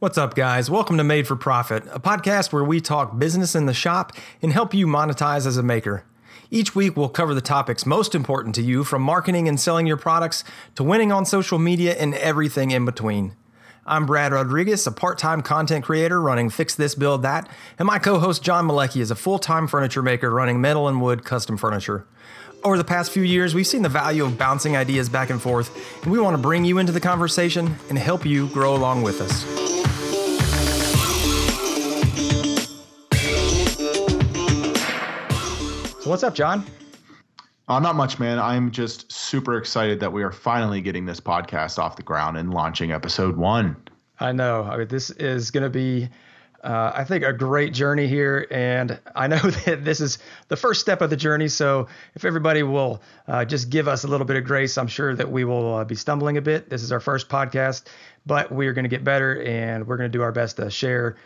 What's 0.00 0.16
up, 0.16 0.36
guys? 0.36 0.70
Welcome 0.70 0.96
to 0.98 1.02
Made 1.02 1.26
for 1.26 1.34
Profit, 1.34 1.82
a 1.90 1.98
podcast 1.98 2.52
where 2.52 2.62
we 2.62 2.80
talk 2.80 3.18
business 3.18 3.56
in 3.56 3.66
the 3.66 3.74
shop 3.74 4.12
and 4.40 4.52
help 4.52 4.72
you 4.72 4.86
monetize 4.86 5.44
as 5.44 5.56
a 5.56 5.62
maker. 5.64 6.04
Each 6.52 6.72
week, 6.72 6.96
we'll 6.96 7.08
cover 7.08 7.34
the 7.34 7.40
topics 7.40 7.84
most 7.84 8.14
important 8.14 8.54
to 8.54 8.62
you 8.62 8.84
from 8.84 9.02
marketing 9.02 9.48
and 9.48 9.58
selling 9.58 9.88
your 9.88 9.96
products 9.96 10.44
to 10.76 10.84
winning 10.84 11.10
on 11.10 11.26
social 11.26 11.58
media 11.58 11.96
and 11.96 12.14
everything 12.14 12.70
in 12.70 12.84
between. 12.84 13.34
I'm 13.86 14.06
Brad 14.06 14.30
Rodriguez, 14.30 14.86
a 14.86 14.92
part 14.92 15.18
time 15.18 15.42
content 15.42 15.84
creator 15.84 16.20
running 16.20 16.48
Fix 16.48 16.76
This, 16.76 16.94
Build 16.94 17.22
That, 17.22 17.50
and 17.76 17.84
my 17.84 17.98
co 17.98 18.20
host 18.20 18.40
John 18.40 18.68
Malecki 18.68 19.00
is 19.00 19.10
a 19.10 19.16
full 19.16 19.40
time 19.40 19.66
furniture 19.66 20.02
maker 20.02 20.30
running 20.30 20.60
metal 20.60 20.86
and 20.86 21.02
wood 21.02 21.24
custom 21.24 21.56
furniture. 21.56 22.06
Over 22.62 22.76
the 22.76 22.84
past 22.84 23.10
few 23.10 23.24
years, 23.24 23.52
we've 23.52 23.66
seen 23.66 23.82
the 23.82 23.88
value 23.88 24.24
of 24.24 24.38
bouncing 24.38 24.76
ideas 24.76 25.08
back 25.08 25.30
and 25.30 25.42
forth, 25.42 25.76
and 26.04 26.12
we 26.12 26.20
want 26.20 26.36
to 26.36 26.42
bring 26.42 26.64
you 26.64 26.78
into 26.78 26.92
the 26.92 27.00
conversation 27.00 27.74
and 27.88 27.98
help 27.98 28.24
you 28.24 28.46
grow 28.50 28.76
along 28.76 29.02
with 29.02 29.20
us. 29.20 29.67
What's 36.08 36.22
up, 36.22 36.34
John? 36.34 36.64
Uh, 37.68 37.78
not 37.80 37.94
much, 37.94 38.18
man. 38.18 38.38
I'm 38.38 38.70
just 38.70 39.12
super 39.12 39.58
excited 39.58 40.00
that 40.00 40.10
we 40.10 40.22
are 40.22 40.32
finally 40.32 40.80
getting 40.80 41.04
this 41.04 41.20
podcast 41.20 41.78
off 41.78 41.96
the 41.96 42.02
ground 42.02 42.38
and 42.38 42.52
launching 42.52 42.92
episode 42.92 43.36
one. 43.36 43.76
I 44.18 44.32
know. 44.32 44.62
I 44.62 44.78
mean, 44.78 44.88
this 44.88 45.10
is 45.10 45.50
going 45.50 45.64
to 45.64 45.70
be, 45.70 46.08
uh, 46.64 46.92
I 46.94 47.04
think, 47.04 47.24
a 47.24 47.34
great 47.34 47.74
journey 47.74 48.06
here. 48.06 48.46
And 48.50 48.98
I 49.14 49.26
know 49.26 49.36
that 49.66 49.84
this 49.84 50.00
is 50.00 50.18
the 50.48 50.56
first 50.56 50.80
step 50.80 51.02
of 51.02 51.10
the 51.10 51.16
journey. 51.16 51.48
So 51.48 51.88
if 52.14 52.24
everybody 52.24 52.62
will 52.62 53.02
uh, 53.26 53.44
just 53.44 53.68
give 53.68 53.86
us 53.86 54.04
a 54.04 54.08
little 54.08 54.26
bit 54.26 54.36
of 54.36 54.44
grace, 54.44 54.78
I'm 54.78 54.88
sure 54.88 55.14
that 55.14 55.30
we 55.30 55.44
will 55.44 55.74
uh, 55.74 55.84
be 55.84 55.94
stumbling 55.94 56.38
a 56.38 56.42
bit. 56.42 56.70
This 56.70 56.82
is 56.82 56.90
our 56.90 57.00
first 57.00 57.28
podcast, 57.28 57.84
but 58.24 58.50
we're 58.50 58.72
going 58.72 58.86
to 58.86 58.88
get 58.88 59.04
better 59.04 59.42
and 59.42 59.86
we're 59.86 59.98
going 59.98 60.10
to 60.10 60.16
do 60.16 60.22
our 60.22 60.32
best 60.32 60.56
to 60.56 60.70
share 60.70 61.16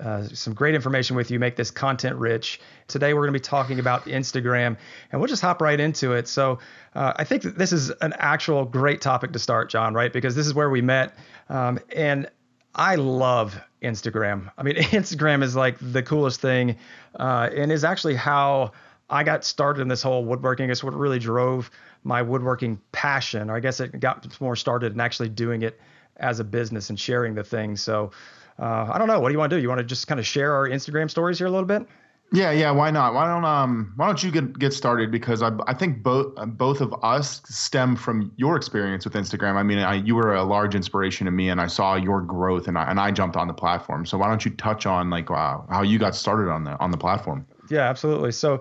uh, 0.00 0.22
some 0.24 0.54
great 0.54 0.74
information 0.74 1.16
with 1.16 1.30
you, 1.30 1.38
make 1.38 1.56
this 1.56 1.70
content 1.70 2.16
rich. 2.16 2.60
Today, 2.88 3.14
we're 3.14 3.22
going 3.22 3.32
to 3.32 3.38
be 3.38 3.42
talking 3.42 3.78
about 3.78 4.04
Instagram, 4.06 4.76
and 5.10 5.20
we'll 5.20 5.28
just 5.28 5.42
hop 5.42 5.60
right 5.60 5.78
into 5.78 6.12
it. 6.12 6.28
So, 6.28 6.58
uh, 6.94 7.12
I 7.16 7.24
think 7.24 7.42
that 7.42 7.58
this 7.58 7.72
is 7.72 7.90
an 8.00 8.14
actual 8.18 8.64
great 8.64 9.00
topic 9.00 9.32
to 9.32 9.38
start, 9.38 9.70
John, 9.70 9.94
right? 9.94 10.12
Because 10.12 10.34
this 10.34 10.46
is 10.46 10.54
where 10.54 10.70
we 10.70 10.80
met. 10.80 11.14
Um, 11.48 11.78
and 11.94 12.28
I 12.74 12.94
love 12.96 13.58
Instagram. 13.82 14.50
I 14.56 14.62
mean, 14.62 14.76
Instagram 14.76 15.42
is 15.42 15.56
like 15.56 15.76
the 15.80 16.02
coolest 16.02 16.40
thing, 16.40 16.76
uh, 17.18 17.50
and 17.54 17.70
is 17.70 17.84
actually 17.84 18.14
how 18.14 18.72
I 19.10 19.24
got 19.24 19.44
started 19.44 19.82
in 19.82 19.88
this 19.88 20.02
whole 20.02 20.24
woodworking. 20.24 20.70
It's 20.70 20.82
what 20.82 20.94
really 20.94 21.18
drove 21.18 21.70
my 22.04 22.22
woodworking 22.22 22.80
passion, 22.92 23.50
or 23.50 23.56
I 23.56 23.60
guess 23.60 23.80
it 23.80 24.00
got 24.00 24.40
more 24.40 24.56
started 24.56 24.94
in 24.94 25.00
actually 25.00 25.28
doing 25.28 25.62
it 25.62 25.78
as 26.16 26.40
a 26.40 26.44
business 26.44 26.90
and 26.90 26.98
sharing 26.98 27.34
the 27.34 27.44
thing. 27.44 27.76
So, 27.76 28.12
uh, 28.58 28.90
I 28.92 28.98
don't 28.98 29.08
know. 29.08 29.20
What 29.20 29.28
do 29.28 29.32
you 29.32 29.38
want 29.38 29.50
to 29.50 29.56
do? 29.56 29.62
You 29.62 29.68
want 29.68 29.78
to 29.78 29.84
just 29.84 30.06
kind 30.06 30.20
of 30.20 30.26
share 30.26 30.54
our 30.54 30.68
Instagram 30.68 31.10
stories 31.10 31.38
here 31.38 31.46
a 31.46 31.50
little 31.50 31.66
bit? 31.66 31.86
Yeah, 32.32 32.50
yeah. 32.50 32.70
Why 32.70 32.90
not? 32.90 33.12
Why 33.12 33.26
don't 33.26 33.44
um 33.44 33.92
Why 33.96 34.06
don't 34.06 34.22
you 34.22 34.30
get 34.30 34.58
get 34.58 34.72
started? 34.72 35.10
Because 35.10 35.42
I 35.42 35.50
I 35.66 35.74
think 35.74 36.02
both 36.02 36.34
both 36.56 36.80
of 36.80 36.94
us 37.02 37.42
stem 37.44 37.94
from 37.94 38.32
your 38.36 38.56
experience 38.56 39.04
with 39.04 39.14
Instagram. 39.14 39.56
I 39.56 39.62
mean, 39.62 39.78
I, 39.78 39.94
you 39.96 40.14
were 40.14 40.34
a 40.34 40.42
large 40.42 40.74
inspiration 40.74 41.26
to 41.26 41.30
me, 41.30 41.50
and 41.50 41.60
I 41.60 41.66
saw 41.66 41.94
your 41.94 42.22
growth, 42.22 42.68
and 42.68 42.78
I 42.78 42.84
and 42.90 42.98
I 42.98 43.10
jumped 43.10 43.36
on 43.36 43.48
the 43.48 43.54
platform. 43.54 44.06
So 44.06 44.16
why 44.16 44.28
don't 44.28 44.44
you 44.46 44.50
touch 44.52 44.86
on 44.86 45.10
like 45.10 45.30
uh, 45.30 45.58
how 45.68 45.82
you 45.82 45.98
got 45.98 46.14
started 46.14 46.50
on 46.50 46.64
the 46.64 46.78
on 46.80 46.90
the 46.90 46.96
platform? 46.96 47.46
Yeah, 47.68 47.88
absolutely. 47.88 48.32
So 48.32 48.60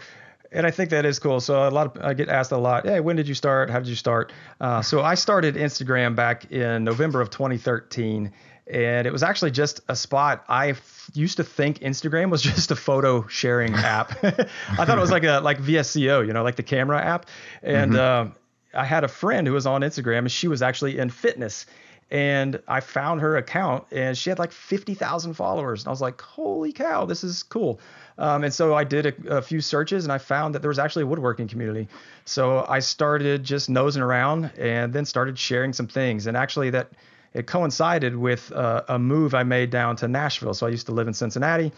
and 0.52 0.68
I 0.68 0.72
think 0.72 0.90
that 0.90 1.06
is 1.06 1.18
cool. 1.18 1.40
So 1.40 1.68
a 1.68 1.72
lot 1.72 1.96
of 1.96 2.04
I 2.04 2.14
get 2.14 2.28
asked 2.28 2.52
a 2.52 2.58
lot, 2.58 2.86
hey, 2.86 3.00
when 3.00 3.16
did 3.16 3.28
you 3.28 3.36
start? 3.36 3.70
How 3.70 3.80
did 3.80 3.88
you 3.88 3.96
start? 3.96 4.34
Uh, 4.60 4.82
so 4.82 5.02
I 5.02 5.16
started 5.16 5.56
Instagram 5.56 6.16
back 6.16 6.52
in 6.52 6.84
November 6.84 7.22
of 7.22 7.30
2013, 7.30 8.32
and 8.68 9.08
it 9.08 9.12
was 9.12 9.24
actually 9.24 9.52
just 9.52 9.82
a 9.88 9.96
spot. 9.96 10.44
I 10.48 10.70
f- 10.70 11.10
used 11.14 11.38
to 11.38 11.44
think 11.44 11.80
Instagram 11.80 12.30
was 12.30 12.42
just 12.42 12.72
a 12.72 12.76
photo 12.76 13.28
sharing 13.28 13.74
app. 13.74 14.12
I 14.24 14.86
thought 14.86 14.98
it 14.98 15.02
was 15.02 15.12
like 15.12 15.24
a 15.24 15.40
like 15.40 15.60
VSCO, 15.60 16.26
you 16.26 16.34
know, 16.34 16.44
like 16.44 16.56
the 16.56 16.64
camera 16.64 17.02
app. 17.02 17.28
And 17.62 17.94
mm-hmm. 17.94 18.32
uh, 18.32 18.80
I 18.80 18.86
had 18.86 19.04
a 19.04 19.08
friend 19.08 19.48
who 19.48 19.54
was 19.54 19.66
on 19.66 19.82
Instagram, 19.82 20.20
and 20.20 20.32
she 20.32 20.48
was 20.48 20.62
actually 20.62 20.98
in 20.98 21.10
fitness. 21.10 21.66
And 22.10 22.62
I 22.68 22.82
found 22.82 23.22
her 23.22 23.38
account, 23.38 23.86
and 23.90 24.18
she 24.18 24.30
had 24.30 24.38
like 24.38 24.52
50,000 24.52 25.34
followers. 25.34 25.84
And 25.84 25.88
I 25.88 25.92
was 25.92 26.02
like, 26.02 26.20
"Holy 26.20 26.74
cow, 26.74 27.06
this 27.06 27.24
is 27.24 27.42
cool!" 27.42 27.80
Um, 28.18 28.44
and 28.44 28.54
so 28.54 28.76
I 28.76 28.84
did 28.84 29.06
a, 29.06 29.38
a, 29.38 29.42
few 29.42 29.62
searches, 29.62 30.04
and 30.04 30.12
I 30.12 30.18
found 30.18 30.54
that 30.54 30.62
there 30.62 30.70
was 30.70 30.78
actually 30.78 31.04
a 31.04 31.08
woodworking 31.08 31.48
community. 31.48 31.88
So 32.26 32.66
I 32.68 32.80
started 32.80 33.46
just 33.46 33.70
nosing 33.70 34.02
around, 34.02 34.52
and 34.58 34.92
then 34.92 35.06
started 35.06 35.40
sharing 35.40 35.72
some 35.72 35.88
things. 35.88 36.28
And 36.28 36.36
actually, 36.36 36.70
that 36.72 36.92
it 37.34 37.48
coincided 37.48 38.16
with 38.16 38.52
uh, 38.52 38.84
a 38.88 39.00
move 39.00 39.34
I 39.34 39.44
made 39.44 39.70
down 39.70 39.96
to 39.98 40.08
Nashville. 40.08 40.54
So 40.54 40.68
I 40.68 40.70
used 40.70 40.88
to 40.88 40.92
live 40.92 41.08
in 41.08 41.14
Cincinnati, 41.14 41.72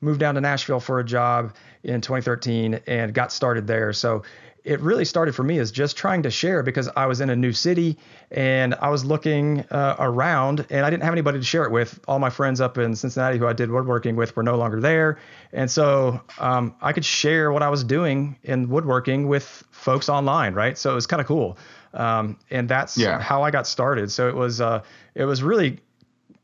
moved 0.00 0.20
down 0.20 0.34
to 0.36 0.40
Nashville 0.40 0.80
for 0.80 1.00
a 1.00 1.04
job 1.04 1.54
in 1.82 2.00
2013 2.00 2.80
and 2.86 3.12
got 3.12 3.32
started 3.32 3.66
there. 3.66 3.92
So 3.92 4.22
it 4.64 4.80
really 4.80 5.04
started 5.04 5.34
for 5.34 5.42
me 5.42 5.58
as 5.58 5.72
just 5.72 5.96
trying 5.96 6.22
to 6.22 6.30
share 6.30 6.62
because 6.62 6.88
I 6.94 7.06
was 7.06 7.20
in 7.20 7.30
a 7.30 7.36
new 7.36 7.52
city 7.52 7.96
and 8.30 8.74
I 8.74 8.90
was 8.90 9.04
looking 9.04 9.60
uh, 9.70 9.96
around 9.98 10.66
and 10.70 10.84
I 10.84 10.90
didn't 10.90 11.02
have 11.02 11.14
anybody 11.14 11.38
to 11.38 11.44
share 11.44 11.64
it 11.64 11.72
with. 11.72 11.98
All 12.06 12.18
my 12.18 12.30
friends 12.30 12.60
up 12.60 12.76
in 12.76 12.94
Cincinnati 12.94 13.38
who 13.38 13.46
I 13.46 13.52
did 13.52 13.70
woodworking 13.70 14.16
with 14.16 14.36
were 14.36 14.42
no 14.42 14.56
longer 14.56 14.80
there. 14.80 15.18
And 15.52 15.70
so 15.70 16.20
um, 16.38 16.74
I 16.82 16.92
could 16.92 17.04
share 17.04 17.52
what 17.52 17.62
I 17.62 17.68
was 17.68 17.84
doing 17.84 18.36
in 18.42 18.68
woodworking 18.68 19.28
with 19.28 19.64
folks 19.70 20.08
online, 20.08 20.54
right? 20.54 20.76
So 20.76 20.92
it 20.92 20.94
was 20.94 21.06
kind 21.06 21.20
of 21.20 21.26
cool 21.26 21.56
um, 21.94 22.38
and 22.50 22.68
that's 22.68 22.96
yeah. 22.96 23.20
how 23.20 23.42
I 23.42 23.50
got 23.50 23.66
started. 23.66 24.10
So 24.10 24.28
it 24.28 24.34
was 24.34 24.60
uh, 24.60 24.82
it 25.14 25.24
was 25.24 25.42
really 25.42 25.80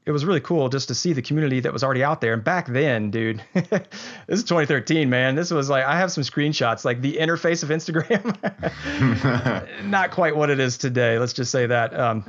it 0.06 0.12
was 0.12 0.24
really 0.24 0.40
cool 0.40 0.68
just 0.68 0.88
to 0.88 0.94
see 0.94 1.12
the 1.12 1.22
community 1.22 1.60
that 1.60 1.72
was 1.72 1.82
already 1.82 2.04
out 2.04 2.20
there. 2.20 2.32
And 2.32 2.42
back 2.42 2.66
then, 2.68 3.10
dude, 3.10 3.42
this 3.54 3.80
is 4.28 4.44
2013, 4.44 5.10
man. 5.10 5.34
This 5.34 5.50
was 5.50 5.68
like 5.68 5.84
I 5.84 5.98
have 5.98 6.12
some 6.12 6.22
screenshots, 6.22 6.84
like 6.84 7.00
the 7.02 7.16
interface 7.16 7.62
of 7.62 7.70
Instagram, 7.70 8.36
not 9.84 10.12
quite 10.12 10.36
what 10.36 10.48
it 10.48 10.60
is 10.60 10.78
today. 10.78 11.18
Let's 11.18 11.32
just 11.32 11.50
say 11.50 11.66
that. 11.66 11.98
Um, 11.98 12.24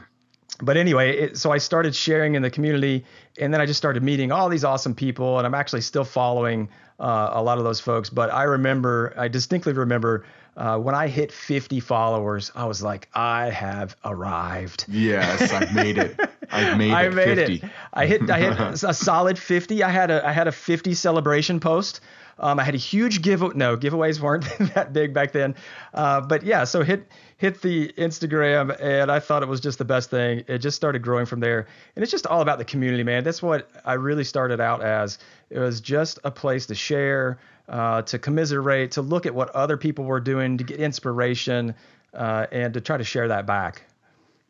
but 0.59 0.75
anyway, 0.75 1.17
it, 1.17 1.37
so 1.37 1.51
I 1.51 1.59
started 1.59 1.95
sharing 1.95 2.33
in 2.33 2.41
the 2.41 2.49
community, 2.49 3.05
and 3.39 3.53
then 3.53 3.61
I 3.61 3.67
just 3.67 3.77
started 3.77 4.01
meeting 4.01 4.31
all 4.31 4.49
these 4.49 4.63
awesome 4.63 4.95
people, 4.95 5.37
and 5.37 5.45
I'm 5.45 5.53
actually 5.53 5.81
still 5.81 6.03
following 6.03 6.69
uh, 6.99 7.29
a 7.33 7.43
lot 7.43 7.59
of 7.59 7.63
those 7.63 7.79
folks. 7.79 8.09
But 8.09 8.33
I 8.33 8.43
remember, 8.43 9.13
I 9.15 9.27
distinctly 9.27 9.73
remember 9.73 10.25
uh, 10.57 10.77
when 10.79 10.95
I 10.95 11.07
hit 11.07 11.31
50 11.31 11.79
followers, 11.79 12.51
I 12.55 12.65
was 12.65 12.81
like, 12.81 13.07
I 13.13 13.51
have 13.51 13.95
arrived. 14.03 14.85
Yes, 14.87 15.53
I've 15.53 15.73
made 15.75 15.99
it. 15.99 16.19
I've 16.51 16.77
made 16.77 16.91
I 16.91 17.03
it. 17.05 17.13
made 17.13 17.37
50. 17.37 17.53
it. 17.53 17.71
I 17.93 18.05
hit 18.07 18.29
I 18.29 18.39
hit 18.39 18.59
a 18.83 18.93
solid 18.93 19.37
50. 19.37 19.83
I 19.83 19.89
had 19.89 20.09
a 20.09 20.27
I 20.27 20.31
had 20.31 20.47
a 20.47 20.51
50 20.51 20.95
celebration 20.95 21.59
post. 21.59 22.01
Um, 22.39 22.59
I 22.59 22.63
had 22.63 22.75
a 22.75 22.79
huge 22.79 23.21
give. 23.21 23.55
No 23.55 23.77
giveaways 23.77 24.19
weren't 24.19 24.45
that 24.73 24.93
big 24.93 25.13
back 25.13 25.31
then. 25.31 25.55
Uh, 25.93 26.21
but 26.21 26.43
yeah, 26.43 26.63
so 26.63 26.81
hit 26.83 27.07
hit 27.37 27.61
the 27.61 27.89
Instagram, 27.97 28.75
and 28.81 29.11
I 29.11 29.19
thought 29.19 29.43
it 29.43 29.49
was 29.49 29.59
just 29.59 29.77
the 29.77 29.85
best 29.85 30.09
thing. 30.09 30.43
It 30.47 30.57
just 30.59 30.75
started 30.75 31.03
growing 31.03 31.27
from 31.27 31.39
there, 31.39 31.67
and 31.95 32.01
it's 32.01 32.11
just 32.11 32.25
all 32.25 32.41
about 32.41 32.57
the 32.57 32.65
community, 32.65 33.03
man. 33.03 33.23
That's 33.23 33.43
what 33.43 33.69
I 33.85 33.93
really 33.93 34.23
started 34.23 34.59
out 34.59 34.81
as. 34.83 35.19
It 35.49 35.59
was 35.59 35.81
just 35.81 36.19
a 36.23 36.31
place 36.31 36.65
to 36.67 36.75
share 36.75 37.39
uh, 37.69 38.01
to 38.03 38.19
commiserate, 38.19 38.91
to 38.91 39.01
look 39.01 39.25
at 39.25 39.35
what 39.35 39.49
other 39.51 39.77
people 39.77 40.05
were 40.05 40.19
doing, 40.19 40.57
to 40.57 40.63
get 40.63 40.79
inspiration, 40.79 41.75
uh, 42.13 42.47
and 42.51 42.73
to 42.73 42.81
try 42.81 42.97
to 42.97 43.03
share 43.03 43.27
that 43.27 43.45
back. 43.45 43.83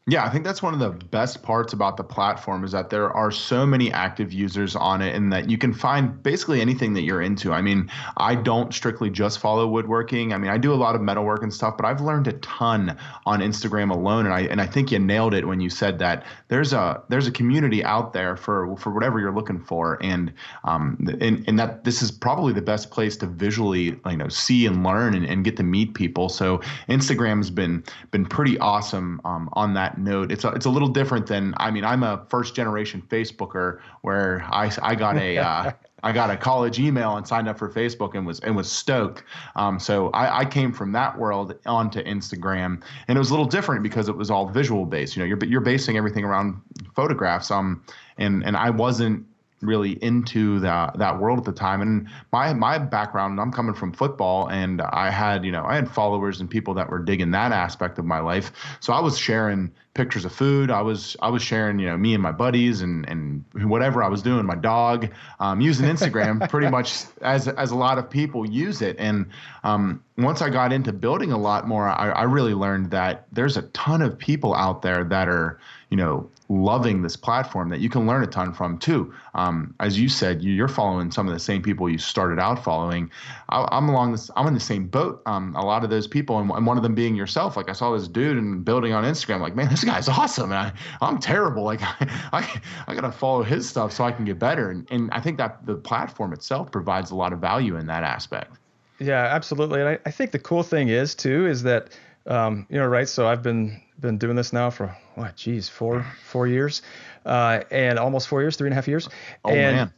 Yeah, 0.09 0.23
I 0.23 0.29
think 0.29 0.45
that's 0.45 0.63
one 0.63 0.73
of 0.73 0.79
the 0.79 0.91
best 1.07 1.43
parts 1.43 1.73
about 1.73 1.97
the 1.97 2.03
platform 2.03 2.63
is 2.63 2.71
that 2.71 2.89
there 2.89 3.11
are 3.11 3.29
so 3.29 3.65
many 3.65 3.91
active 3.91 4.31
users 4.31 4.73
on 4.73 5.01
it 5.01 5.13
and 5.13 5.33
that 5.33 5.49
you 5.49 5.57
can 5.57 5.73
find 5.73 6.23
basically 6.23 6.61
anything 6.61 6.93
that 6.93 7.01
you're 7.01 7.21
into. 7.21 7.51
I 7.51 7.61
mean, 7.61 7.91
I 8.15 8.35
don't 8.35 8.73
strictly 8.73 9.09
just 9.09 9.39
follow 9.39 9.67
woodworking. 9.67 10.31
I 10.31 10.37
mean, 10.37 10.49
I 10.49 10.57
do 10.57 10.73
a 10.73 10.75
lot 10.75 10.95
of 10.95 11.01
metalwork 11.01 11.43
and 11.43 11.53
stuff, 11.53 11.75
but 11.75 11.85
I've 11.85 11.99
learned 11.99 12.29
a 12.29 12.33
ton 12.33 12.97
on 13.25 13.41
Instagram 13.41 13.91
alone 13.91 14.25
and 14.25 14.33
I 14.33 14.43
and 14.43 14.61
I 14.61 14.65
think 14.65 14.93
you 14.93 14.99
nailed 14.99 15.33
it 15.33 15.45
when 15.45 15.59
you 15.59 15.69
said 15.69 15.99
that 15.99 16.25
there's 16.47 16.71
a 16.71 17.03
there's 17.09 17.27
a 17.27 17.31
community 17.31 17.83
out 17.83 18.13
there 18.13 18.37
for 18.37 18.77
for 18.77 18.93
whatever 18.93 19.19
you're 19.19 19.35
looking 19.35 19.59
for 19.59 20.01
and 20.01 20.31
um 20.63 20.97
and, 21.19 21.43
and 21.49 21.59
that 21.59 21.83
this 21.83 22.01
is 22.01 22.11
probably 22.11 22.53
the 22.53 22.61
best 22.61 22.91
place 22.91 23.17
to 23.17 23.27
visually 23.27 23.99
you 24.09 24.15
know 24.15 24.29
see 24.29 24.65
and 24.65 24.85
learn 24.85 25.15
and, 25.15 25.25
and 25.25 25.43
get 25.43 25.57
to 25.57 25.63
meet 25.63 25.95
people. 25.95 26.29
So 26.29 26.59
Instagram's 26.87 27.49
been 27.49 27.83
been 28.11 28.25
pretty 28.25 28.57
awesome 28.59 29.19
um, 29.25 29.49
on 29.51 29.73
that 29.73 29.96
note. 29.97 30.31
It's 30.31 30.43
a, 30.43 30.49
it's 30.49 30.65
a 30.65 30.69
little 30.69 30.87
different 30.87 31.27
than 31.27 31.53
I 31.57 31.71
mean 31.71 31.83
I'm 31.83 32.03
a 32.03 32.25
first 32.29 32.55
generation 32.55 33.01
Facebooker 33.07 33.79
where 34.01 34.43
I 34.51 34.71
I 34.81 34.95
got 34.95 35.17
a 35.17 35.37
uh, 35.37 35.71
I 36.03 36.11
got 36.11 36.29
a 36.29 36.37
college 36.37 36.79
email 36.79 37.17
and 37.17 37.27
signed 37.27 37.49
up 37.49 37.57
for 37.57 37.69
Facebook 37.69 38.15
and 38.15 38.25
was 38.25 38.39
and 38.41 38.55
was 38.55 38.71
stoked. 38.71 39.23
Um, 39.55 39.79
so 39.79 40.09
I, 40.11 40.39
I, 40.39 40.45
came 40.45 40.71
from 40.71 40.91
that 40.91 41.17
world 41.17 41.55
onto 41.65 42.03
Instagram, 42.03 42.83
and 43.07 43.17
it 43.17 43.19
was 43.19 43.29
a 43.29 43.33
little 43.33 43.47
different 43.47 43.81
because 43.81 44.07
it 44.07 44.15
was 44.15 44.29
all 44.29 44.47
visual 44.47 44.85
based. 44.85 45.15
You 45.15 45.23
know, 45.23 45.27
you're 45.27 45.43
you're 45.45 45.61
basing 45.61 45.97
everything 45.97 46.23
around 46.23 46.61
photographs. 46.95 47.49
Um, 47.49 47.83
and 48.17 48.43
and 48.45 48.55
I 48.55 48.69
wasn't 48.69 49.25
really 49.61 49.91
into 50.03 50.59
that 50.59 50.97
that 50.97 51.19
world 51.19 51.39
at 51.39 51.45
the 51.45 51.51
time. 51.51 51.81
And 51.81 52.07
my 52.31 52.53
my 52.53 52.77
background, 52.77 53.39
I'm 53.39 53.51
coming 53.51 53.73
from 53.73 53.91
football, 53.91 54.47
and 54.49 54.81
I 54.81 55.09
had 55.09 55.45
you 55.45 55.51
know 55.51 55.65
I 55.65 55.75
had 55.75 55.89
followers 55.89 56.39
and 56.39 56.49
people 56.49 56.73
that 56.75 56.89
were 56.89 56.99
digging 56.99 57.31
that 57.31 57.51
aspect 57.51 57.99
of 57.99 58.05
my 58.05 58.19
life. 58.19 58.51
So 58.79 58.93
I 58.93 58.99
was 58.99 59.17
sharing 59.17 59.71
pictures 59.97 60.23
of 60.23 60.31
food. 60.31 60.69
I 60.69 60.81
was 60.81 61.17
I 61.21 61.29
was 61.29 61.41
sharing, 61.41 61.79
you 61.79 61.87
know, 61.87 61.97
me 61.97 62.13
and 62.13 62.23
my 62.23 62.31
buddies 62.31 62.81
and 62.81 63.07
and 63.09 63.43
whatever 63.53 64.03
I 64.03 64.07
was 64.07 64.21
doing, 64.21 64.45
my 64.45 64.55
dog, 64.55 65.09
um, 65.39 65.59
using 65.59 65.87
Instagram 65.87 66.47
pretty 66.49 66.69
much 66.69 67.03
as 67.21 67.47
as 67.47 67.71
a 67.71 67.75
lot 67.75 67.97
of 67.97 68.09
people 68.09 68.49
use 68.49 68.81
it. 68.81 68.95
And 68.99 69.25
um, 69.63 70.03
once 70.17 70.41
I 70.41 70.49
got 70.49 70.71
into 70.71 70.93
building 70.93 71.31
a 71.31 71.37
lot 71.37 71.67
more, 71.67 71.87
I, 71.87 72.11
I 72.11 72.23
really 72.23 72.53
learned 72.53 72.91
that 72.91 73.25
there's 73.31 73.57
a 73.57 73.63
ton 73.63 74.01
of 74.01 74.17
people 74.17 74.55
out 74.55 74.81
there 74.81 75.03
that 75.03 75.27
are, 75.27 75.59
you 75.89 75.97
know, 75.97 76.29
loving 76.49 77.01
this 77.01 77.15
platform 77.15 77.69
that 77.69 77.79
you 77.79 77.89
can 77.89 78.05
learn 78.05 78.23
a 78.23 78.27
ton 78.27 78.53
from 78.53 78.77
too. 78.77 79.13
Um, 79.35 79.73
as 79.79 79.99
you 79.99 80.09
said, 80.09 80.41
you're 80.41 80.67
following 80.67 81.11
some 81.11 81.27
of 81.27 81.33
the 81.33 81.39
same 81.39 81.61
people 81.61 81.89
you 81.89 81.97
started 81.97 82.39
out 82.39 82.63
following. 82.63 83.09
I, 83.49 83.77
am 83.77 83.89
along 83.89 84.11
this. 84.13 84.29
I'm 84.35 84.47
in 84.47 84.53
the 84.53 84.59
same 84.59 84.87
boat. 84.87 85.21
Um, 85.25 85.55
a 85.55 85.65
lot 85.65 85.83
of 85.83 85.89
those 85.89 86.07
people, 86.07 86.39
and, 86.39 86.65
one 86.65 86.77
of 86.77 86.83
them 86.83 86.95
being 86.95 87.15
yourself. 87.15 87.55
Like 87.55 87.69
I 87.69 87.73
saw 87.73 87.93
this 87.93 88.07
dude 88.07 88.37
and 88.37 88.65
building 88.65 88.93
on 88.93 89.03
Instagram. 89.03 89.39
Like, 89.39 89.55
man, 89.55 89.69
this 89.69 89.83
guy's 89.83 90.09
awesome. 90.09 90.51
And 90.51 90.59
I, 90.59 90.73
I'm 91.01 91.19
terrible. 91.19 91.63
Like 91.63 91.81
I, 91.83 92.09
I, 92.33 92.61
I 92.87 92.95
gotta 92.95 93.11
follow 93.11 93.43
his 93.43 93.67
stuff 93.67 93.93
so 93.93 94.03
I 94.03 94.11
can 94.11 94.25
get 94.25 94.39
better. 94.39 94.69
And, 94.69 94.87
and 94.91 95.09
I 95.11 95.21
think 95.21 95.37
that 95.37 95.65
the 95.65 95.75
platform 95.75 96.33
itself 96.33 96.71
provides 96.71 97.11
a 97.11 97.15
lot 97.15 97.31
of 97.31 97.39
value 97.39 97.77
in 97.77 97.87
that 97.87 98.03
aspect. 98.03 98.57
Yeah, 98.99 99.23
absolutely. 99.23 99.79
And 99.79 99.89
I, 99.89 99.99
I 100.05 100.11
think 100.11 100.31
the 100.31 100.39
cool 100.39 100.63
thing 100.63 100.89
is 100.89 101.15
too 101.15 101.47
is 101.47 101.63
that 101.63 101.97
um, 102.25 102.67
you 102.69 102.77
know, 102.77 102.85
right? 102.85 103.07
So 103.07 103.27
I've 103.27 103.41
been 103.41 103.81
been 103.99 104.17
doing 104.17 104.35
this 104.35 104.53
now 104.53 104.69
for 104.69 104.95
what, 105.17 105.35
geez, 105.35 105.67
four 105.67 106.05
four 106.23 106.45
years, 106.45 106.83
uh, 107.25 107.61
and 107.71 107.97
almost 107.97 108.27
four 108.27 108.41
years, 108.41 108.55
three 108.55 108.67
and 108.67 108.73
a 108.73 108.75
half 108.75 108.87
years. 108.87 109.09
Oh 109.43 109.49
and 109.49 109.75
man. 109.75 109.93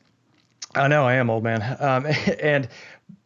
I 0.76 0.88
know 0.88 1.06
I 1.06 1.16
am 1.16 1.30
old 1.30 1.44
man. 1.44 1.78
Um, 1.80 2.06
and 2.42 2.70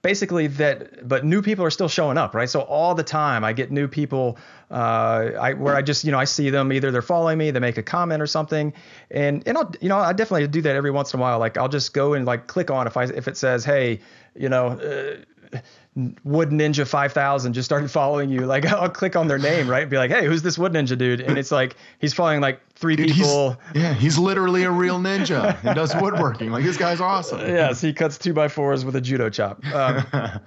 basically 0.01 0.48
that, 0.48 1.07
but 1.07 1.24
new 1.24 1.42
people 1.42 1.63
are 1.66 1.69
still 1.69 1.88
showing 1.88 2.18
up, 2.18 2.34
right? 2.34 2.50
So 2.50 2.62
all 2.62 2.95
the 2.95 3.04
time 3.04 3.44
I 3.44 3.54
get 3.54 3.72
new 3.72 3.88
people, 3.88 4.38
uh, 4.72 5.31
I, 5.40 5.54
where 5.54 5.75
I 5.75 5.81
just, 5.81 6.04
you 6.04 6.12
know, 6.12 6.19
I 6.19 6.24
see 6.24 6.50
them 6.50 6.74
either 6.74 6.90
they're 6.90 7.01
following 7.01 7.38
me, 7.38 7.51
they 7.51 7.60
make 7.60 7.78
a 7.78 7.84
comment 7.84 8.22
or 8.22 8.28
something. 8.28 8.74
And, 9.12 9.48
and 9.48 9.57
I'll, 9.57 9.72
you 9.81 9.90
know, 9.90 9.98
I 9.98 10.13
definitely 10.13 10.48
do 10.48 10.62
that 10.62 10.75
every 10.75 10.92
once 10.92 11.13
in 11.13 11.19
a 11.19 11.22
while. 11.22 11.38
Like 11.38 11.57
I'll 11.57 11.69
just 11.69 11.94
go 11.94 12.13
and 12.13 12.25
like 12.25 12.48
click 12.48 12.72
on 12.72 12.88
if 12.88 12.98
I, 12.98 13.04
if 13.04 13.28
it 13.28 13.38
says, 13.38 13.66
Hey, 13.66 14.00
you 14.36 14.50
know, 14.50 14.69
uh, 14.69 15.60
Wood 16.24 16.50
Ninja 16.50 16.88
5000 16.88 17.54
just 17.54 17.66
started 17.66 17.92
following 17.92 18.30
you. 18.30 18.42
Like 18.42 18.66
I'll 18.72 18.90
click 18.90 19.16
on 19.16 19.28
their 19.28 19.38
name, 19.38 19.69
right? 19.69 19.84
And 19.84 19.92
be 19.92 19.98
like, 19.98 20.12
hey, 20.12 20.25
who's 20.25 20.42
this 20.42 20.57
Wood 20.57 20.74
Ninja 20.74 20.98
dude? 20.98 21.22
And 21.22 21.38
it's 21.38 21.51
like 21.51 21.75
he's 22.00 22.13
following 22.13 22.42
like 22.42 22.60
three 22.75 22.95
dude, 22.95 23.12
people. 23.12 23.57
He's, 23.74 23.75
yeah, 23.84 23.94
he's 23.94 24.18
literally 24.18 24.63
a 24.63 24.72
real 24.72 25.00
ninja. 25.00 25.60
he 25.62 25.74
does 25.74 25.95
woodworking. 25.95 26.51
Like 26.51 26.63
this 26.63 26.78
guy's 26.78 27.00
awesome. 27.00 27.40
yes, 27.42 27.81
he 27.81 27.94
cuts 27.94 28.18
two 28.18 28.34
by 28.34 28.48
fours 28.48 28.86
with 28.86 28.95
a 28.95 29.01
judo 29.01 29.30
chop. 29.30 29.63
Um, 29.68 30.40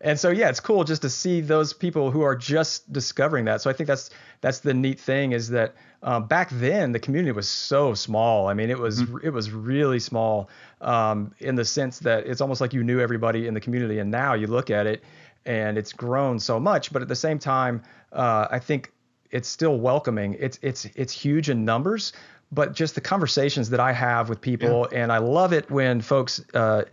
and 0.00 0.18
so 0.18 0.30
yeah, 0.30 0.48
it's 0.48 0.60
cool 0.60 0.84
just 0.84 1.02
to 1.02 1.10
see 1.10 1.40
those 1.40 1.72
people 1.72 2.10
who 2.10 2.22
are 2.22 2.34
just 2.34 2.92
discovering 2.92 3.44
that. 3.44 3.60
So 3.60 3.70
I 3.70 3.72
think 3.72 3.86
that's 3.86 4.10
that's 4.40 4.60
the 4.60 4.74
neat 4.74 4.98
thing 4.98 5.32
is 5.32 5.50
that 5.50 5.74
um, 6.02 6.26
back 6.26 6.48
then 6.50 6.92
the 6.92 6.98
community 6.98 7.32
was 7.32 7.48
so 7.48 7.94
small. 7.94 8.48
I 8.48 8.54
mean, 8.54 8.70
it 8.70 8.78
was 8.78 9.02
mm-hmm. 9.02 9.18
it 9.22 9.32
was 9.32 9.50
really 9.50 10.00
small 10.00 10.48
um, 10.80 11.34
in 11.40 11.54
the 11.54 11.64
sense 11.64 11.98
that 12.00 12.26
it's 12.26 12.40
almost 12.40 12.60
like 12.60 12.72
you 12.72 12.82
knew 12.82 13.00
everybody 13.00 13.46
in 13.46 13.54
the 13.54 13.60
community, 13.60 13.98
and 13.98 14.10
now 14.10 14.34
you 14.34 14.46
look 14.46 14.70
at 14.70 14.86
it 14.86 15.02
and 15.46 15.78
it's 15.78 15.92
grown 15.92 16.38
so 16.38 16.60
much. 16.60 16.92
But 16.92 17.02
at 17.02 17.08
the 17.08 17.16
same 17.16 17.38
time, 17.38 17.82
uh, 18.12 18.48
I 18.50 18.58
think 18.58 18.92
it's 19.30 19.48
still 19.48 19.78
welcoming. 19.78 20.36
It's 20.38 20.58
it's 20.62 20.86
it's 20.94 21.12
huge 21.12 21.50
in 21.50 21.64
numbers, 21.64 22.12
but 22.50 22.74
just 22.74 22.94
the 22.94 23.00
conversations 23.00 23.70
that 23.70 23.80
I 23.80 23.92
have 23.92 24.28
with 24.28 24.40
people, 24.40 24.88
yeah. 24.90 25.02
and 25.02 25.12
I 25.12 25.18
love 25.18 25.52
it 25.52 25.70
when 25.70 26.00
folks. 26.00 26.42
Uh, 26.54 26.84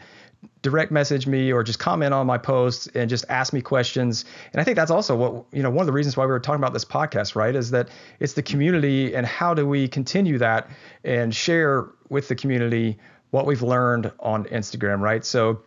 direct 0.61 0.91
message 0.91 1.27
me 1.27 1.51
or 1.51 1.63
just 1.63 1.79
comment 1.79 2.13
on 2.13 2.25
my 2.25 2.37
posts 2.37 2.87
and 2.87 3.09
just 3.09 3.25
ask 3.29 3.53
me 3.53 3.61
questions. 3.61 4.25
And 4.51 4.59
I 4.59 4.63
think 4.63 4.75
that's 4.75 4.91
also 4.91 5.15
what, 5.15 5.45
you 5.51 5.63
know, 5.63 5.69
one 5.69 5.81
of 5.81 5.87
the 5.87 5.93
reasons 5.93 6.17
why 6.17 6.25
we 6.25 6.31
were 6.31 6.39
talking 6.39 6.61
about 6.61 6.73
this 6.73 6.85
podcast, 6.85 7.35
right? 7.35 7.55
Is 7.55 7.71
that 7.71 7.89
it's 8.19 8.33
the 8.33 8.43
community 8.43 9.13
and 9.13 9.25
how 9.25 9.53
do 9.53 9.67
we 9.67 9.87
continue 9.87 10.37
that 10.39 10.69
and 11.03 11.33
share 11.33 11.89
with 12.09 12.27
the 12.27 12.35
community 12.35 12.97
what 13.31 13.45
we've 13.45 13.61
learned 13.61 14.11
on 14.19 14.45
Instagram, 14.45 14.99
right? 14.99 15.23
So, 15.23 15.61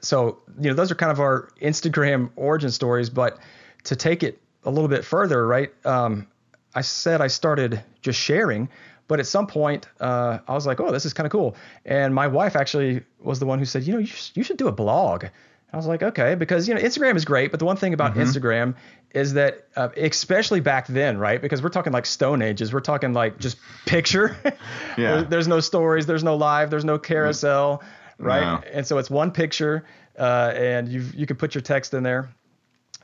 so, 0.00 0.38
you 0.60 0.70
know, 0.70 0.74
those 0.74 0.90
are 0.90 0.94
kind 0.94 1.12
of 1.12 1.20
our 1.20 1.50
Instagram 1.60 2.30
origin 2.36 2.70
stories, 2.70 3.10
but 3.10 3.38
to 3.84 3.96
take 3.96 4.22
it 4.22 4.40
a 4.64 4.70
little 4.70 4.88
bit 4.88 5.04
further, 5.04 5.46
right? 5.46 5.70
Um, 5.84 6.26
I 6.74 6.80
said 6.80 7.20
I 7.20 7.26
started 7.26 7.82
just 8.00 8.18
sharing 8.18 8.68
but 9.08 9.20
at 9.20 9.26
some 9.26 9.46
point, 9.46 9.88
uh, 10.00 10.38
I 10.46 10.54
was 10.54 10.66
like, 10.66 10.80
oh, 10.80 10.90
this 10.90 11.04
is 11.04 11.12
kind 11.12 11.26
of 11.26 11.32
cool. 11.32 11.56
And 11.84 12.14
my 12.14 12.28
wife 12.28 12.56
actually 12.56 13.02
was 13.20 13.38
the 13.38 13.46
one 13.46 13.58
who 13.58 13.64
said, 13.64 13.82
you 13.84 13.92
know, 13.92 13.98
you, 13.98 14.06
sh- 14.06 14.32
you 14.34 14.42
should 14.42 14.56
do 14.56 14.68
a 14.68 14.72
blog. 14.72 15.26
I 15.72 15.76
was 15.76 15.86
like, 15.86 16.02
okay, 16.02 16.34
because 16.34 16.68
you 16.68 16.74
know 16.74 16.80
Instagram 16.80 17.16
is 17.16 17.24
great, 17.24 17.50
but 17.50 17.58
the 17.58 17.64
one 17.64 17.76
thing 17.76 17.94
about 17.94 18.12
mm-hmm. 18.12 18.22
Instagram 18.22 18.74
is 19.12 19.34
that, 19.34 19.66
uh, 19.74 19.88
especially 19.96 20.60
back 20.60 20.86
then, 20.86 21.16
right? 21.16 21.40
Because 21.40 21.62
we're 21.62 21.70
talking 21.70 21.94
like 21.94 22.04
Stone 22.04 22.42
Ages, 22.42 22.74
we're 22.74 22.80
talking 22.80 23.14
like 23.14 23.38
just 23.38 23.56
picture. 23.86 24.36
yeah. 24.44 24.52
There, 24.96 25.22
there's 25.22 25.48
no 25.48 25.60
stories, 25.60 26.04
there's 26.04 26.24
no 26.24 26.36
live, 26.36 26.68
there's 26.68 26.84
no 26.84 26.98
carousel, 26.98 27.82
right? 28.18 28.42
No. 28.42 28.70
And 28.70 28.86
so 28.86 28.98
it's 28.98 29.08
one 29.08 29.30
picture, 29.30 29.86
uh, 30.18 30.52
and 30.54 30.88
you 30.88 31.06
you 31.14 31.24
can 31.24 31.36
put 31.36 31.54
your 31.54 31.62
text 31.62 31.94
in 31.94 32.02
there. 32.02 32.28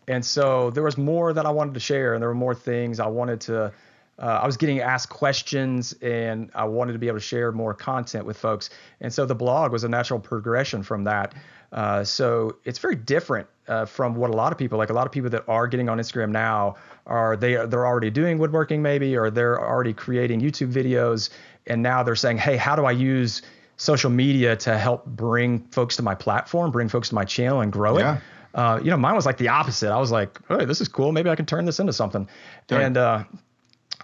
And 0.07 0.25
so 0.25 0.71
there 0.71 0.83
was 0.83 0.99
more 0.99 1.33
that 1.33 1.47
I 1.47 1.51
wanted 1.51 1.75
to 1.75 1.81
share, 1.81 2.13
and 2.15 2.23
there 2.23 2.29
were 2.29 2.35
more 2.35 2.55
things 2.55 3.01
I 3.01 3.07
wanted 3.07 3.41
to 3.43 3.73
uh, 4.19 4.41
I 4.43 4.47
was 4.47 4.57
getting 4.57 4.81
asked 4.81 5.11
questions 5.11 5.93
and 6.03 6.51
I 6.55 6.65
wanted 6.65 6.93
to 6.95 6.99
be 6.99 7.07
able 7.07 7.19
to 7.19 7.25
share 7.25 7.53
more 7.53 7.75
content 7.75 8.27
with 8.27 8.37
folks. 8.37 8.71
And 9.01 9.13
so 9.13 9.27
the 9.27 9.35
blog 9.35 9.73
was 9.73 9.85
a 9.85 9.89
natural 9.89 10.19
progression 10.19 10.83
from 10.83 11.05
that. 11.05 11.35
Uh, 11.73 12.03
so 12.03 12.57
it's 12.65 12.79
very 12.79 12.97
different 12.97 13.47
uh, 13.69 13.85
from 13.85 14.15
what 14.15 14.31
a 14.31 14.33
lot 14.33 14.53
of 14.53 14.59
people, 14.59 14.79
like 14.79 14.91
a 14.91 14.95
lot 14.95 15.07
of 15.07 15.13
people 15.13 15.31
that 15.31 15.45
are 15.49 15.67
getting 15.67 15.89
on 15.89 15.99
Instagram 15.99 16.31
now, 16.31 16.77
are 17.07 17.37
they 17.37 17.55
they're 17.67 17.87
already 17.87 18.11
doing 18.11 18.39
woodworking 18.39 18.83
maybe, 18.83 19.17
or 19.17 19.31
they're 19.31 19.61
already 19.61 19.93
creating 19.93 20.41
YouTube 20.41 20.73
videos, 20.73 21.31
and 21.67 21.83
now 21.83 22.03
they're 22.03 22.17
saying, 22.17 22.39
hey, 22.39 22.57
how 22.57 22.75
do 22.77 22.85
I 22.85 22.91
use 22.91 23.43
social 23.77 24.11
media 24.11 24.57
to 24.57 24.79
help 24.79 25.07
bring 25.07 25.61
folks 25.71 25.97
to 25.97 26.03
my 26.03 26.15
platform, 26.15 26.71
bring 26.71 26.89
folks 26.89 27.11
to 27.11 27.15
my 27.15 27.25
channel, 27.25 27.61
and 27.61 27.73
grow 27.73 27.99
yeah. 27.99 28.17
it? 28.17 28.23
Uh, 28.55 28.81
you 28.83 28.91
know, 28.91 28.97
mine 28.97 29.15
was 29.15 29.27
like 29.27 29.37
the 29.37 29.49
opposite. 29.49 29.91
I 29.91 29.99
was 29.99 30.11
like, 30.11 30.39
hey, 30.49 30.65
this 30.65 30.81
is 30.81 30.89
cool. 30.89 31.13
Maybe 31.13 31.29
I 31.31 31.37
can 31.37 31.47
turn 31.47 31.65
this 31.65 31.79
into 31.79 31.93
something. 31.93 32.27
And 32.71 32.97
uh, 32.97 33.25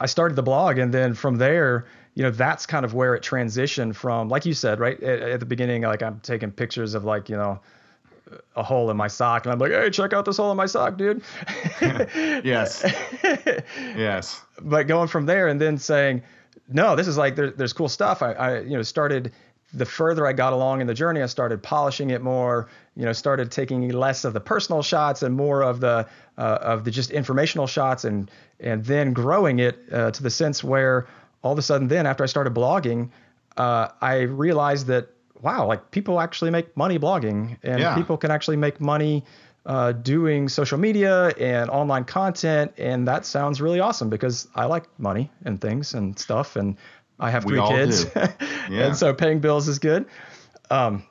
I 0.01 0.07
started 0.07 0.35
the 0.35 0.43
blog, 0.43 0.79
and 0.79 0.93
then 0.93 1.15
from 1.15 1.37
there, 1.37 1.87
you 2.15 2.23
know, 2.23 2.31
that's 2.31 2.67
kind 2.67 2.85
of 2.85 2.95
where 2.95 3.15
it 3.15 3.23
transitioned 3.23 3.95
from, 3.95 4.29
like 4.29 4.47
you 4.47 4.55
said, 4.55 4.81
right 4.81 5.01
at, 5.03 5.23
at 5.23 5.41
the 5.41 5.47
beginning, 5.47 5.83
like 5.83 6.03
I'm 6.03 6.21
taking 6.21 6.51
pictures 6.51 6.95
of 6.95 7.05
like, 7.05 7.29
you 7.29 7.37
know, 7.37 7.61
a 8.57 8.63
hole 8.63 8.91
in 8.91 8.97
my 8.97 9.09
sock, 9.09 9.45
and 9.45 9.53
I'm 9.53 9.59
like, 9.59 9.73
hey, 9.73 9.91
check 9.91 10.13
out 10.13 10.25
this 10.25 10.37
hole 10.37 10.51
in 10.51 10.57
my 10.57 10.67
sock, 10.67 10.97
dude. 10.97 11.23
yes. 11.81 12.85
yes. 13.79 14.41
But 14.61 14.87
going 14.87 15.09
from 15.09 15.27
there, 15.27 15.49
and 15.49 15.61
then 15.61 15.79
saying, 15.79 16.23
no, 16.69 16.97
this 16.97 17.07
is 17.07 17.19
like 17.19 17.37
there, 17.37 17.51
there's 17.51 17.73
cool 17.73 17.89
stuff. 17.89 18.23
I, 18.23 18.33
I, 18.33 18.61
you 18.61 18.77
know, 18.77 18.83
started 18.83 19.33
the 19.75 19.85
further 19.85 20.27
I 20.27 20.33
got 20.33 20.53
along 20.53 20.81
in 20.81 20.87
the 20.87 20.95
journey, 20.95 21.23
I 21.23 21.27
started 21.27 21.63
polishing 21.63 22.11
it 22.11 22.23
more. 22.23 22.69
You 22.97 23.05
know, 23.05 23.13
started 23.13 23.51
taking 23.51 23.89
less 23.89 24.25
of 24.25 24.33
the 24.33 24.41
personal 24.41 24.83
shots 24.83 25.23
and 25.23 25.35
more 25.35 25.63
of 25.63 25.81
the 25.81 26.07
uh, 26.39 26.59
of 26.61 26.85
the 26.85 26.91
just 26.91 27.11
informational 27.11 27.67
shots, 27.67 28.05
and 28.05 28.31
and 28.61 28.85
then 28.85 29.13
growing 29.13 29.59
it 29.59 29.79
uh, 29.93 30.11
to 30.13 30.23
the 30.23 30.31
sense 30.31 30.63
where 30.63 31.07
all 31.43 31.53
of 31.53 31.59
a 31.59 31.63
sudden, 31.63 31.89
then 31.89 32.07
after 32.07 32.23
I 32.23 32.27
started 32.27 32.55
blogging, 32.55 33.11
uh, 33.57 33.89
I 34.01 34.21
realized 34.21 34.87
that 34.87 35.09
wow, 35.43 35.67
like 35.67 35.91
people 35.91 36.21
actually 36.21 36.51
make 36.51 36.75
money 36.77 36.99
blogging, 36.99 37.59
and 37.63 37.81
yeah. 37.81 37.95
people 37.95 38.17
can 38.17 38.31
actually 38.31 38.57
make 38.57 38.81
money 38.81 39.25
uh, 39.67 39.93
doing 39.93 40.49
social 40.49 40.79
media 40.79 41.29
and 41.39 41.71
online 41.71 42.05
content, 42.05 42.73
and 42.79 43.07
that 43.09 43.27
sounds 43.27 43.61
really 43.61 43.81
awesome 43.81 44.09
because 44.09 44.49
I 44.55 44.67
like 44.67 44.85
money 44.99 45.31
and 45.45 45.61
things 45.61 45.95
and 45.95 46.19
stuff, 46.19 46.57
and 46.57 46.77
I 47.19 47.31
have 47.31 47.45
three 47.45 47.61
kids, 47.69 48.07
yeah. 48.17 48.87
and 48.87 48.97
so 48.97 49.15
paying 49.15 49.39
bills 49.39 49.69
is 49.69 49.79
good. 49.79 50.07
Um, 50.71 51.05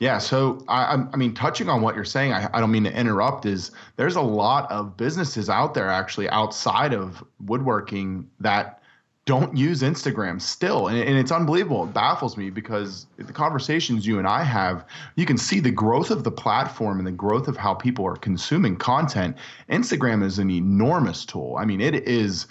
yeah, 0.00 0.18
so 0.18 0.64
I, 0.68 1.04
I 1.12 1.16
mean, 1.16 1.34
touching 1.34 1.68
on 1.68 1.82
what 1.82 1.96
you're 1.96 2.04
saying, 2.04 2.32
I, 2.32 2.48
I 2.52 2.60
don't 2.60 2.70
mean 2.70 2.84
to 2.84 2.96
interrupt. 2.96 3.46
Is 3.46 3.72
there's 3.96 4.16
a 4.16 4.20
lot 4.20 4.70
of 4.70 4.96
businesses 4.96 5.48
out 5.50 5.74
there 5.74 5.88
actually 5.88 6.28
outside 6.30 6.94
of 6.94 7.22
woodworking 7.40 8.28
that 8.40 8.82
don't 9.24 9.56
use 9.56 9.82
Instagram 9.82 10.40
still, 10.40 10.86
and, 10.86 10.98
and 10.98 11.18
it's 11.18 11.32
unbelievable. 11.32 11.84
It 11.84 11.92
baffles 11.92 12.36
me 12.36 12.48
because 12.48 13.06
the 13.16 13.32
conversations 13.32 14.06
you 14.06 14.18
and 14.18 14.26
I 14.26 14.42
have, 14.42 14.86
you 15.16 15.26
can 15.26 15.36
see 15.36 15.60
the 15.60 15.70
growth 15.70 16.10
of 16.10 16.24
the 16.24 16.30
platform 16.30 16.98
and 16.98 17.06
the 17.06 17.12
growth 17.12 17.48
of 17.48 17.56
how 17.56 17.74
people 17.74 18.06
are 18.06 18.16
consuming 18.16 18.76
content. 18.76 19.36
Instagram 19.68 20.24
is 20.24 20.38
an 20.38 20.50
enormous 20.50 21.26
tool. 21.26 21.56
I 21.58 21.64
mean, 21.64 21.80
it 21.80 21.94
is 22.08 22.46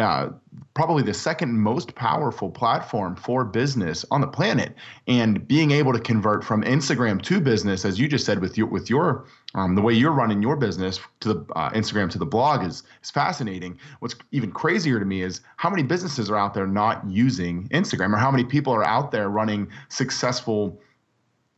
uh, 0.00 0.30
probably 0.74 1.02
the 1.02 1.14
second 1.14 1.52
most 1.58 1.94
powerful 1.94 2.50
platform 2.50 3.16
for 3.16 3.44
business 3.44 4.04
on 4.10 4.20
the 4.20 4.26
planet. 4.26 4.74
And 5.06 5.46
being 5.46 5.70
able 5.70 5.92
to 5.92 6.00
convert 6.00 6.44
from 6.44 6.62
Instagram 6.62 7.20
to 7.22 7.40
business, 7.40 7.84
as 7.84 7.98
you 7.98 8.08
just 8.08 8.24
said, 8.24 8.40
with 8.40 8.56
your 8.56 8.66
with 8.66 8.88
your 8.88 9.26
um, 9.54 9.74
the 9.74 9.82
way 9.82 9.92
you're 9.92 10.12
running 10.12 10.42
your 10.42 10.56
business 10.56 11.00
to 11.20 11.34
the 11.34 11.46
uh, 11.54 11.70
Instagram 11.70 12.10
to 12.10 12.18
the 12.18 12.26
blog 12.26 12.64
is 12.64 12.82
is 13.02 13.10
fascinating. 13.10 13.78
What's 13.98 14.14
even 14.32 14.52
crazier 14.52 14.98
to 14.98 15.04
me 15.04 15.22
is 15.22 15.40
how 15.56 15.70
many 15.70 15.82
businesses 15.82 16.30
are 16.30 16.36
out 16.36 16.54
there 16.54 16.66
not 16.66 17.08
using 17.08 17.68
Instagram, 17.68 18.14
or 18.14 18.18
how 18.18 18.30
many 18.30 18.44
people 18.44 18.72
are 18.72 18.84
out 18.84 19.10
there 19.10 19.28
running 19.28 19.68
successful 19.88 20.80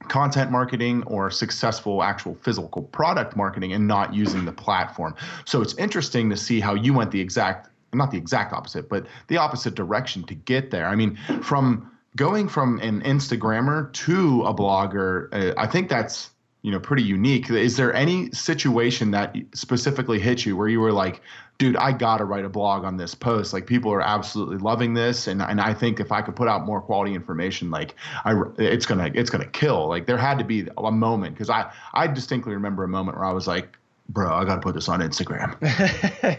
content 0.09 0.51
marketing 0.51 1.03
or 1.05 1.31
successful 1.31 2.03
actual 2.03 2.35
physical 2.35 2.83
product 2.83 3.37
marketing 3.37 3.73
and 3.73 3.87
not 3.87 4.13
using 4.13 4.45
the 4.45 4.53
platform. 4.53 5.15
So 5.45 5.63
it's 5.63 5.75
interesting 5.75 6.29
to 6.31 6.37
see 6.37 6.61
how 6.61 6.75
you 6.75 6.93
went 6.93 7.13
the 7.13 7.21
exact 7.21 7.69
not 7.93 8.11
the 8.11 8.19
exact 8.19 8.53
opposite, 8.53 8.89
but 8.89 9.07
the 9.29 9.37
opposite 9.37 9.75
direction 9.75 10.25
to 10.25 10.35
get 10.35 10.71
there. 10.71 10.87
I 10.87 10.97
mean, 10.97 11.17
from 11.43 11.91
going 12.17 12.49
from 12.49 12.79
an 12.81 13.03
Instagrammer 13.03 13.93
to 13.93 14.43
a 14.45 14.55
blogger, 14.55 15.29
uh, 15.33 15.55
I 15.59 15.67
think 15.67 15.89
that's 15.89 16.31
you 16.63 16.71
know 16.71 16.81
pretty 16.81 17.03
unique. 17.03 17.51
Is 17.51 17.77
there 17.77 17.93
any 17.93 18.31
situation 18.33 19.11
that 19.11 19.37
specifically 19.53 20.19
hit 20.19 20.47
you 20.47 20.57
where 20.57 20.69
you 20.69 20.81
were 20.81 20.93
like, 20.93 21.21
dude, 21.59 21.77
I 21.77 21.93
gotta 21.93 22.25
write 22.25 22.45
a 22.45 22.49
blog 22.49 22.85
on 22.85 22.97
this 22.97 23.15
post. 23.15 23.53
Like 23.53 23.67
people 23.67 23.93
are 23.93 24.01
absolutely 24.01 24.59
loving 24.59 24.95
this, 24.95 25.27
and 25.27 25.43
and 25.43 25.61
I 25.61 25.75
think 25.75 26.01
if 26.01 26.13
I 26.13 26.23
could 26.23 26.37
put 26.37 26.49
out 26.49 26.65
more 26.65 26.81
quality 26.81 27.15
information, 27.15 27.71
like 27.71 27.95
I, 28.25 28.35
it's 28.59 28.87
gonna 28.87 29.11
it's 29.15 29.31
gonna 29.31 29.47
kill. 29.47 29.89
Like 29.89 30.07
there 30.07 30.17
had 30.17 30.39
to 30.39 30.45
be 30.45 30.69
a 30.79 30.93
moment 30.93 31.35
because 31.35 31.51
I 31.51 31.73
I 31.93 32.07
distinctly 32.07 32.55
remember 32.55 32.85
a 32.85 32.89
moment 32.89 33.19
where 33.19 33.27
I 33.27 33.33
was 33.33 33.47
like, 33.47 33.77
bro, 34.13 34.35
I 34.35 34.45
got 34.45 34.57
to 34.57 34.61
put 34.61 34.75
this 34.75 34.89
on 34.89 35.01
Instagram. 35.01 35.59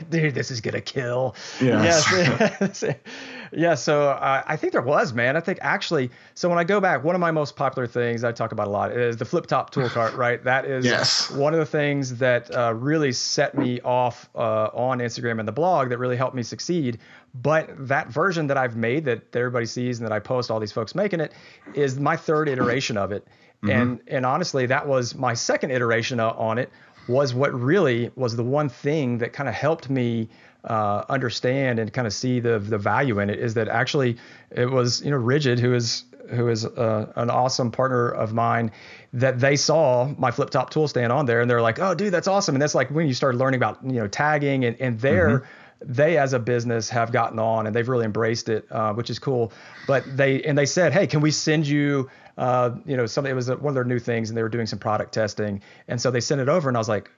Dude, 0.09 0.35
this 0.35 0.51
is 0.51 0.61
going 0.61 0.75
to 0.75 0.81
kill. 0.81 1.35
Yes. 1.59 2.05
yes. 2.11 2.83
yeah. 3.51 3.75
So 3.75 4.09
uh, 4.09 4.43
I 4.45 4.55
think 4.55 4.73
there 4.73 4.81
was, 4.81 5.13
man. 5.13 5.35
I 5.35 5.39
think 5.39 5.59
actually, 5.61 6.11
so 6.35 6.49
when 6.49 6.59
I 6.59 6.63
go 6.63 6.79
back, 6.79 7.03
one 7.03 7.15
of 7.15 7.21
my 7.21 7.31
most 7.31 7.55
popular 7.55 7.87
things 7.87 8.23
I 8.23 8.31
talk 8.31 8.51
about 8.51 8.67
a 8.67 8.69
lot 8.69 8.91
is 8.91 9.17
the 9.17 9.25
flip 9.25 9.47
top 9.47 9.71
tool 9.71 9.89
cart, 9.89 10.13
right? 10.13 10.41
That 10.53 10.65
is 10.65 10.85
yes. 10.85 11.31
one 11.31 11.53
of 11.53 11.59
the 11.59 11.65
things 11.65 12.17
that 12.17 12.55
uh, 12.55 12.73
really 12.73 13.11
set 13.11 13.57
me 13.57 13.79
off 13.81 14.29
uh, 14.35 14.65
on 14.73 14.99
Instagram 14.99 15.39
and 15.39 15.47
the 15.47 15.53
blog 15.53 15.89
that 15.89 15.97
really 15.97 16.17
helped 16.17 16.35
me 16.35 16.43
succeed. 16.43 16.99
But 17.33 17.71
that 17.87 18.09
version 18.09 18.47
that 18.47 18.57
I've 18.57 18.75
made 18.75 19.05
that 19.05 19.35
everybody 19.35 19.65
sees 19.65 19.99
and 19.99 20.05
that 20.07 20.13
I 20.13 20.19
post 20.19 20.51
all 20.51 20.59
these 20.59 20.71
folks 20.71 20.93
making 20.93 21.21
it 21.21 21.31
is 21.73 21.97
my 21.97 22.17
third 22.17 22.49
iteration 22.49 22.97
of 22.97 23.11
it. 23.11 23.25
Mm-hmm. 23.63 23.69
And 23.69 23.99
and 24.07 24.25
honestly, 24.25 24.65
that 24.67 24.87
was 24.87 25.15
my 25.15 25.33
second 25.33 25.71
iteration 25.71 26.19
on 26.19 26.57
it 26.57 26.69
was 27.07 27.33
what 27.33 27.53
really 27.53 28.11
was 28.15 28.35
the 28.35 28.43
one 28.43 28.69
thing 28.69 29.17
that 29.19 29.33
kind 29.33 29.49
of 29.49 29.55
helped 29.55 29.89
me 29.89 30.29
uh, 30.63 31.03
understand 31.09 31.79
and 31.79 31.91
kind 31.91 32.07
of 32.07 32.13
see 32.13 32.39
the 32.39 32.59
the 32.59 32.77
value 32.77 33.19
in 33.19 33.29
it 33.29 33.39
is 33.39 33.53
that 33.53 33.67
actually 33.67 34.17
it 34.51 34.69
was 34.69 35.03
you 35.03 35.11
know 35.11 35.17
RIDGID 35.19 35.59
who 35.59 35.73
is 35.73 36.05
who 36.29 36.47
is 36.47 36.65
uh, 36.65 37.11
an 37.17 37.29
awesome 37.29 37.69
partner 37.69 38.09
of 38.09 38.33
mine 38.33 38.71
that 39.11 39.39
they 39.39 39.57
saw 39.57 40.07
my 40.17 40.31
flip 40.31 40.49
top 40.49 40.69
tool 40.69 40.87
stand 40.87 41.11
on 41.11 41.25
there 41.25 41.41
and 41.41 41.49
they're 41.49 41.61
like 41.61 41.79
oh 41.79 41.93
dude 41.93 42.13
that's 42.13 42.29
awesome 42.29 42.55
and 42.55 42.61
that's 42.61 42.75
like 42.75 42.89
when 42.91 43.07
you 43.07 43.13
start 43.13 43.35
learning 43.35 43.57
about 43.57 43.79
you 43.83 43.99
know 43.99 44.07
tagging 44.07 44.63
and 44.65 44.79
and 44.79 44.99
there 44.99 45.39
mm-hmm 45.39 45.45
they 45.85 46.17
as 46.17 46.33
a 46.33 46.39
business 46.39 46.89
have 46.89 47.11
gotten 47.11 47.39
on 47.39 47.67
and 47.67 47.75
they've 47.75 47.89
really 47.89 48.05
embraced 48.05 48.49
it, 48.49 48.65
uh, 48.71 48.93
which 48.93 49.09
is 49.09 49.19
cool. 49.19 49.51
But 49.87 50.05
they 50.17 50.41
and 50.43 50.57
they 50.57 50.65
said, 50.65 50.93
hey, 50.93 51.07
can 51.07 51.21
we 51.21 51.31
send 51.31 51.67
you, 51.67 52.09
uh, 52.37 52.71
you 52.85 52.97
know, 52.97 53.05
something? 53.05 53.31
It 53.31 53.35
was 53.35 53.49
one 53.49 53.67
of 53.67 53.75
their 53.75 53.83
new 53.83 53.99
things, 53.99 54.29
and 54.29 54.37
they 54.37 54.43
were 54.43 54.49
doing 54.49 54.65
some 54.65 54.79
product 54.79 55.13
testing, 55.13 55.61
and 55.87 56.01
so 56.01 56.11
they 56.11 56.21
sent 56.21 56.41
it 56.41 56.49
over, 56.49 56.69
and 56.69 56.77
I 56.77 56.79
was 56.79 56.89
like, 56.89 57.09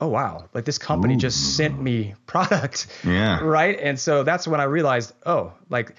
oh 0.00 0.08
wow, 0.08 0.48
like 0.54 0.64
this 0.64 0.78
company 0.78 1.14
Ooh. 1.14 1.18
just 1.18 1.56
sent 1.56 1.80
me 1.80 2.14
product, 2.26 2.86
yeah, 3.04 3.40
right. 3.42 3.78
And 3.80 3.98
so 3.98 4.22
that's 4.22 4.46
when 4.46 4.60
I 4.60 4.64
realized, 4.64 5.12
oh, 5.26 5.52
like 5.68 5.94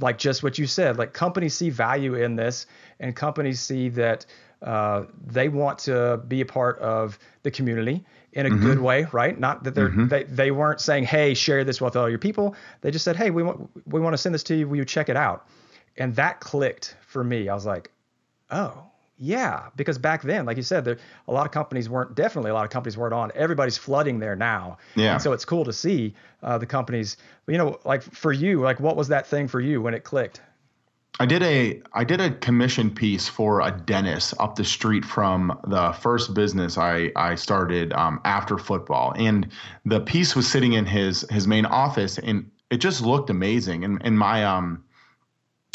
like 0.00 0.18
just 0.18 0.42
what 0.42 0.58
you 0.58 0.66
said, 0.66 0.98
like 0.98 1.12
companies 1.12 1.54
see 1.54 1.70
value 1.70 2.14
in 2.14 2.36
this, 2.36 2.66
and 3.00 3.14
companies 3.14 3.60
see 3.60 3.88
that 3.90 4.26
uh, 4.62 5.04
they 5.26 5.48
want 5.48 5.78
to 5.80 6.22
be 6.28 6.40
a 6.40 6.46
part 6.46 6.78
of 6.78 7.18
the 7.42 7.50
community 7.50 8.04
in 8.32 8.46
a 8.46 8.50
mm-hmm. 8.50 8.64
good 8.64 8.78
way, 8.80 9.06
right? 9.12 9.38
Not 9.38 9.62
that 9.64 9.74
they're 9.74 9.90
mm-hmm. 9.90 10.08
they 10.08 10.24
they 10.24 10.50
weren't 10.50 10.80
saying, 10.80 11.04
"Hey, 11.04 11.34
share 11.34 11.64
this 11.64 11.80
with 11.80 11.96
all 11.96 12.08
your 12.08 12.18
people." 12.18 12.56
They 12.80 12.90
just 12.90 13.04
said, 13.04 13.16
"Hey, 13.16 13.30
we 13.30 13.42
want 13.42 13.70
we 13.86 14.00
want 14.00 14.14
to 14.14 14.18
send 14.18 14.34
this 14.34 14.42
to 14.44 14.56
you. 14.56 14.68
Will 14.68 14.76
you 14.76 14.84
check 14.84 15.08
it 15.08 15.16
out?" 15.16 15.46
And 15.96 16.16
that 16.16 16.40
clicked 16.40 16.96
for 17.06 17.22
me. 17.22 17.48
I 17.48 17.54
was 17.54 17.66
like, 17.66 17.90
"Oh, 18.50 18.84
yeah," 19.16 19.68
because 19.76 19.98
back 19.98 20.22
then, 20.22 20.46
like 20.46 20.56
you 20.56 20.62
said, 20.62 20.84
there 20.84 20.98
a 21.28 21.32
lot 21.32 21.46
of 21.46 21.52
companies 21.52 21.88
weren't 21.88 22.14
definitely 22.14 22.50
a 22.50 22.54
lot 22.54 22.64
of 22.64 22.70
companies 22.70 22.96
weren't 22.96 23.14
on. 23.14 23.32
Everybody's 23.34 23.78
flooding 23.78 24.18
there 24.18 24.36
now. 24.36 24.78
Yeah. 24.94 25.14
And 25.14 25.22
so 25.22 25.32
it's 25.32 25.44
cool 25.44 25.64
to 25.64 25.72
see 25.72 26.14
uh, 26.42 26.58
the 26.58 26.66
companies. 26.66 27.16
You 27.46 27.58
know, 27.58 27.78
like 27.84 28.02
for 28.02 28.32
you, 28.32 28.60
like 28.60 28.80
what 28.80 28.96
was 28.96 29.08
that 29.08 29.26
thing 29.26 29.48
for 29.48 29.60
you 29.60 29.80
when 29.80 29.94
it 29.94 30.04
clicked? 30.04 30.40
I 31.20 31.26
did 31.26 31.42
a 31.44 31.80
I 31.92 32.02
did 32.02 32.20
a 32.20 32.30
commission 32.30 32.90
piece 32.90 33.28
for 33.28 33.60
a 33.60 33.70
dentist 33.70 34.34
up 34.40 34.56
the 34.56 34.64
street 34.64 35.04
from 35.04 35.56
the 35.66 35.92
first 35.92 36.34
business 36.34 36.76
I 36.76 37.12
I 37.14 37.36
started 37.36 37.92
um, 37.92 38.20
after 38.24 38.58
football, 38.58 39.12
and 39.16 39.48
the 39.84 40.00
piece 40.00 40.34
was 40.34 40.50
sitting 40.50 40.72
in 40.72 40.86
his 40.86 41.24
his 41.30 41.46
main 41.46 41.66
office, 41.66 42.18
and 42.18 42.50
it 42.70 42.78
just 42.78 43.00
looked 43.00 43.30
amazing. 43.30 43.84
And 43.84 44.02
and 44.04 44.18
my 44.18 44.44
um 44.44 44.82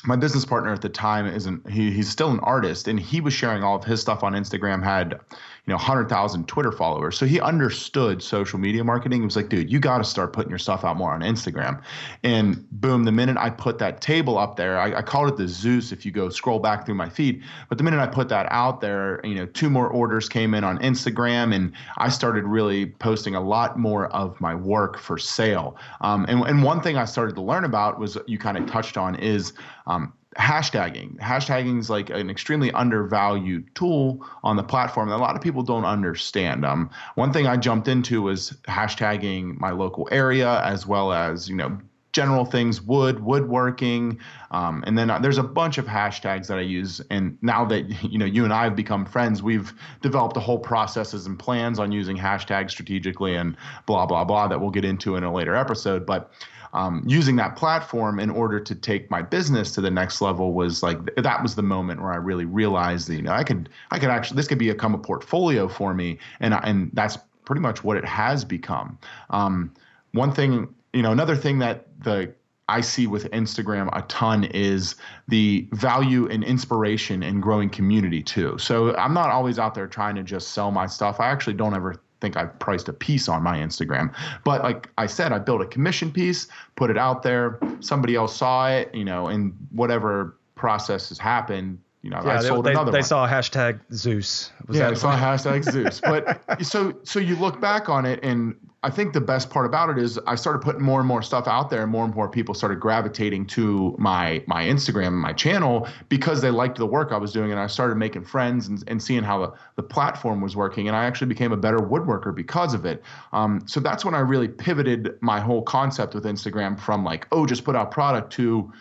my 0.06 0.16
business 0.16 0.46
partner 0.46 0.72
at 0.72 0.82
the 0.82 0.90
time 0.90 1.26
isn't 1.28 1.70
he, 1.70 1.92
he's 1.92 2.10
still 2.10 2.32
an 2.32 2.40
artist 2.40 2.88
and 2.88 3.00
he 3.00 3.20
was 3.20 3.34
sharing 3.34 3.64
all 3.64 3.76
of 3.76 3.84
his 3.84 4.00
stuff 4.00 4.24
on 4.24 4.34
instagram 4.34 4.84
had 4.84 5.20
you 5.66 5.72
know 5.72 5.78
100000 5.78 6.48
twitter 6.48 6.72
followers. 6.72 7.18
So 7.18 7.26
he 7.26 7.40
understood 7.40 8.22
social 8.24 8.60
media 8.60 8.84
marketing. 8.84 9.22
He 9.22 9.26
was 9.26 9.36
like 9.36 9.50
dude 9.50 9.72
you 9.72 9.80
got 9.80 10.00
to 10.00 10.04
start 10.04 10.34
putting 10.34 10.50
your 10.50 10.60
stuff 10.60 10.84
out 10.84 10.98
more 10.98 11.12
on 11.12 11.22
instagram. 11.22 11.82
And 12.24 12.70
boom 12.72 13.04
the 13.04 13.12
minute 13.12 13.38
i 13.38 13.50
put 13.50 13.78
that 13.80 14.02
table 14.02 14.38
up 14.38 14.56
there 14.56 14.80
I, 14.80 14.96
I 14.98 15.02
called 15.02 15.30
it 15.30 15.38
the 15.38 15.48
zeus 15.48 15.92
if 15.92 16.06
you 16.06 16.12
go 16.12 16.30
scroll 16.30 16.60
back 16.60 16.86
through 16.86 16.96
my 16.96 17.10
feed. 17.10 17.44
But 17.68 17.78
the 17.78 17.84
minute 17.84 18.00
i 18.00 18.08
put 18.08 18.30
that 18.30 18.48
out 18.52 18.82
there 18.82 19.22
you 19.24 19.36
know 19.36 19.46
two 19.48 19.70
more 19.70 19.88
orders 19.88 20.30
came 20.30 20.54
in 20.54 20.64
on 20.64 20.80
instagram 20.80 21.54
and 21.56 21.74
i 21.98 22.10
started 22.10 22.46
really 22.46 22.88
posting 22.88 23.36
a 23.36 23.42
lot 23.42 23.78
more 23.78 24.08
of 24.08 24.40
my 24.42 24.56
work 24.56 24.98
for 24.98 25.18
sale. 25.18 25.78
Um, 26.02 26.26
and, 26.28 26.42
and 26.44 26.64
one 26.64 26.82
thing 26.82 26.98
i 26.98 27.06
started 27.06 27.36
to 27.36 27.42
learn 27.42 27.66
about 27.66 28.00
was 28.00 28.18
you 28.28 28.38
kind 28.38 28.58
of 28.58 28.66
touched 28.68 28.98
on 28.98 29.16
is 29.16 29.54
um, 29.88 30.14
hashtagging. 30.38 31.18
Hashtagging 31.20 31.80
is 31.80 31.90
like 31.90 32.10
an 32.10 32.30
extremely 32.30 32.72
undervalued 32.72 33.74
tool 33.76 34.26
on 34.44 34.56
the 34.56 34.64
platform 34.64 35.10
that 35.10 35.16
a 35.16 35.18
lot 35.18 35.36
of 35.36 35.42
people 35.42 35.64
don't 35.64 35.86
understand. 35.86 36.66
Um, 36.66 36.90
one 37.16 37.34
thing 37.34 37.48
I 37.48 37.58
jumped 37.58 37.88
into 37.88 38.22
was 38.22 38.52
hashtagging 38.68 39.60
my 39.60 39.72
local 39.72 40.08
area 40.12 40.62
as 40.64 40.86
well 40.86 41.12
as 41.12 41.50
you 41.50 41.56
know 41.56 41.80
general 42.12 42.44
things 42.44 42.82
wood 42.82 43.20
woodworking 43.24 44.20
um, 44.52 44.84
and 44.88 44.98
then 44.98 45.12
uh, 45.12 45.20
there's 45.20 45.38
a 45.38 45.44
bunch 45.44 45.78
of 45.78 45.86
hashtags 45.86 46.48
that 46.48 46.58
i 46.58 46.62
use 46.62 47.00
and 47.12 47.38
now 47.44 47.64
that 47.64 47.84
you 48.04 48.18
know 48.18 48.26
you 48.26 48.44
and 48.44 48.52
i 48.52 48.64
have 48.64 48.76
become 48.76 49.06
friends 49.06 49.44
we've 49.44 49.74
developed 50.02 50.36
a 50.36 50.40
whole 50.40 50.58
processes 50.58 51.28
and 51.28 51.38
plans 51.38 51.78
on 51.78 51.92
using 51.92 52.18
hashtags 52.18 52.72
strategically 52.72 53.36
and 53.36 53.56
blah 53.86 54.08
blah 54.08 54.24
blah 54.24 54.48
that 54.48 54.60
we'll 54.60 54.72
get 54.72 54.84
into 54.84 55.16
in 55.16 55.24
a 55.24 55.32
later 55.32 55.56
episode 55.56 56.04
but 56.06 56.32
um, 56.74 57.04
using 57.06 57.36
that 57.38 57.56
platform 57.56 58.20
in 58.20 58.30
order 58.30 58.60
to 58.60 58.76
take 58.76 59.10
my 59.10 59.22
business 59.22 59.72
to 59.74 59.82
the 59.82 59.92
next 59.92 60.22
level 60.22 60.54
was 60.54 60.84
like 60.84 60.98
that 61.16 61.42
was 61.42 61.56
the 61.56 61.64
moment 61.64 62.02
where 62.02 62.12
I 62.12 62.18
really 62.18 62.46
realized 62.46 63.08
that 63.08 63.16
you 63.16 63.22
know 63.22 63.34
I 63.34 63.44
could 63.44 63.70
I 63.92 64.00
could 64.00 64.10
actually 64.10 64.38
this 64.38 64.48
could 64.48 64.60
become 64.60 64.94
a 64.94 65.00
portfolio 65.00 65.68
for 65.68 65.94
me 65.94 66.20
and 66.40 66.54
and 66.54 66.92
that's 66.94 67.18
pretty 67.46 67.62
much 67.62 67.84
what 67.84 67.98
it 67.98 68.06
has 68.06 68.46
become. 68.46 68.98
Um, 69.30 69.74
one 70.12 70.32
thing 70.32 70.74
you 70.94 71.02
know 71.02 71.12
another 71.12 71.36
thing 71.36 71.60
that 71.60 71.88
the 72.04 72.34
I 72.70 72.82
see 72.82 73.08
with 73.08 73.30
Instagram 73.32 73.90
a 73.94 74.04
ton 74.04 74.44
is 74.44 74.96
the 75.28 75.68
value 75.72 76.30
and 76.30 76.44
inspiration 76.44 77.24
in 77.24 77.42
growing 77.42 77.70
community 77.70 78.22
too. 78.22 78.60
So 78.60 78.96
I'm 78.96 79.14
not 79.14 79.32
always 79.32 79.58
out 79.58 79.74
there 79.74 79.88
trying 79.88 80.16
to 80.16 80.24
just 80.24 80.50
sell 80.50 80.70
my 80.70 80.86
stuff. 80.86 81.20
I 81.20 81.30
actually 81.30 81.56
don't 81.56 81.74
ever 81.74 81.96
think 82.22 82.38
I 82.38 82.46
priced 82.46 82.90
a 82.90 82.94
piece 82.94 83.30
on 83.30 83.44
my 83.44 83.58
Instagram. 83.58 84.14
But 84.44 84.64
like 84.64 84.90
I 84.98 85.06
said, 85.06 85.32
I 85.32 85.40
built 85.40 85.62
a 85.62 85.66
commission 85.66 86.12
piece, 86.12 86.48
put 86.76 86.90
it 86.90 86.98
out 86.98 87.24
there. 87.24 87.60
Somebody 87.80 88.16
else 88.16 88.36
saw 88.36 88.70
it, 88.70 88.94
you 88.94 89.06
know, 89.06 89.28
and 89.28 89.56
whatever 89.72 90.38
process 90.56 91.10
has 91.10 91.18
happened, 91.18 91.80
you 92.02 92.10
know, 92.10 92.22
yeah, 92.24 92.40
I 92.40 92.42
sold 92.42 92.66
they, 92.66 92.72
another 92.72 92.92
they 92.92 93.00
one. 93.00 93.04
saw 93.04 93.28
hashtag 93.28 93.80
Zeus. 93.92 94.52
Was 94.68 94.78
yeah, 94.78 94.90
they 94.90 94.96
saw 94.96 95.18
hashtag 95.18 95.64
Zeus. 95.64 96.00
But 96.00 96.40
so 96.66 96.94
so 97.04 97.20
you 97.20 97.36
look 97.36 97.60
back 97.60 97.90
on 97.90 98.06
it, 98.06 98.24
and 98.24 98.56
I 98.82 98.90
think 98.90 99.12
the 99.12 99.22
best 99.22 99.50
part 99.50 99.66
about 99.66 99.90
it 99.90 99.98
is 99.98 100.18
I 100.26 100.36
started 100.36 100.60
putting 100.60 100.82
more 100.82 101.00
and 101.00 101.08
more 101.08 101.22
stuff 101.22 101.48
out 101.48 101.70
there, 101.70 101.84
and 101.84 101.92
more 101.92 102.06
and 102.06 102.16
more 102.16 102.30
people 102.30 102.56
started 102.56 102.80
gravitating 102.80 103.46
to 103.48 103.94
my 104.00 104.42
my 104.48 104.64
Instagram 104.64 105.14
my 105.14 105.34
channel 105.34 105.88
because 106.08 106.42
they 106.42 106.50
liked 106.50 106.78
the 106.78 106.86
work 106.86 107.12
I 107.12 107.18
was 107.18 107.34
doing, 107.34 107.52
and 107.52 107.60
I 107.60 107.68
started 107.68 107.96
making 107.96 108.24
friends 108.24 108.68
and, 108.70 108.82
and 108.88 109.04
seeing 109.04 109.24
how 109.24 109.46
the, 109.46 109.54
the 109.76 109.84
platform 109.84 110.40
was 110.40 110.56
working, 110.56 110.88
and 110.88 110.96
I 110.96 111.06
actually 111.06 111.28
became 111.28 111.52
a 111.52 111.58
better 111.58 111.80
woodworker 111.80 112.34
because 112.34 112.74
of 112.74 112.86
it. 112.86 113.04
Um, 113.34 113.62
so 113.66 113.82
that's 113.82 114.06
when 114.06 114.16
I 114.16 114.20
really 114.20 114.48
pivoted 114.48 115.18
my 115.20 115.42
whole 115.42 115.62
concept 115.62 116.14
with 116.14 116.24
Instagram 116.24 116.80
from 116.80 117.04
like, 117.04 117.28
oh, 117.34 117.46
just 117.46 117.66
put 117.66 117.76
out 117.76 117.92
product 117.92 118.32
to 118.34 118.72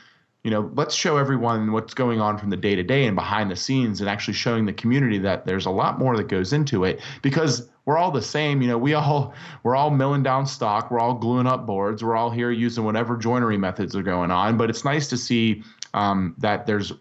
you 0.45 0.53
know, 0.53 0.71
let's 0.77 0.95
show 0.95 1.17
everyone 1.17 1.73
what's 1.73 1.95
going 1.95 2.21
on 2.21 2.39
from 2.39 2.49
the 2.49 2.57
day 2.57 2.77
to 2.77 2.83
day 2.83 3.07
and 3.07 3.17
behind 3.17 3.51
the 3.51 3.57
scenes 3.57 4.01
and 4.01 4.09
actually 4.09 4.35
showing 4.35 4.65
the 4.65 4.73
community 4.73 5.19
that 5.19 5.45
there's 5.45 5.67
a 5.67 5.71
lot 5.71 5.99
more 5.99 6.17
that 6.17 6.29
goes 6.29 6.53
into 6.53 6.85
it. 6.85 7.01
Because 7.23 7.69
we're 7.89 7.97
all 7.97 8.11
the 8.11 8.21
same. 8.21 8.61
You 8.61 8.69
know, 8.69 8.77
we 8.77 8.93
all 8.93 9.33
we're 9.63 9.75
all 9.75 9.89
milling 9.89 10.23
down 10.23 10.45
stock, 10.45 10.91
we're 10.91 11.01
all 11.01 11.15
gluing 11.15 11.47
up 11.47 11.65
boards, 11.65 12.05
we're 12.05 12.17
all 12.17 12.31
here 12.31 12.51
using 12.51 12.85
whatever 12.85 13.17
joinery 13.17 13.57
methods 13.57 13.97
are 13.97 14.03
going 14.03 14.31
on. 14.31 14.59
But 14.59 14.69
it's 14.69 14.85
nice 14.85 15.09
to 15.09 15.17
see 15.17 15.65
um, 15.95 16.35
that 16.37 16.67
there's 16.67 16.93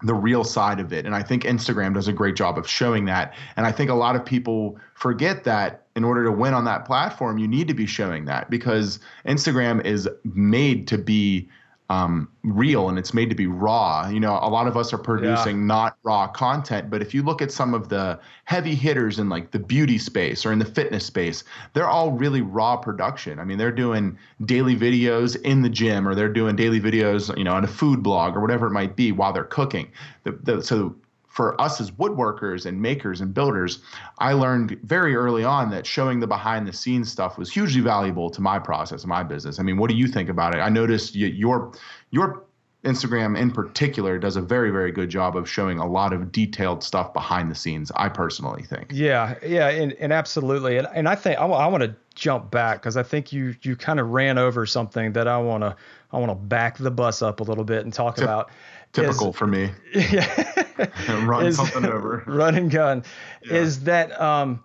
the 0.00 0.14
real 0.14 0.42
side 0.42 0.80
of 0.80 0.94
it. 0.94 1.04
And 1.04 1.14
I 1.14 1.22
think 1.22 1.42
Instagram 1.42 1.92
does 1.92 2.08
a 2.08 2.14
great 2.14 2.34
job 2.34 2.56
of 2.56 2.66
showing 2.66 3.04
that. 3.04 3.34
And 3.58 3.66
I 3.66 3.72
think 3.72 3.90
a 3.90 3.94
lot 3.94 4.16
of 4.16 4.24
people 4.24 4.78
forget 4.94 5.44
that 5.44 5.84
in 5.96 6.02
order 6.02 6.24
to 6.24 6.32
win 6.32 6.54
on 6.54 6.64
that 6.64 6.86
platform, 6.86 7.36
you 7.36 7.46
need 7.46 7.68
to 7.68 7.74
be 7.74 7.84
showing 7.84 8.24
that 8.24 8.48
because 8.48 9.00
Instagram 9.26 9.84
is 9.84 10.08
made 10.24 10.88
to 10.88 10.96
be 10.96 11.50
um, 11.90 12.28
real 12.42 12.88
and 12.88 12.98
it's 12.98 13.12
made 13.12 13.28
to 13.28 13.36
be 13.36 13.46
raw. 13.46 14.08
You 14.08 14.20
know, 14.20 14.38
a 14.40 14.48
lot 14.48 14.66
of 14.66 14.76
us 14.76 14.92
are 14.92 14.98
producing 14.98 15.58
yeah. 15.58 15.66
not 15.66 15.98
raw 16.02 16.26
content, 16.26 16.88
but 16.88 17.02
if 17.02 17.12
you 17.12 17.22
look 17.22 17.42
at 17.42 17.52
some 17.52 17.74
of 17.74 17.90
the 17.90 18.18
heavy 18.44 18.74
hitters 18.74 19.18
in 19.18 19.28
like 19.28 19.50
the 19.50 19.58
beauty 19.58 19.98
space 19.98 20.46
or 20.46 20.52
in 20.52 20.58
the 20.58 20.64
fitness 20.64 21.04
space, 21.04 21.44
they're 21.74 21.88
all 21.88 22.12
really 22.12 22.40
raw 22.40 22.76
production. 22.76 23.38
I 23.38 23.44
mean, 23.44 23.58
they're 23.58 23.70
doing 23.70 24.18
daily 24.46 24.76
videos 24.76 25.40
in 25.42 25.60
the 25.60 25.68
gym 25.68 26.08
or 26.08 26.14
they're 26.14 26.32
doing 26.32 26.56
daily 26.56 26.80
videos, 26.80 27.36
you 27.36 27.44
know, 27.44 27.52
on 27.52 27.64
a 27.64 27.68
food 27.68 28.02
blog 28.02 28.34
or 28.34 28.40
whatever 28.40 28.66
it 28.66 28.72
might 28.72 28.96
be 28.96 29.12
while 29.12 29.32
they're 29.32 29.44
cooking. 29.44 29.90
The, 30.22 30.32
the, 30.32 30.62
so 30.62 30.94
for 31.34 31.60
us 31.60 31.80
as 31.80 31.90
woodworkers 31.90 32.64
and 32.64 32.80
makers 32.80 33.20
and 33.20 33.34
builders, 33.34 33.80
I 34.20 34.34
learned 34.34 34.78
very 34.84 35.16
early 35.16 35.42
on 35.42 35.68
that 35.70 35.84
showing 35.84 36.20
the 36.20 36.28
behind 36.28 36.68
the 36.68 36.72
scenes 36.72 37.10
stuff 37.10 37.36
was 37.36 37.52
hugely 37.52 37.80
valuable 37.80 38.30
to 38.30 38.40
my 38.40 38.60
process 38.60 39.02
and 39.02 39.08
my 39.08 39.24
business. 39.24 39.58
I 39.58 39.64
mean, 39.64 39.76
what 39.76 39.90
do 39.90 39.96
you 39.96 40.06
think 40.06 40.28
about 40.28 40.54
it? 40.54 40.58
I 40.58 40.68
noticed 40.68 41.16
your 41.16 41.72
your 42.12 42.44
Instagram 42.84 43.36
in 43.36 43.50
particular 43.50 44.16
does 44.16 44.36
a 44.36 44.40
very 44.40 44.70
very 44.70 44.92
good 44.92 45.10
job 45.10 45.36
of 45.36 45.50
showing 45.50 45.80
a 45.80 45.86
lot 45.86 46.12
of 46.12 46.30
detailed 46.30 46.84
stuff 46.84 47.12
behind 47.12 47.50
the 47.50 47.56
scenes. 47.56 47.90
I 47.96 48.10
personally 48.10 48.62
think. 48.62 48.92
Yeah, 48.92 49.34
yeah, 49.44 49.70
and, 49.70 49.92
and 49.94 50.12
absolutely, 50.12 50.76
and 50.76 50.86
and 50.94 51.08
I 51.08 51.16
think 51.16 51.40
I, 51.40 51.46
I 51.46 51.66
want 51.66 51.82
to 51.82 51.96
jump 52.14 52.52
back 52.52 52.80
because 52.80 52.96
I 52.96 53.02
think 53.02 53.32
you 53.32 53.56
you 53.62 53.74
kind 53.74 53.98
of 53.98 54.10
ran 54.10 54.38
over 54.38 54.66
something 54.66 55.14
that 55.14 55.26
I 55.26 55.38
want 55.38 55.64
to 55.64 55.74
I 56.12 56.18
want 56.18 56.30
to 56.30 56.36
back 56.36 56.78
the 56.78 56.92
bus 56.92 57.22
up 57.22 57.40
a 57.40 57.42
little 57.42 57.64
bit 57.64 57.84
and 57.84 57.92
talk 57.92 58.18
about. 58.18 58.50
Typical 58.94 59.30
is, 59.30 59.36
for 59.36 59.46
me. 59.46 59.70
Yeah. 59.94 61.24
run 61.24 61.46
is, 61.46 61.56
something 61.56 61.84
over. 61.84 62.24
Run 62.26 62.54
and 62.54 62.70
gun. 62.70 63.04
Yeah. 63.44 63.54
Is 63.54 63.84
that 63.84 64.18
um 64.20 64.64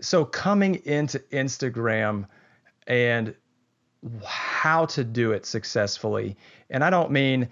so 0.00 0.24
coming 0.24 0.76
into 0.84 1.18
Instagram 1.30 2.26
and 2.86 3.34
how 4.24 4.86
to 4.86 5.04
do 5.04 5.32
it 5.32 5.46
successfully. 5.46 6.36
And 6.70 6.84
I 6.84 6.90
don't 6.90 7.10
mean 7.10 7.48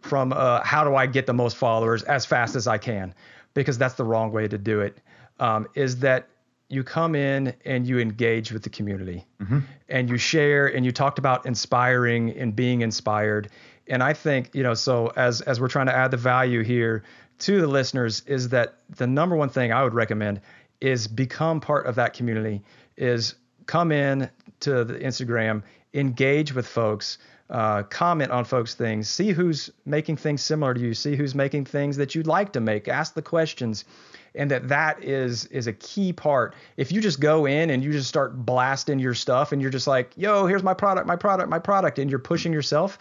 from 0.00 0.32
uh, 0.32 0.62
how 0.62 0.84
do 0.84 0.96
I 0.96 1.06
get 1.06 1.26
the 1.26 1.34
most 1.34 1.56
followers 1.56 2.02
as 2.04 2.26
fast 2.26 2.56
as 2.56 2.66
I 2.66 2.78
can, 2.78 3.14
because 3.54 3.78
that's 3.78 3.94
the 3.94 4.04
wrong 4.04 4.32
way 4.32 4.48
to 4.48 4.58
do 4.58 4.80
it. 4.80 4.98
Um, 5.38 5.68
is 5.74 5.98
that 6.00 6.28
you 6.68 6.82
come 6.82 7.14
in 7.14 7.54
and 7.64 7.86
you 7.86 7.98
engage 7.98 8.50
with 8.50 8.62
the 8.62 8.70
community 8.70 9.26
mm-hmm. 9.40 9.58
and 9.90 10.08
you 10.08 10.16
share 10.16 10.66
and 10.66 10.86
you 10.86 10.90
talked 10.90 11.18
about 11.18 11.44
inspiring 11.44 12.30
and 12.30 12.56
being 12.56 12.80
inspired 12.80 13.50
and 13.88 14.02
I 14.02 14.12
think, 14.12 14.50
you 14.54 14.62
know, 14.62 14.74
so 14.74 15.12
as 15.16 15.40
as 15.42 15.60
we're 15.60 15.68
trying 15.68 15.86
to 15.86 15.94
add 15.94 16.10
the 16.10 16.16
value 16.16 16.62
here 16.62 17.02
to 17.40 17.60
the 17.60 17.66
listeners 17.66 18.22
is 18.26 18.50
that 18.50 18.78
the 18.96 19.06
number 19.06 19.36
one 19.36 19.48
thing 19.48 19.72
I 19.72 19.82
would 19.82 19.94
recommend 19.94 20.40
is 20.80 21.06
become 21.08 21.60
part 21.60 21.86
of 21.86 21.94
that 21.96 22.14
community 22.14 22.62
is 22.96 23.34
come 23.66 23.92
in 23.92 24.30
to 24.60 24.84
the 24.84 24.94
Instagram, 24.94 25.62
engage 25.94 26.54
with 26.54 26.66
folks, 26.66 27.18
uh, 27.50 27.82
comment 27.84 28.30
on 28.30 28.44
folks' 28.44 28.74
things, 28.74 29.08
see 29.08 29.30
who's 29.32 29.70
making 29.84 30.16
things 30.16 30.42
similar 30.42 30.72
to 30.72 30.80
you, 30.80 30.94
see 30.94 31.16
who's 31.16 31.34
making 31.34 31.64
things 31.64 31.96
that 31.96 32.14
you'd 32.14 32.26
like 32.26 32.52
to 32.52 32.60
make, 32.60 32.88
ask 32.88 33.14
the 33.14 33.22
questions, 33.22 33.84
and 34.34 34.50
that 34.50 34.68
that 34.68 35.02
is 35.04 35.44
is 35.46 35.66
a 35.66 35.72
key 35.74 36.12
part. 36.12 36.54
If 36.76 36.90
you 36.90 37.00
just 37.00 37.20
go 37.20 37.44
in 37.46 37.70
and 37.70 37.84
you 37.84 37.92
just 37.92 38.08
start 38.08 38.46
blasting 38.46 38.98
your 38.98 39.14
stuff 39.14 39.52
and 39.52 39.60
you're 39.60 39.70
just 39.70 39.86
like, 39.86 40.12
"Yo, 40.16 40.46
here's 40.46 40.62
my 40.62 40.74
product, 40.74 41.06
my 41.06 41.16
product, 41.16 41.50
my 41.50 41.58
product," 41.58 41.98
and 41.98 42.08
you're 42.08 42.18
pushing 42.18 42.52
yourself, 42.52 42.98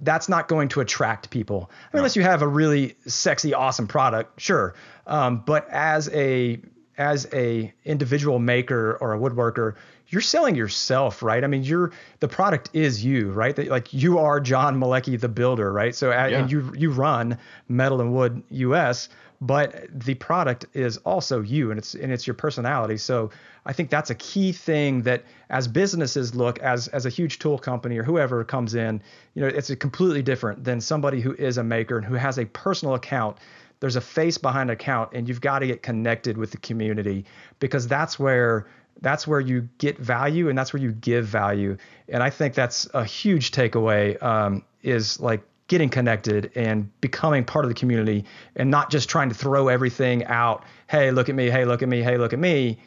that's 0.00 0.28
not 0.28 0.48
going 0.48 0.68
to 0.68 0.80
attract 0.80 1.30
people 1.30 1.56
I 1.56 1.60
mean, 1.60 1.90
no. 1.94 1.98
unless 2.00 2.16
you 2.16 2.22
have 2.22 2.42
a 2.42 2.48
really 2.48 2.96
sexy, 3.06 3.54
awesome 3.54 3.86
product, 3.86 4.40
sure. 4.40 4.74
Um, 5.06 5.42
but 5.46 5.68
as 5.70 6.08
a 6.12 6.60
as 6.98 7.28
a 7.32 7.72
individual 7.84 8.38
maker 8.38 8.96
or 9.00 9.14
a 9.14 9.18
woodworker, 9.18 9.74
you're 10.08 10.20
selling 10.20 10.54
yourself, 10.54 11.22
right? 11.22 11.42
I 11.42 11.46
mean, 11.46 11.64
you're 11.64 11.92
the 12.20 12.28
product 12.28 12.70
is 12.72 13.04
you, 13.04 13.30
right? 13.32 13.56
Like 13.68 13.92
you 13.92 14.18
are 14.18 14.40
John 14.40 14.78
Malecki, 14.78 15.18
the 15.18 15.28
builder, 15.28 15.72
right? 15.72 15.94
So 15.94 16.10
yeah. 16.10 16.26
and 16.26 16.50
you 16.50 16.72
you 16.76 16.90
run 16.90 17.38
Metal 17.68 18.00
and 18.00 18.14
Wood 18.14 18.42
US, 18.50 19.08
but 19.40 19.86
the 19.92 20.14
product 20.14 20.66
is 20.74 20.96
also 20.98 21.42
you, 21.42 21.70
and 21.70 21.78
it's 21.78 21.94
and 21.94 22.12
it's 22.12 22.26
your 22.26 22.34
personality. 22.34 22.96
So 22.96 23.30
I 23.64 23.72
think 23.72 23.90
that's 23.90 24.10
a 24.10 24.14
key 24.14 24.52
thing 24.52 25.02
that 25.02 25.24
as 25.50 25.66
businesses 25.66 26.34
look 26.34 26.58
as 26.60 26.88
as 26.88 27.04
a 27.04 27.10
huge 27.10 27.38
tool 27.38 27.58
company 27.58 27.98
or 27.98 28.04
whoever 28.04 28.44
comes 28.44 28.74
in, 28.74 29.02
you 29.34 29.42
know, 29.42 29.48
it's 29.48 29.70
a 29.70 29.76
completely 29.76 30.22
different 30.22 30.64
than 30.64 30.80
somebody 30.80 31.20
who 31.20 31.34
is 31.34 31.58
a 31.58 31.64
maker 31.64 31.96
and 31.96 32.06
who 32.06 32.14
has 32.14 32.38
a 32.38 32.46
personal 32.46 32.94
account. 32.94 33.38
There's 33.80 33.96
a 33.96 34.00
face 34.00 34.38
behind 34.38 34.70
account, 34.70 35.10
and 35.12 35.28
you've 35.28 35.42
got 35.42 35.58
to 35.58 35.66
get 35.66 35.82
connected 35.82 36.38
with 36.38 36.50
the 36.50 36.56
community 36.56 37.26
because 37.58 37.86
that's 37.86 38.18
where 38.18 38.66
that's 39.00 39.26
where 39.26 39.40
you 39.40 39.68
get 39.78 39.98
value 39.98 40.48
and 40.48 40.56
that's 40.56 40.72
where 40.72 40.82
you 40.82 40.92
give 40.92 41.26
value. 41.26 41.76
And 42.08 42.22
I 42.22 42.30
think 42.30 42.54
that's 42.54 42.88
a 42.94 43.04
huge 43.04 43.50
takeaway. 43.52 44.20
Um, 44.22 44.64
is 44.82 45.18
like 45.18 45.42
getting 45.68 45.88
connected 45.88 46.52
and 46.54 46.88
becoming 47.00 47.44
part 47.44 47.64
of 47.64 47.68
the 47.68 47.74
community 47.74 48.24
and 48.54 48.70
not 48.70 48.88
just 48.88 49.08
trying 49.08 49.28
to 49.28 49.34
throw 49.34 49.66
everything 49.66 50.24
out. 50.26 50.64
Hey, 50.88 51.10
look 51.10 51.28
at 51.28 51.34
me. 51.34 51.50
Hey, 51.50 51.64
look 51.64 51.82
at 51.82 51.88
me. 51.88 52.02
Hey, 52.02 52.18
look 52.18 52.32
at 52.32 52.38
me 52.38 52.78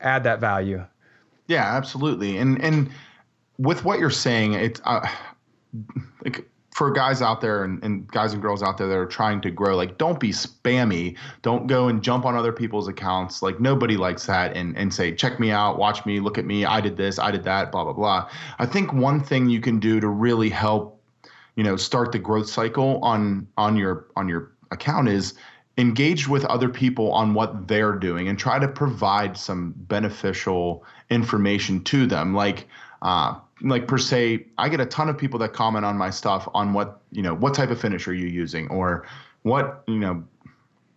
add 0.00 0.24
that 0.24 0.40
value. 0.40 0.84
Yeah, 1.46 1.64
absolutely. 1.76 2.36
And 2.38 2.60
and 2.62 2.90
with 3.58 3.84
what 3.84 3.98
you're 3.98 4.10
saying, 4.10 4.54
it's 4.54 4.80
uh, 4.84 5.08
like 6.24 6.48
for 6.78 6.92
guys 6.92 7.20
out 7.20 7.40
there 7.40 7.64
and, 7.64 7.82
and, 7.82 8.06
guys 8.06 8.32
and 8.32 8.40
girls 8.40 8.62
out 8.62 8.78
there 8.78 8.86
that 8.86 8.96
are 8.96 9.04
trying 9.04 9.40
to 9.40 9.50
grow, 9.50 9.74
like 9.74 9.98
don't 9.98 10.20
be 10.20 10.30
spammy. 10.30 11.18
Don't 11.42 11.66
go 11.66 11.88
and 11.88 12.04
jump 12.04 12.24
on 12.24 12.36
other 12.36 12.52
people's 12.52 12.86
accounts. 12.86 13.42
Like 13.42 13.58
nobody 13.58 13.96
likes 13.96 14.26
that 14.26 14.56
and 14.56 14.78
and 14.78 14.94
say, 14.94 15.12
check 15.12 15.40
me 15.40 15.50
out, 15.50 15.76
watch 15.76 16.06
me, 16.06 16.20
look 16.20 16.38
at 16.38 16.44
me, 16.44 16.64
I 16.64 16.80
did 16.80 16.96
this, 16.96 17.18
I 17.18 17.32
did 17.32 17.42
that, 17.42 17.72
blah 17.72 17.82
blah 17.82 17.94
blah. 17.94 18.30
I 18.60 18.66
think 18.66 18.92
one 18.92 19.20
thing 19.20 19.48
you 19.48 19.60
can 19.60 19.80
do 19.80 19.98
to 19.98 20.06
really 20.06 20.50
help, 20.50 21.02
you 21.56 21.64
know, 21.64 21.74
start 21.74 22.12
the 22.12 22.20
growth 22.20 22.48
cycle 22.48 23.00
on 23.02 23.48
on 23.56 23.76
your 23.76 24.06
on 24.14 24.28
your 24.28 24.52
account 24.70 25.08
is 25.08 25.34
engage 25.78 26.28
with 26.28 26.44
other 26.44 26.68
people 26.68 27.10
on 27.10 27.34
what 27.34 27.66
they're 27.66 27.96
doing 27.96 28.28
and 28.28 28.38
try 28.38 28.60
to 28.60 28.68
provide 28.68 29.36
some 29.36 29.74
beneficial 29.76 30.84
information 31.10 31.82
to 31.82 32.06
them 32.06 32.34
like 32.34 32.68
uh, 33.02 33.34
like 33.62 33.88
per 33.88 33.98
se 33.98 34.46
i 34.58 34.68
get 34.68 34.80
a 34.80 34.86
ton 34.86 35.08
of 35.08 35.18
people 35.18 35.38
that 35.38 35.52
comment 35.52 35.84
on 35.84 35.96
my 35.96 36.10
stuff 36.10 36.48
on 36.54 36.72
what 36.72 37.00
you 37.10 37.22
know 37.22 37.34
what 37.34 37.54
type 37.54 37.70
of 37.70 37.80
finish 37.80 38.06
are 38.06 38.14
you 38.14 38.26
using 38.26 38.68
or 38.68 39.06
what 39.42 39.82
you 39.86 39.98
know 39.98 40.22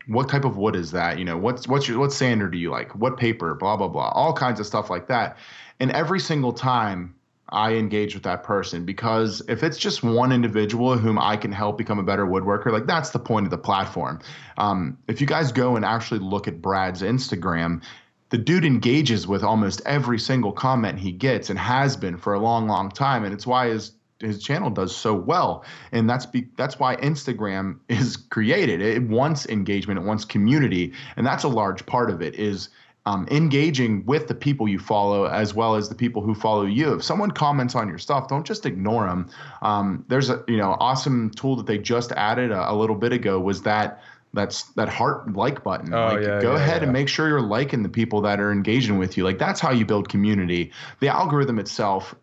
what 0.07 0.29
type 0.29 0.45
of 0.45 0.57
wood 0.57 0.75
is 0.75 0.91
that? 0.91 1.19
You 1.19 1.25
know 1.25 1.37
what's 1.37 1.67
what's 1.67 1.87
your 1.87 1.99
what 1.99 2.11
sander 2.11 2.49
do 2.49 2.57
you 2.57 2.69
like? 2.69 2.95
What 2.95 3.17
paper? 3.17 3.55
Blah 3.55 3.77
blah 3.77 3.87
blah. 3.87 4.09
All 4.09 4.33
kinds 4.33 4.59
of 4.59 4.65
stuff 4.65 4.89
like 4.89 5.07
that. 5.07 5.37
And 5.79 5.91
every 5.91 6.19
single 6.19 6.53
time 6.53 7.15
I 7.49 7.73
engage 7.73 8.13
with 8.13 8.23
that 8.23 8.43
person 8.43 8.85
because 8.85 9.41
if 9.49 9.61
it's 9.61 9.77
just 9.77 10.03
one 10.03 10.31
individual 10.31 10.97
whom 10.97 11.19
I 11.19 11.35
can 11.35 11.51
help 11.51 11.77
become 11.77 11.99
a 11.99 12.03
better 12.03 12.25
woodworker, 12.25 12.71
like 12.71 12.85
that's 12.85 13.09
the 13.09 13.19
point 13.19 13.45
of 13.45 13.51
the 13.51 13.57
platform. 13.57 14.19
Um, 14.57 14.97
if 15.07 15.19
you 15.19 15.27
guys 15.27 15.51
go 15.51 15.75
and 15.75 15.83
actually 15.83 16.21
look 16.21 16.47
at 16.47 16.61
Brad's 16.61 17.01
Instagram, 17.01 17.81
the 18.31 18.37
dude 18.37 18.65
engages 18.65 19.27
with 19.27 19.43
almost 19.43 19.81
every 19.85 20.17
single 20.17 20.51
comment 20.53 20.97
he 20.97 21.11
gets 21.11 21.49
and 21.49 21.59
has 21.59 21.95
been 21.95 22.17
for 22.17 22.33
a 22.33 22.39
long, 22.39 22.67
long 22.67 22.89
time, 22.89 23.23
and 23.23 23.33
it's 23.33 23.45
why 23.45 23.67
his 23.67 23.91
his 24.19 24.41
channel 24.41 24.69
does 24.69 24.95
so 24.95 25.15
well. 25.15 25.65
And 25.91 26.09
that's 26.09 26.25
be, 26.27 26.47
that's 26.55 26.79
why 26.79 26.95
Instagram 26.97 27.79
is 27.89 28.17
created. 28.17 28.81
It 28.81 29.03
wants 29.03 29.47
engagement. 29.47 29.99
It 29.99 30.03
wants 30.03 30.25
community. 30.25 30.93
And 31.17 31.25
that's 31.25 31.43
a 31.43 31.47
large 31.47 31.85
part 31.87 32.11
of 32.11 32.21
it 32.21 32.35
is 32.35 32.69
um, 33.07 33.27
engaging 33.31 34.05
with 34.05 34.27
the 34.27 34.35
people 34.35 34.67
you 34.67 34.77
follow 34.77 35.25
as 35.25 35.55
well 35.55 35.75
as 35.75 35.89
the 35.89 35.95
people 35.95 36.21
who 36.21 36.35
follow 36.35 36.65
you. 36.65 36.93
If 36.93 37.03
someone 37.03 37.31
comments 37.31 37.73
on 37.73 37.87
your 37.87 37.97
stuff, 37.97 38.27
don't 38.27 38.45
just 38.45 38.65
ignore 38.65 39.07
them. 39.07 39.29
Um, 39.63 40.05
there's 40.07 40.29
a 40.29 40.43
you 40.47 40.57
know 40.57 40.77
awesome 40.79 41.31
tool 41.31 41.55
that 41.55 41.65
they 41.65 41.79
just 41.79 42.11
added 42.11 42.51
a, 42.51 42.71
a, 42.71 42.75
little 42.75 42.95
bit 42.95 43.11
ago 43.11 43.39
was 43.39 43.63
that 43.63 44.03
that's 44.33 44.63
that 44.73 44.89
heart 44.89 45.33
like 45.33 45.63
button. 45.63 45.93
Oh, 45.93 46.07
like 46.07 46.23
yeah, 46.23 46.41
go 46.41 46.51
yeah, 46.55 46.61
ahead 46.61 46.77
yeah. 46.77 46.83
and 46.83 46.93
make 46.93 47.09
sure 47.09 47.27
you're 47.27 47.41
liking 47.41 47.83
the 47.83 47.89
people 47.89 48.21
that 48.21 48.39
are 48.39 48.51
engaging 48.51 48.97
with 48.97 49.17
you. 49.17 49.23
Like 49.23 49.39
that's 49.39 49.59
how 49.59 49.71
you 49.71 49.85
build 49.85 50.09
community. 50.09 50.71
The 50.99 51.09
algorithm 51.09 51.59
itself 51.59 52.15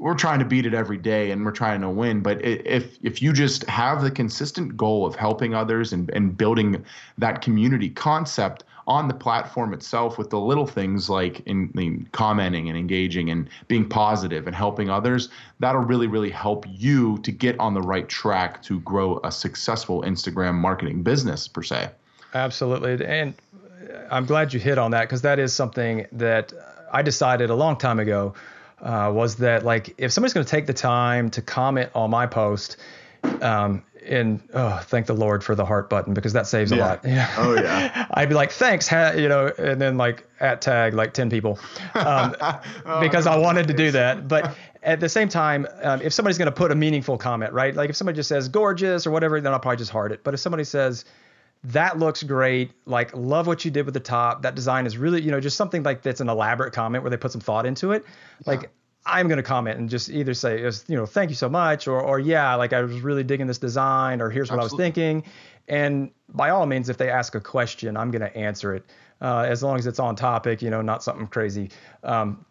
we're 0.00 0.14
trying 0.14 0.38
to 0.38 0.46
beat 0.46 0.64
it 0.64 0.72
every 0.72 0.96
day 0.96 1.30
and 1.30 1.44
we're 1.44 1.52
trying 1.52 1.82
to 1.82 1.88
win 1.88 2.22
but 2.22 2.42
if 2.44 2.98
if 3.02 3.20
you 3.20 3.32
just 3.32 3.64
have 3.68 4.02
the 4.02 4.10
consistent 4.10 4.76
goal 4.76 5.06
of 5.06 5.14
helping 5.14 5.54
others 5.54 5.92
and, 5.92 6.10
and 6.10 6.36
building 6.36 6.84
that 7.18 7.42
community 7.42 7.90
concept 7.90 8.64
on 8.90 9.06
the 9.06 9.14
platform 9.14 9.72
itself 9.72 10.18
with 10.18 10.30
the 10.30 10.40
little 10.40 10.66
things 10.66 11.08
like 11.08 11.38
in, 11.46 11.70
in, 11.76 12.08
commenting 12.10 12.68
and 12.68 12.76
engaging 12.76 13.30
and 13.30 13.48
being 13.68 13.88
positive 13.88 14.48
and 14.48 14.56
helping 14.56 14.90
others, 14.90 15.28
that'll 15.60 15.80
really, 15.80 16.08
really 16.08 16.28
help 16.28 16.64
you 16.68 17.16
to 17.18 17.30
get 17.30 17.56
on 17.60 17.72
the 17.72 17.80
right 17.80 18.08
track 18.08 18.60
to 18.64 18.80
grow 18.80 19.20
a 19.22 19.30
successful 19.30 20.02
Instagram 20.02 20.54
marketing 20.54 21.04
business 21.04 21.46
per 21.46 21.62
se. 21.62 21.88
Absolutely. 22.34 23.06
And 23.06 23.34
I'm 24.10 24.26
glad 24.26 24.52
you 24.52 24.58
hit 24.58 24.76
on 24.76 24.90
that 24.90 25.02
because 25.02 25.22
that 25.22 25.38
is 25.38 25.52
something 25.52 26.06
that 26.10 26.52
I 26.92 27.02
decided 27.02 27.48
a 27.48 27.54
long 27.54 27.76
time 27.76 28.00
ago 28.00 28.34
uh, 28.82 29.12
was 29.14 29.36
that 29.36 29.64
like 29.64 29.94
if 29.98 30.10
somebody's 30.10 30.34
going 30.34 30.44
to 30.44 30.50
take 30.50 30.66
the 30.66 30.74
time 30.74 31.30
to 31.30 31.42
comment 31.42 31.90
on 31.94 32.10
my 32.10 32.26
post 32.26 32.76
Um, 33.42 33.82
and 34.06 34.40
oh, 34.54 34.80
thank 34.84 35.06
the 35.06 35.14
Lord 35.14 35.44
for 35.44 35.54
the 35.54 35.64
heart 35.64 35.90
button 35.90 36.14
because 36.14 36.32
that 36.32 36.46
saves 36.46 36.72
a 36.72 36.76
lot. 36.76 37.04
Yeah. 37.10 37.32
Oh, 37.38 37.54
yeah. 37.54 38.06
I'd 38.14 38.28
be 38.28 38.34
like, 38.34 38.52
thanks, 38.52 38.86
ha-, 38.86 39.12
you 39.16 39.28
know, 39.28 39.52
and 39.58 39.80
then 39.80 39.96
like 39.96 40.26
at 40.38 40.60
tag 40.60 40.94
like 40.94 41.12
ten 41.12 41.30
people, 41.30 41.58
um, 41.94 42.34
Oh, 42.40 43.00
because 43.00 43.26
I 43.26 43.36
wanted 43.36 43.68
to 43.68 43.74
do 43.74 43.90
that. 43.92 44.28
But 44.28 44.56
at 44.82 45.00
the 45.00 45.08
same 45.08 45.28
time, 45.28 45.66
um, 45.82 46.00
if 46.02 46.12
somebody's 46.12 46.38
going 46.38 46.46
to 46.46 46.52
put 46.52 46.70
a 46.70 46.74
meaningful 46.74 47.18
comment, 47.18 47.52
right? 47.52 47.74
Like 47.74 47.90
if 47.90 47.96
somebody 47.96 48.16
just 48.16 48.28
says 48.28 48.48
gorgeous 48.48 49.06
or 49.06 49.10
whatever, 49.10 49.40
then 49.40 49.52
I'll 49.52 49.60
probably 49.60 49.78
just 49.78 49.90
heart 49.90 50.12
it. 50.12 50.24
But 50.24 50.34
if 50.34 50.40
somebody 50.40 50.64
says 50.64 51.04
that 51.64 51.98
looks 51.98 52.22
great, 52.22 52.72
like 52.86 53.14
love 53.14 53.46
what 53.46 53.64
you 53.64 53.70
did 53.70 53.84
with 53.84 53.94
the 53.94 54.00
top, 54.00 54.42
that 54.42 54.54
design 54.54 54.86
is 54.86 54.96
really, 54.96 55.20
you 55.20 55.30
know, 55.30 55.40
just 55.40 55.56
something 55.56 55.82
like 55.82 56.02
that's 56.02 56.20
an 56.20 56.28
elaborate 56.28 56.72
comment 56.72 57.02
where 57.04 57.10
they 57.10 57.16
put 57.16 57.32
some 57.32 57.40
thought 57.40 57.66
into 57.66 57.92
it, 57.92 58.04
like. 58.46 58.70
I'm 59.06 59.28
going 59.28 59.38
to 59.38 59.42
comment 59.42 59.78
and 59.78 59.88
just 59.88 60.10
either 60.10 60.34
say, 60.34 60.60
you 60.60 60.96
know, 60.96 61.06
thank 61.06 61.30
you 61.30 61.36
so 61.36 61.48
much, 61.48 61.88
or, 61.88 62.00
or 62.00 62.18
yeah, 62.18 62.54
like 62.54 62.72
I 62.72 62.82
was 62.82 63.00
really 63.00 63.24
digging 63.24 63.46
this 63.46 63.58
design, 63.58 64.20
or 64.20 64.30
here's 64.30 64.50
what 64.50 64.60
I 64.60 64.62
was 64.62 64.74
thinking. 64.74 65.24
And 65.68 66.10
by 66.28 66.50
all 66.50 66.66
means, 66.66 66.88
if 66.88 66.96
they 66.96 67.10
ask 67.10 67.34
a 67.34 67.40
question, 67.40 67.96
I'm 67.96 68.10
going 68.10 68.22
to 68.22 68.36
answer 68.36 68.74
it 68.74 68.84
uh, 69.20 69.46
as 69.48 69.62
long 69.62 69.78
as 69.78 69.86
it's 69.86 69.98
on 69.98 70.16
topic, 70.16 70.62
you 70.62 70.70
know, 70.70 70.82
not 70.82 71.02
something 71.02 71.26
crazy. 71.26 71.70
Um, 72.02 72.44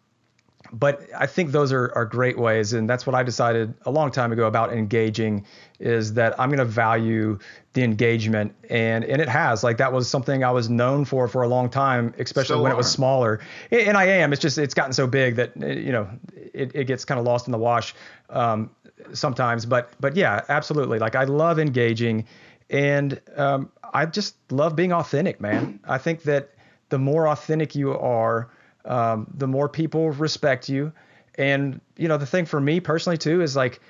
but 0.72 1.02
I 1.16 1.26
think 1.26 1.52
those 1.52 1.72
are, 1.72 1.90
are 1.94 2.04
great 2.04 2.38
ways, 2.38 2.72
and 2.72 2.88
that's 2.88 3.06
what 3.06 3.14
I 3.14 3.22
decided 3.22 3.74
a 3.86 3.90
long 3.90 4.10
time 4.10 4.30
ago 4.30 4.46
about 4.46 4.72
engaging. 4.72 5.46
Is 5.78 6.14
that 6.14 6.38
I'm 6.38 6.50
going 6.50 6.58
to 6.58 6.64
value 6.64 7.38
the 7.72 7.82
engagement, 7.82 8.54
and 8.68 9.04
and 9.04 9.20
it 9.20 9.28
has 9.28 9.64
like 9.64 9.78
that 9.78 9.92
was 9.92 10.08
something 10.08 10.44
I 10.44 10.50
was 10.50 10.68
known 10.68 11.04
for 11.04 11.26
for 11.28 11.42
a 11.42 11.48
long 11.48 11.70
time, 11.70 12.14
especially 12.18 12.60
when 12.60 12.72
it 12.72 12.76
was 12.76 12.90
smaller. 12.90 13.40
And 13.70 13.96
I 13.96 14.04
am. 14.04 14.32
It's 14.32 14.42
just 14.42 14.58
it's 14.58 14.74
gotten 14.74 14.92
so 14.92 15.06
big 15.06 15.36
that 15.36 15.56
you 15.56 15.92
know 15.92 16.08
it, 16.34 16.72
it 16.74 16.84
gets 16.84 17.04
kind 17.04 17.18
of 17.18 17.26
lost 17.26 17.48
in 17.48 17.52
the 17.52 17.58
wash 17.58 17.94
um, 18.28 18.70
sometimes. 19.12 19.66
But 19.66 19.92
but 19.98 20.14
yeah, 20.14 20.44
absolutely. 20.48 20.98
Like 20.98 21.14
I 21.14 21.24
love 21.24 21.58
engaging, 21.58 22.26
and 22.68 23.20
um, 23.36 23.72
I 23.92 24.06
just 24.06 24.36
love 24.52 24.76
being 24.76 24.92
authentic, 24.92 25.40
man. 25.40 25.80
I 25.84 25.98
think 25.98 26.22
that 26.24 26.50
the 26.90 26.98
more 26.98 27.28
authentic 27.28 27.74
you 27.74 27.96
are, 27.96 28.50
um, 28.84 29.26
the 29.36 29.46
more 29.46 29.68
people 29.68 30.10
respect 30.10 30.68
you. 30.68 30.92
And 31.36 31.80
you 31.96 32.08
know 32.08 32.18
the 32.18 32.26
thing 32.26 32.44
for 32.46 32.60
me 32.60 32.80
personally 32.80 33.18
too 33.18 33.40
is 33.40 33.56
like 33.56 33.80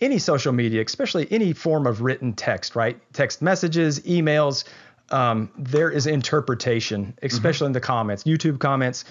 any 0.00 0.18
social 0.18 0.52
media, 0.52 0.82
especially 0.84 1.26
any 1.30 1.52
form 1.52 1.86
of 1.86 2.02
written 2.02 2.32
text, 2.32 2.76
right? 2.76 3.00
Text 3.12 3.40
messages, 3.40 4.00
emails, 4.00 4.64
um, 5.10 5.50
there 5.56 5.90
is 5.90 6.06
interpretation, 6.06 7.16
especially 7.22 7.66
in 7.66 7.72
the 7.72 7.80
comments, 7.80 8.24
YouTube 8.24 8.58
comments. 8.58 9.04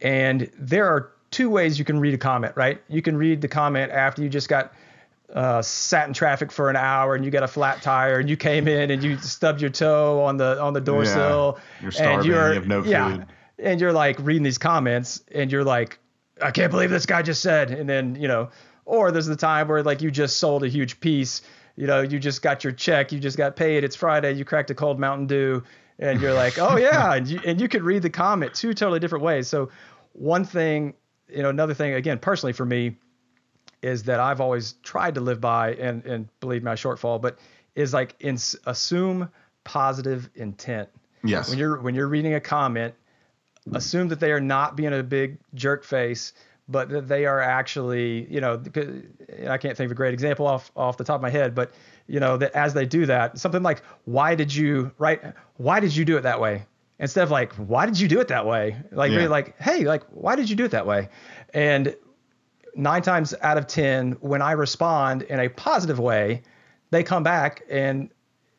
And 0.00 0.50
there 0.58 0.86
are 0.86 1.12
two 1.30 1.50
ways 1.50 1.78
you 1.78 1.84
can 1.84 1.98
read 1.98 2.14
a 2.14 2.18
comment, 2.18 2.54
right? 2.56 2.80
You 2.88 3.02
can 3.02 3.16
read 3.16 3.40
the 3.40 3.48
comment 3.48 3.90
after 3.90 4.22
you 4.22 4.28
just 4.28 4.48
got 4.48 4.72
uh, 5.34 5.60
sat 5.60 6.08
in 6.08 6.14
traffic 6.14 6.50
for 6.50 6.70
an 6.70 6.76
hour 6.76 7.14
and 7.14 7.24
you 7.24 7.30
got 7.30 7.42
a 7.42 7.48
flat 7.48 7.82
tire 7.82 8.18
and 8.18 8.30
you 8.30 8.36
came 8.36 8.66
in 8.66 8.90
and 8.90 9.02
you 9.02 9.18
stubbed 9.18 9.60
your 9.60 9.70
toe 9.70 10.22
on 10.22 10.36
the 10.38 10.60
on 10.60 10.72
the 10.72 10.80
door 10.80 11.04
Yeah. 11.04 11.14
sill 11.14 11.58
You're 11.80 11.88
and 11.88 11.94
starving, 11.94 12.30
you're 12.30 12.48
you 12.48 12.54
have 12.54 12.66
no 12.66 12.82
yeah, 12.84 13.16
food. 13.16 13.26
And 13.58 13.80
you're 13.80 13.92
like 13.92 14.18
reading 14.20 14.42
these 14.42 14.58
comments 14.58 15.22
and 15.32 15.50
you're 15.50 15.64
like 15.64 15.98
I 16.40 16.50
can't 16.50 16.70
believe 16.70 16.90
this 16.90 17.06
guy 17.06 17.22
just 17.22 17.42
said 17.42 17.70
and 17.70 17.88
then 17.88 18.14
you 18.14 18.28
know 18.28 18.50
or 18.84 19.10
there's 19.10 19.26
the 19.26 19.36
time 19.36 19.68
where 19.68 19.82
like 19.82 20.02
you 20.02 20.10
just 20.10 20.38
sold 20.38 20.64
a 20.64 20.68
huge 20.68 21.00
piece 21.00 21.42
you 21.76 21.86
know 21.86 22.00
you 22.00 22.18
just 22.18 22.42
got 22.42 22.64
your 22.64 22.72
check 22.72 23.12
you 23.12 23.18
just 23.18 23.36
got 23.36 23.56
paid 23.56 23.84
it's 23.84 23.96
Friday 23.96 24.32
you 24.32 24.44
cracked 24.44 24.70
a 24.70 24.74
cold 24.74 24.98
Mountain 24.98 25.26
Dew 25.26 25.62
and 25.98 26.20
you're 26.20 26.34
like 26.34 26.58
oh 26.58 26.76
yeah 26.78 27.14
and 27.14 27.28
you, 27.28 27.40
and 27.44 27.60
you 27.60 27.68
could 27.68 27.82
read 27.82 28.02
the 28.02 28.10
comment 28.10 28.54
two 28.54 28.74
totally 28.74 29.00
different 29.00 29.24
ways 29.24 29.48
so 29.48 29.68
one 30.12 30.44
thing 30.44 30.94
you 31.28 31.42
know 31.42 31.50
another 31.50 31.74
thing 31.74 31.94
again 31.94 32.18
personally 32.18 32.52
for 32.52 32.64
me 32.64 32.96
is 33.82 34.04
that 34.04 34.20
I've 34.20 34.40
always 34.40 34.74
tried 34.82 35.14
to 35.14 35.20
live 35.20 35.40
by, 35.40 35.74
and 35.74 36.04
and 36.04 36.28
believe 36.40 36.62
my 36.62 36.74
shortfall, 36.74 37.20
but 37.20 37.38
is 37.74 37.94
like 37.94 38.14
in, 38.20 38.38
assume 38.66 39.30
positive 39.64 40.28
intent. 40.34 40.88
Yes. 41.22 41.50
When 41.50 41.58
you're 41.58 41.80
when 41.80 41.94
you're 41.94 42.08
reading 42.08 42.34
a 42.34 42.40
comment, 42.40 42.94
assume 43.74 44.08
that 44.08 44.20
they 44.20 44.32
are 44.32 44.40
not 44.40 44.76
being 44.76 44.92
a 44.92 45.02
big 45.02 45.38
jerk 45.54 45.84
face, 45.84 46.32
but 46.68 46.88
that 46.90 47.08
they 47.08 47.24
are 47.24 47.40
actually, 47.40 48.26
you 48.32 48.40
know, 48.40 48.62
I 49.48 49.56
can't 49.58 49.76
think 49.76 49.86
of 49.86 49.92
a 49.92 49.94
great 49.94 50.12
example 50.14 50.46
off 50.46 50.70
off 50.76 50.96
the 50.96 51.04
top 51.04 51.16
of 51.16 51.22
my 51.22 51.30
head, 51.30 51.54
but 51.54 51.72
you 52.06 52.20
know 52.20 52.36
that 52.36 52.52
as 52.52 52.74
they 52.74 52.86
do 52.86 53.06
that, 53.06 53.38
something 53.38 53.62
like, 53.62 53.82
why 54.04 54.34
did 54.34 54.54
you 54.54 54.92
right? 54.98 55.20
Why 55.56 55.80
did 55.80 55.94
you 55.94 56.04
do 56.04 56.16
it 56.16 56.22
that 56.22 56.40
way? 56.40 56.64
Instead 56.98 57.22
of 57.22 57.30
like, 57.30 57.52
why 57.54 57.86
did 57.86 57.98
you 57.98 58.08
do 58.08 58.20
it 58.20 58.28
that 58.28 58.44
way? 58.44 58.76
Like, 58.90 59.10
Yeah. 59.10 59.18
really 59.18 59.28
like, 59.28 59.58
hey, 59.60 59.84
like, 59.84 60.02
why 60.10 60.34
did 60.34 60.50
you 60.50 60.56
do 60.56 60.64
it 60.64 60.72
that 60.72 60.86
way? 60.86 61.08
And 61.54 61.94
nine 62.74 63.02
times 63.02 63.34
out 63.40 63.56
of 63.56 63.66
ten, 63.66 64.12
when 64.20 64.42
I 64.42 64.52
respond 64.52 65.22
in 65.22 65.38
a 65.40 65.48
positive 65.48 65.98
way, 65.98 66.42
they 66.90 67.02
come 67.02 67.22
back 67.22 67.62
and 67.70 68.10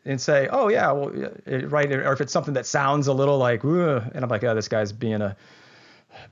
and 0.10 0.19
say, 0.19 0.48
"Oh 0.52 0.67
yeah, 0.69 0.91
well, 0.91 1.12
right." 1.48 1.91
Or 1.91 2.12
if 2.13 2.22
it's 2.22 2.34
something 2.34 2.56
that 2.56 2.65
sounds 2.65 3.08
a 3.08 3.13
little 3.13 3.38
like, 3.38 3.63
and 3.63 4.24
I'm 4.24 4.30
like, 4.30 4.43
"Oh, 4.43 4.56
this 4.56 4.67
guy's 4.67 4.91
being 4.91 5.22
a 5.22 5.36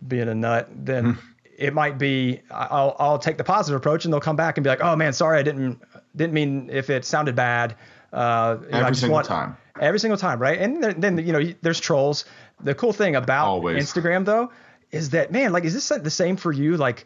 being 0.07 0.27
a 0.27 0.35
nut," 0.35 0.69
then 0.73 1.17
it 1.57 1.73
might 1.73 1.97
be 1.97 2.41
I'll 2.51 2.95
I'll 2.99 3.19
take 3.19 3.37
the 3.37 3.43
positive 3.43 3.77
approach, 3.77 4.05
and 4.05 4.13
they'll 4.13 4.19
come 4.21 4.35
back 4.35 4.57
and 4.57 4.63
be 4.63 4.69
like, 4.69 4.81
"Oh 4.83 4.95
man, 4.95 5.13
sorry, 5.13 5.39
I 5.39 5.43
didn't 5.43 5.79
didn't 6.15 6.33
mean 6.33 6.69
if 6.71 6.89
it 6.89 7.05
sounded 7.05 7.35
bad." 7.35 7.75
Uh, 8.11 8.57
know, 8.61 8.67
Every 8.79 8.91
just 8.91 9.01
single 9.01 9.15
want- 9.15 9.27
time. 9.27 9.57
Every 9.79 9.99
single 9.99 10.17
time, 10.17 10.39
right? 10.39 10.57
And 10.59 10.83
then, 10.83 10.99
then 11.01 11.17
you 11.19 11.31
know, 11.33 11.53
there's 11.61 11.79
trolls. 11.79 12.25
The 12.63 12.73
cool 12.73 12.93
thing 12.93 13.15
about 13.15 13.45
Always. 13.47 13.83
Instagram 13.83 14.25
though 14.25 14.51
is 14.91 15.11
that 15.11 15.31
man, 15.31 15.51
like, 15.51 15.65
is 15.65 15.73
this 15.75 15.87
the 15.89 16.09
same 16.09 16.35
for 16.37 16.51
you? 16.51 16.77
Like 16.77 17.05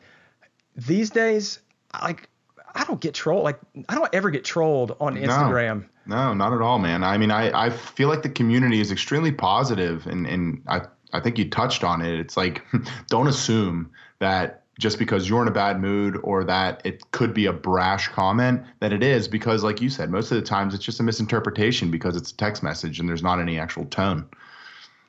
these 0.77 1.10
days, 1.10 1.60
like 2.01 2.29
I 2.73 2.84
don't 2.86 3.01
get 3.01 3.13
trolled. 3.13 3.43
Like 3.43 3.60
I 3.89 3.95
don't 3.95 4.13
ever 4.13 4.29
get 4.29 4.43
trolled 4.43 4.95
on 4.99 5.15
Instagram. 5.15 5.86
No, 6.05 6.34
not 6.34 6.53
at 6.53 6.62
all, 6.62 6.79
man. 6.79 7.03
I 7.03 7.17
mean, 7.17 7.31
I, 7.31 7.67
I 7.67 7.69
feel 7.69 8.10
like 8.10 8.23
the 8.23 8.29
community 8.29 8.81
is 8.81 8.91
extremely 8.91 9.31
positive, 9.31 10.07
and 10.07 10.25
and 10.25 10.62
I 10.67 10.81
I 11.13 11.19
think 11.19 11.38
you 11.38 11.49
touched 11.49 11.84
on 11.84 12.01
it. 12.01 12.19
It's 12.19 12.38
like 12.38 12.63
don't 13.07 13.27
assume 13.27 13.91
that 14.19 14.63
just 14.79 14.97
because 14.97 15.29
you're 15.29 15.41
in 15.41 15.47
a 15.47 15.51
bad 15.51 15.79
mood 15.79 16.19
or 16.23 16.43
that 16.43 16.81
it 16.84 17.12
could 17.12 17.34
be 17.34 17.45
a 17.45 17.53
brash 17.53 18.07
comment 18.07 18.63
that 18.79 18.91
it 18.91 19.03
is 19.03 19.27
because 19.27 19.63
like 19.63 19.79
you 19.79 19.89
said 19.89 20.10
most 20.10 20.31
of 20.31 20.38
the 20.38 20.41
times 20.41 20.73
it's 20.73 20.84
just 20.84 20.99
a 20.99 21.03
misinterpretation 21.03 21.91
because 21.91 22.15
it's 22.15 22.31
a 22.31 22.38
text 22.38 22.63
message 22.63 22.99
and 22.99 23.07
there's 23.07 23.21
not 23.21 23.39
any 23.39 23.60
actual 23.60 23.86
tone 23.86 24.27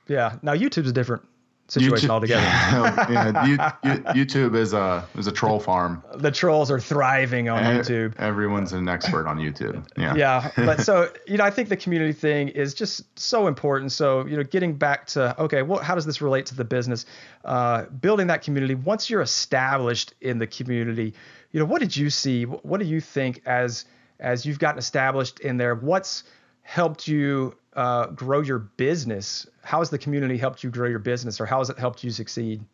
Yeah. 0.08 0.36
Now 0.42 0.52
YouTube's 0.52 0.90
a 0.90 0.92
different 0.92 1.22
situation 1.72 2.08
YouTube- 2.08 2.12
altogether. 2.12 2.42
yeah, 3.12 3.46
you, 3.46 3.52
you, 3.52 4.24
YouTube 4.24 4.54
is 4.54 4.74
a 4.74 5.06
is 5.16 5.26
a 5.26 5.32
troll 5.32 5.58
farm. 5.58 6.02
The 6.14 6.30
trolls 6.30 6.70
are 6.70 6.78
thriving 6.78 7.48
on 7.48 7.62
YouTube. 7.62 8.18
Everyone's 8.18 8.74
an 8.74 8.88
expert 8.88 9.26
on 9.26 9.38
YouTube. 9.38 9.86
Yeah. 9.96 10.14
Yeah, 10.14 10.50
but 10.56 10.82
so 10.82 11.10
you 11.26 11.38
know, 11.38 11.44
I 11.44 11.50
think 11.50 11.70
the 11.70 11.76
community 11.76 12.12
thing 12.12 12.48
is 12.48 12.74
just 12.74 13.18
so 13.18 13.46
important. 13.46 13.92
So 13.92 14.26
you 14.26 14.36
know, 14.36 14.44
getting 14.44 14.74
back 14.74 15.06
to 15.08 15.40
okay, 15.42 15.62
well, 15.62 15.80
how 15.80 15.94
does 15.94 16.04
this 16.04 16.20
relate 16.20 16.46
to 16.46 16.54
the 16.54 16.64
business? 16.64 17.06
Uh, 17.44 17.86
building 17.86 18.26
that 18.26 18.42
community. 18.42 18.74
Once 18.74 19.08
you're 19.08 19.22
established 19.22 20.12
in 20.20 20.38
the 20.38 20.46
community, 20.46 21.14
you 21.52 21.60
know, 21.60 21.66
what 21.66 21.80
did 21.80 21.96
you 21.96 22.10
see? 22.10 22.44
What 22.44 22.80
do 22.80 22.86
you 22.86 23.00
think 23.00 23.40
as 23.46 23.86
as 24.20 24.44
you've 24.44 24.58
gotten 24.58 24.78
established 24.78 25.40
in 25.40 25.56
there? 25.56 25.74
What's 25.74 26.24
helped 26.62 27.08
you 27.08 27.56
uh, 27.74 28.06
grow 28.06 28.40
your 28.40 28.58
business? 28.58 29.46
How 29.62 29.78
has 29.78 29.90
the 29.90 29.98
community 29.98 30.36
helped 30.36 30.62
you 30.62 30.70
grow 30.70 30.88
your 30.88 30.98
business, 30.98 31.40
or 31.40 31.46
how 31.46 31.58
has 31.58 31.70
it 31.70 31.78
helped 31.78 32.04
you 32.04 32.10
succeed? 32.10 32.64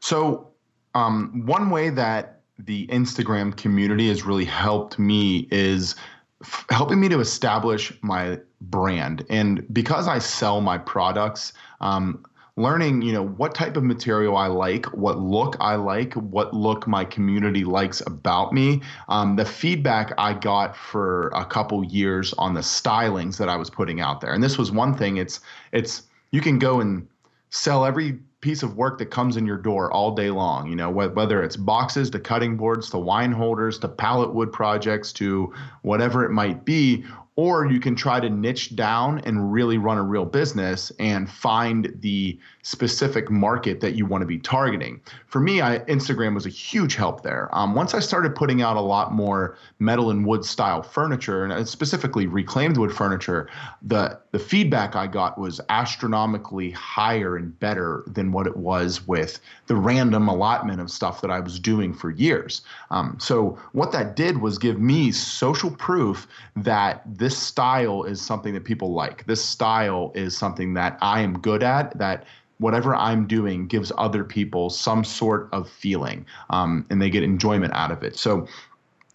So, 0.00 0.48
um, 0.94 1.44
one 1.46 1.70
way 1.70 1.90
that 1.90 2.40
the 2.58 2.86
Instagram 2.86 3.56
community 3.56 4.08
has 4.08 4.24
really 4.24 4.44
helped 4.44 4.98
me 4.98 5.46
is 5.50 5.94
f- 6.42 6.64
helping 6.70 7.00
me 7.00 7.08
to 7.10 7.20
establish 7.20 7.92
my 8.02 8.40
brand. 8.62 9.24
And 9.28 9.66
because 9.72 10.08
I 10.08 10.18
sell 10.18 10.60
my 10.60 10.78
products, 10.78 11.52
um, 11.80 12.24
learning, 12.56 13.02
you 13.02 13.12
know, 13.12 13.26
what 13.26 13.54
type 13.54 13.76
of 13.76 13.84
material 13.84 14.36
I 14.36 14.46
like, 14.46 14.86
what 14.86 15.20
look 15.20 15.56
I 15.60 15.74
like, 15.76 16.14
what 16.14 16.54
look 16.54 16.86
my 16.86 17.04
community 17.04 17.64
likes 17.64 18.00
about 18.06 18.52
me. 18.52 18.82
Um, 19.08 19.36
the 19.36 19.44
feedback 19.44 20.12
I 20.16 20.32
got 20.32 20.74
for 20.74 21.28
a 21.34 21.44
couple 21.44 21.84
years 21.84 22.32
on 22.38 22.54
the 22.54 22.62
stylings 22.62 23.36
that 23.36 23.50
I 23.50 23.56
was 23.56 23.68
putting 23.68 24.00
out 24.00 24.20
there, 24.20 24.32
and 24.32 24.42
this 24.42 24.56
was 24.56 24.72
one 24.72 24.94
thing. 24.96 25.18
It's 25.18 25.40
it's 25.72 26.04
you 26.30 26.40
can 26.40 26.58
go 26.58 26.80
and 26.80 27.06
sell 27.50 27.84
every 27.84 28.18
piece 28.40 28.62
of 28.62 28.76
work 28.76 28.98
that 28.98 29.06
comes 29.06 29.36
in 29.36 29.46
your 29.46 29.56
door 29.56 29.90
all 29.90 30.14
day 30.14 30.30
long 30.30 30.68
you 30.68 30.76
know 30.76 30.92
wh- 30.92 31.14
whether 31.16 31.42
it's 31.42 31.56
boxes 31.56 32.10
to 32.10 32.18
cutting 32.20 32.56
boards 32.56 32.90
to 32.90 32.98
wine 32.98 33.32
holders 33.32 33.78
to 33.78 33.88
pallet 33.88 34.32
wood 34.34 34.52
projects 34.52 35.12
to 35.12 35.52
whatever 35.82 36.24
it 36.24 36.30
might 36.30 36.64
be 36.64 37.04
or 37.36 37.70
you 37.70 37.78
can 37.78 37.94
try 37.94 38.18
to 38.18 38.30
niche 38.30 38.74
down 38.74 39.20
and 39.20 39.52
really 39.52 39.76
run 39.76 39.98
a 39.98 40.02
real 40.02 40.24
business 40.24 40.90
and 40.98 41.30
find 41.30 41.94
the 42.00 42.38
specific 42.62 43.30
market 43.30 43.78
that 43.80 43.94
you 43.94 44.06
want 44.06 44.22
to 44.22 44.26
be 44.26 44.38
targeting. 44.38 45.00
For 45.26 45.38
me, 45.38 45.60
I, 45.60 45.80
Instagram 45.80 46.34
was 46.34 46.46
a 46.46 46.50
huge 46.50 46.96
help 46.96 47.22
there. 47.22 47.48
Um, 47.52 47.74
once 47.74 47.92
I 47.92 48.00
started 48.00 48.34
putting 48.34 48.62
out 48.62 48.76
a 48.76 48.80
lot 48.80 49.12
more 49.12 49.58
metal 49.78 50.10
and 50.10 50.26
wood 50.26 50.46
style 50.46 50.82
furniture, 50.82 51.44
and 51.44 51.68
specifically 51.68 52.26
reclaimed 52.26 52.78
wood 52.78 52.92
furniture, 52.92 53.48
the 53.82 54.18
the 54.32 54.38
feedback 54.38 54.96
I 54.96 55.06
got 55.06 55.38
was 55.38 55.60
astronomically 55.68 56.70
higher 56.70 57.36
and 57.36 57.58
better 57.58 58.02
than 58.06 58.32
what 58.32 58.46
it 58.46 58.56
was 58.56 59.06
with 59.06 59.40
the 59.66 59.76
random 59.76 60.28
allotment 60.28 60.80
of 60.80 60.90
stuff 60.90 61.20
that 61.20 61.30
I 61.30 61.40
was 61.40 61.58
doing 61.58 61.94
for 61.94 62.10
years. 62.10 62.62
Um, 62.90 63.16
so 63.20 63.58
what 63.72 63.92
that 63.92 64.14
did 64.16 64.40
was 64.40 64.58
give 64.58 64.80
me 64.80 65.12
social 65.12 65.70
proof 65.70 66.26
that 66.56 67.02
this 67.06 67.25
style 67.34 68.04
is 68.04 68.20
something 68.20 68.52
that 68.54 68.64
people 68.64 68.92
like. 68.92 69.26
This 69.26 69.42
style 69.42 70.12
is 70.14 70.36
something 70.36 70.74
that 70.74 70.98
I 71.00 71.20
am 71.20 71.38
good 71.38 71.62
at. 71.62 71.96
That 71.98 72.26
whatever 72.58 72.94
I'm 72.94 73.26
doing 73.26 73.66
gives 73.66 73.92
other 73.96 74.24
people 74.24 74.68
some 74.70 75.04
sort 75.04 75.48
of 75.52 75.68
feeling, 75.68 76.26
um, 76.50 76.84
and 76.90 77.00
they 77.00 77.08
get 77.08 77.22
enjoyment 77.22 77.72
out 77.74 77.90
of 77.90 78.02
it. 78.02 78.16
So 78.16 78.46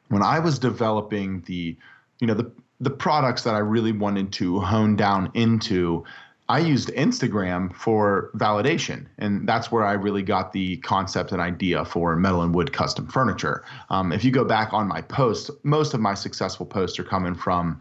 when 0.09 0.23
I 0.23 0.39
was 0.39 0.59
developing 0.59 1.41
the, 1.41 1.75
you 2.19 2.27
know, 2.27 2.33
the 2.33 2.51
the 2.79 2.89
products 2.89 3.43
that 3.43 3.53
I 3.53 3.59
really 3.59 3.91
wanted 3.91 4.33
to 4.33 4.59
hone 4.59 4.95
down 4.95 5.29
into, 5.35 6.03
I 6.51 6.59
used 6.59 6.89
Instagram 6.89 7.73
for 7.73 8.29
validation, 8.35 9.05
and 9.17 9.47
that's 9.47 9.71
where 9.71 9.85
I 9.85 9.93
really 9.93 10.21
got 10.21 10.51
the 10.51 10.75
concept 10.77 11.31
and 11.31 11.39
idea 11.39 11.85
for 11.85 12.13
metal 12.17 12.41
and 12.41 12.53
wood 12.53 12.73
custom 12.73 13.07
furniture. 13.07 13.63
Um, 13.89 14.11
if 14.11 14.25
you 14.25 14.31
go 14.31 14.43
back 14.43 14.73
on 14.73 14.85
my 14.85 14.99
posts, 14.99 15.49
most 15.63 15.93
of 15.93 16.01
my 16.01 16.13
successful 16.13 16.65
posts 16.65 16.99
are 16.99 17.05
coming 17.05 17.35
from 17.35 17.79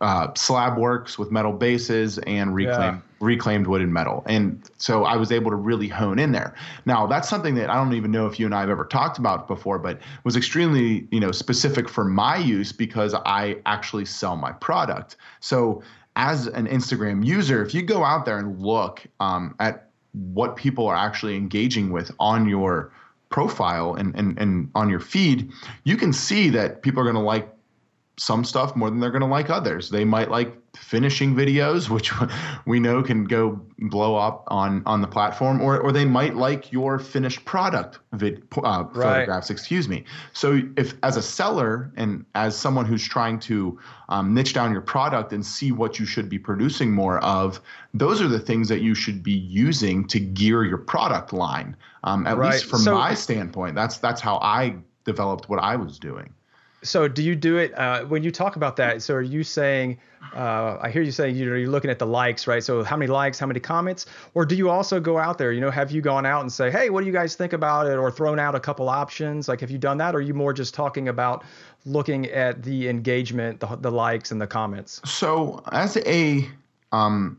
uh, 0.00 0.34
slab 0.34 0.76
works 0.76 1.20
with 1.20 1.30
metal 1.30 1.52
bases 1.52 2.18
and 2.26 2.52
reclaimed 2.52 2.96
yeah. 2.96 3.26
reclaimed 3.26 3.68
wood 3.68 3.80
and 3.80 3.92
metal, 3.94 4.24
and 4.26 4.60
so 4.76 5.04
I 5.04 5.16
was 5.16 5.30
able 5.30 5.52
to 5.52 5.56
really 5.56 5.86
hone 5.86 6.18
in 6.18 6.32
there. 6.32 6.56
Now 6.86 7.06
that's 7.06 7.28
something 7.28 7.54
that 7.56 7.70
I 7.70 7.76
don't 7.76 7.92
even 7.94 8.10
know 8.10 8.26
if 8.26 8.40
you 8.40 8.46
and 8.46 8.54
I 8.56 8.60
have 8.60 8.70
ever 8.70 8.86
talked 8.86 9.18
about 9.18 9.46
before, 9.46 9.78
but 9.78 10.00
was 10.24 10.34
extremely 10.36 11.06
you 11.12 11.20
know 11.20 11.30
specific 11.30 11.88
for 11.88 12.04
my 12.04 12.36
use 12.38 12.72
because 12.72 13.14
I 13.24 13.58
actually 13.66 14.06
sell 14.06 14.34
my 14.34 14.50
product. 14.50 15.14
So 15.38 15.82
as 16.16 16.46
an 16.46 16.66
Instagram 16.66 17.24
user, 17.24 17.62
if 17.64 17.74
you 17.74 17.82
go 17.82 18.04
out 18.04 18.24
there 18.24 18.38
and 18.38 18.60
look 18.60 19.06
um, 19.20 19.54
at 19.60 19.90
what 20.12 20.56
people 20.56 20.86
are 20.86 20.96
actually 20.96 21.36
engaging 21.36 21.90
with 21.90 22.10
on 22.18 22.48
your 22.48 22.92
profile 23.28 23.94
and, 23.94 24.14
and, 24.16 24.38
and 24.38 24.70
on 24.74 24.88
your 24.88 25.00
feed, 25.00 25.52
you 25.84 25.96
can 25.96 26.12
see 26.12 26.50
that 26.50 26.82
people 26.82 27.00
are 27.00 27.04
going 27.04 27.14
to 27.14 27.20
like 27.20 27.48
some 28.20 28.44
stuff 28.44 28.76
more 28.76 28.90
than 28.90 29.00
they're 29.00 29.10
going 29.10 29.22
to 29.22 29.26
like 29.26 29.48
others. 29.48 29.88
They 29.88 30.04
might 30.04 30.30
like 30.30 30.54
finishing 30.76 31.34
videos, 31.34 31.88
which 31.94 32.12
we 32.66 32.78
know 32.78 33.02
can 33.02 33.24
go 33.24 33.58
blow 33.78 34.14
up 34.14 34.44
on 34.48 34.82
on 34.84 35.00
the 35.00 35.06
platform, 35.06 35.62
or 35.62 35.80
or 35.80 35.90
they 35.90 36.04
might 36.04 36.36
like 36.36 36.70
your 36.70 36.98
finished 36.98 37.46
product 37.46 37.98
vid, 38.12 38.42
uh, 38.58 38.84
right. 38.92 38.92
photographs. 38.92 39.48
Excuse 39.48 39.88
me. 39.88 40.04
So 40.34 40.60
if 40.76 40.94
as 41.02 41.16
a 41.16 41.22
seller 41.22 41.90
and 41.96 42.26
as 42.34 42.54
someone 42.56 42.84
who's 42.84 43.06
trying 43.08 43.40
to 43.40 43.78
um, 44.10 44.34
niche 44.34 44.52
down 44.52 44.70
your 44.70 44.82
product 44.82 45.32
and 45.32 45.44
see 45.44 45.72
what 45.72 45.98
you 45.98 46.04
should 46.04 46.28
be 46.28 46.38
producing 46.38 46.92
more 46.92 47.20
of, 47.20 47.58
those 47.94 48.20
are 48.20 48.28
the 48.28 48.40
things 48.40 48.68
that 48.68 48.82
you 48.82 48.94
should 48.94 49.22
be 49.22 49.32
using 49.32 50.06
to 50.08 50.20
gear 50.20 50.64
your 50.64 50.78
product 50.78 51.32
line. 51.32 51.74
Um, 52.04 52.26
at 52.26 52.36
right. 52.36 52.52
least 52.52 52.66
from 52.66 52.80
so, 52.80 52.94
my 52.94 53.14
standpoint, 53.14 53.74
that's 53.74 53.96
that's 53.96 54.20
how 54.20 54.36
I 54.42 54.76
developed 55.04 55.48
what 55.48 55.58
I 55.58 55.76
was 55.76 55.98
doing 55.98 56.34
so 56.82 57.08
do 57.08 57.22
you 57.22 57.34
do 57.36 57.58
it 57.58 57.76
uh, 57.78 58.04
when 58.04 58.22
you 58.22 58.30
talk 58.30 58.56
about 58.56 58.76
that 58.76 59.02
so 59.02 59.14
are 59.14 59.22
you 59.22 59.42
saying 59.42 59.98
uh, 60.34 60.78
i 60.80 60.90
hear 60.90 61.02
you 61.02 61.12
saying 61.12 61.36
you 61.36 61.48
know, 61.48 61.56
you're 61.56 61.70
looking 61.70 61.90
at 61.90 61.98
the 61.98 62.06
likes 62.06 62.46
right? 62.46 62.62
So 62.62 62.82
how 62.82 62.96
many 62.96 63.10
likes 63.10 63.38
how 63.38 63.46
many 63.46 63.60
comments? 63.60 64.06
Or 64.34 64.44
do 64.44 64.54
you 64.54 64.70
also 64.70 65.00
go 65.00 65.18
out 65.18 65.38
there 65.38 65.52
you 65.52 65.60
know 65.60 65.70
have 65.70 65.90
you 65.90 66.00
gone 66.00 66.26
out 66.26 66.40
and 66.42 66.52
say 66.52 66.70
hey 66.70 66.90
what 66.90 67.00
do 67.00 67.06
you 67.06 67.12
guys 67.12 67.34
think 67.34 67.52
about 67.52 67.86
it? 67.86 67.96
Or 67.96 68.10
thrown 68.10 68.38
out 68.38 68.54
a 68.54 68.60
couple 68.60 68.88
options? 68.88 69.48
Like 69.48 69.60
have 69.60 69.70
you 69.70 69.78
done 69.78 69.98
that 69.98 70.14
or 70.14 70.18
are 70.18 70.22
you 70.22 70.34
more 70.34 70.52
just 70.52 70.74
talking 70.74 71.08
about 71.08 71.44
looking 71.86 72.26
at 72.26 72.62
the 72.62 72.88
engagement 72.88 73.60
the, 73.60 73.76
the 73.76 73.90
likes 73.90 74.30
and 74.30 74.40
the 74.40 74.46
comments? 74.46 75.00
So 75.04 75.62
as 75.72 75.96
a 76.06 76.48
um, 76.92 77.38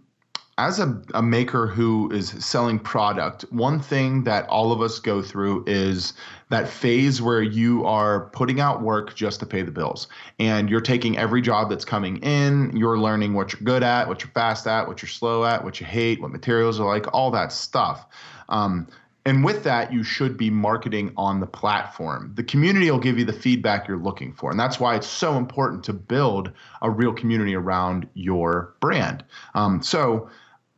as 0.58 0.80
a, 0.80 1.02
a 1.14 1.22
maker 1.22 1.66
who 1.66 2.12
is 2.12 2.30
selling 2.30 2.78
product, 2.78 3.44
one 3.50 3.80
thing 3.80 4.24
that 4.26 4.48
all 4.48 4.72
of 4.72 4.82
us 4.82 5.00
go 5.00 5.22
through 5.22 5.64
is 5.66 6.14
that 6.52 6.68
phase 6.68 7.22
where 7.22 7.42
you 7.42 7.84
are 7.86 8.26
putting 8.28 8.60
out 8.60 8.82
work 8.82 9.16
just 9.16 9.40
to 9.40 9.46
pay 9.46 9.62
the 9.62 9.72
bills. 9.72 10.08
And 10.38 10.70
you're 10.70 10.82
taking 10.82 11.18
every 11.18 11.42
job 11.42 11.70
that's 11.70 11.86
coming 11.86 12.18
in, 12.18 12.76
you're 12.76 13.00
learning 13.00 13.34
what 13.34 13.54
you're 13.54 13.62
good 13.64 13.84
at, 13.84 14.08
what 14.08 14.22
you're 14.22 14.32
fast 14.34 14.68
at, 14.68 14.88
what 14.88 15.02
you're 15.02 15.10
slow 15.10 15.46
at, 15.46 15.64
what 15.64 15.80
you 15.80 15.86
hate, 15.86 16.22
what 16.22 16.30
materials 16.30 16.80
are 16.80 16.88
like, 16.88 17.12
all 17.14 17.32
that 17.32 17.54
stuff. 17.54 18.06
Um, 18.50 18.88
and 19.26 19.46
with 19.46 19.64
that, 19.64 19.94
you 19.94 20.04
should 20.04 20.36
be 20.36 20.50
marketing 20.50 21.14
on 21.16 21.40
the 21.40 21.48
platform. 21.48 22.32
The 22.36 22.44
community 22.44 22.90
will 22.90 23.00
give 23.00 23.18
you 23.18 23.26
the 23.26 23.34
feedback 23.34 23.88
you're 23.88 23.98
looking 23.98 24.34
for. 24.34 24.50
And 24.52 24.60
that's 24.60 24.80
why 24.80 24.96
it's 24.96 25.08
so 25.08 25.38
important 25.38 25.84
to 25.86 25.94
build 25.94 26.52
a 26.82 26.90
real 26.90 27.14
community 27.14 27.56
around 27.56 28.10
your 28.14 28.74
brand. 28.80 29.24
Um, 29.54 29.82
so, 29.82 30.30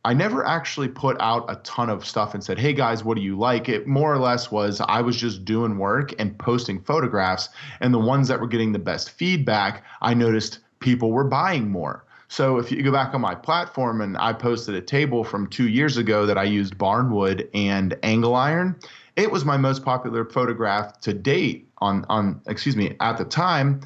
I 0.04 0.12
never 0.12 0.46
actually 0.46 0.88
put 0.88 1.16
out 1.20 1.46
a 1.48 1.56
ton 1.56 1.88
of 1.88 2.04
stuff 2.04 2.34
and 2.34 2.44
said, 2.44 2.58
hey 2.58 2.74
guys, 2.74 3.04
what 3.04 3.16
do 3.16 3.22
you 3.22 3.38
like? 3.38 3.68
It 3.68 3.86
more 3.86 4.12
or 4.12 4.18
less 4.18 4.50
was 4.50 4.80
I 4.82 5.00
was 5.00 5.16
just 5.16 5.44
doing 5.44 5.78
work 5.78 6.12
and 6.18 6.36
posting 6.38 6.80
photographs. 6.80 7.48
And 7.80 7.94
the 7.94 7.98
ones 7.98 8.28
that 8.28 8.40
were 8.40 8.46
getting 8.46 8.72
the 8.72 8.78
best 8.78 9.10
feedback, 9.10 9.82
I 10.02 10.12
noticed 10.12 10.58
people 10.80 11.10
were 11.10 11.24
buying 11.24 11.70
more. 11.70 12.04
So 12.28 12.58
if 12.58 12.70
you 12.70 12.82
go 12.82 12.92
back 12.92 13.14
on 13.14 13.20
my 13.20 13.34
platform 13.34 14.00
and 14.00 14.18
I 14.18 14.32
posted 14.32 14.74
a 14.74 14.80
table 14.82 15.24
from 15.24 15.46
two 15.46 15.68
years 15.68 15.96
ago 15.96 16.26
that 16.26 16.36
I 16.36 16.44
used 16.44 16.76
barnwood 16.76 17.48
and 17.54 17.96
angle 18.02 18.34
iron, 18.34 18.78
it 19.16 19.30
was 19.30 19.44
my 19.44 19.56
most 19.56 19.84
popular 19.84 20.24
photograph 20.24 21.00
to 21.00 21.14
date 21.14 21.68
on 21.78 22.04
on 22.08 22.40
excuse 22.46 22.76
me 22.76 22.96
at 23.00 23.18
the 23.18 23.24
time 23.24 23.80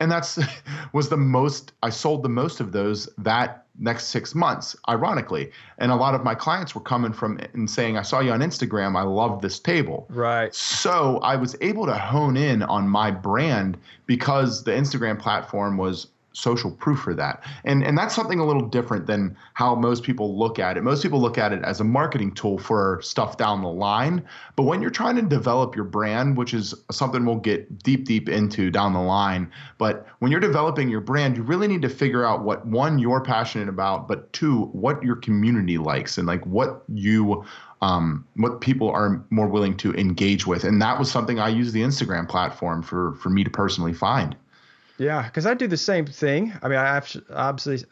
and 0.00 0.10
that's 0.10 0.38
was 0.92 1.08
the 1.08 1.16
most 1.16 1.72
i 1.82 1.90
sold 1.90 2.22
the 2.22 2.28
most 2.28 2.60
of 2.60 2.72
those 2.72 3.08
that 3.18 3.65
next 3.78 4.06
six 4.06 4.34
months 4.34 4.76
ironically. 4.88 5.50
And 5.78 5.92
a 5.92 5.96
lot 5.96 6.14
of 6.14 6.24
my 6.24 6.34
clients 6.34 6.74
were 6.74 6.80
coming 6.80 7.12
from 7.12 7.38
and 7.52 7.70
saying 7.70 7.96
i 7.98 8.02
saw 8.02 8.20
you 8.20 8.32
on 8.32 8.40
instagram. 8.40 8.96
I 8.96 9.02
love 9.02 9.42
this 9.42 9.58
table. 9.58 10.06
Right. 10.08 10.54
So 10.54 11.18
i 11.18 11.36
was 11.36 11.56
able 11.60 11.86
to 11.86 11.94
hone 11.94 12.36
in 12.36 12.62
on 12.62 12.88
my 12.88 13.10
brand 13.10 13.76
because 14.06 14.64
the 14.64 14.72
instagram 14.72 15.18
platform 15.18 15.76
was 15.76 16.08
social 16.36 16.70
proof 16.70 16.98
for 16.98 17.14
that. 17.14 17.42
And 17.64 17.82
and 17.82 17.96
that's 17.96 18.14
something 18.14 18.38
a 18.38 18.44
little 18.44 18.66
different 18.66 19.06
than 19.06 19.36
how 19.54 19.74
most 19.74 20.02
people 20.02 20.38
look 20.38 20.58
at 20.58 20.76
it. 20.76 20.82
Most 20.82 21.02
people 21.02 21.20
look 21.20 21.38
at 21.38 21.52
it 21.52 21.62
as 21.64 21.80
a 21.80 21.84
marketing 21.84 22.32
tool 22.34 22.58
for 22.58 23.00
stuff 23.02 23.38
down 23.38 23.62
the 23.62 23.68
line. 23.68 24.22
But 24.54 24.64
when 24.64 24.82
you're 24.82 24.90
trying 24.90 25.16
to 25.16 25.22
develop 25.22 25.74
your 25.74 25.86
brand, 25.86 26.36
which 26.36 26.52
is 26.52 26.74
something 26.90 27.24
we'll 27.24 27.36
get 27.36 27.82
deep 27.82 28.04
deep 28.04 28.28
into 28.28 28.70
down 28.70 28.92
the 28.92 29.00
line, 29.00 29.50
but 29.78 30.06
when 30.18 30.30
you're 30.30 30.40
developing 30.40 30.90
your 30.90 31.00
brand, 31.00 31.38
you 31.38 31.42
really 31.42 31.68
need 31.68 31.82
to 31.82 31.88
figure 31.88 32.24
out 32.24 32.44
what 32.44 32.66
one 32.66 32.98
you're 32.98 33.22
passionate 33.22 33.68
about, 33.68 34.06
but 34.06 34.30
two, 34.34 34.64
what 34.72 35.02
your 35.02 35.16
community 35.16 35.78
likes 35.78 36.18
and 36.18 36.26
like 36.26 36.44
what 36.44 36.84
you 36.92 37.44
um, 37.80 38.26
what 38.36 38.60
people 38.60 38.90
are 38.90 39.24
more 39.30 39.48
willing 39.48 39.76
to 39.78 39.94
engage 39.94 40.46
with. 40.46 40.64
And 40.64 40.80
that 40.82 40.98
was 40.98 41.10
something 41.10 41.38
I 41.38 41.48
used 41.48 41.72
the 41.72 41.82
Instagram 41.82 42.28
platform 42.28 42.82
for 42.82 43.14
for 43.14 43.30
me 43.30 43.42
to 43.42 43.50
personally 43.50 43.94
find. 43.94 44.36
Yeah, 44.98 45.22
because 45.22 45.46
I 45.46 45.54
do 45.54 45.66
the 45.66 45.76
same 45.76 46.06
thing. 46.06 46.52
I 46.62 46.68
mean, 46.68 46.78
I 46.78 47.02
obviously, 47.30 47.84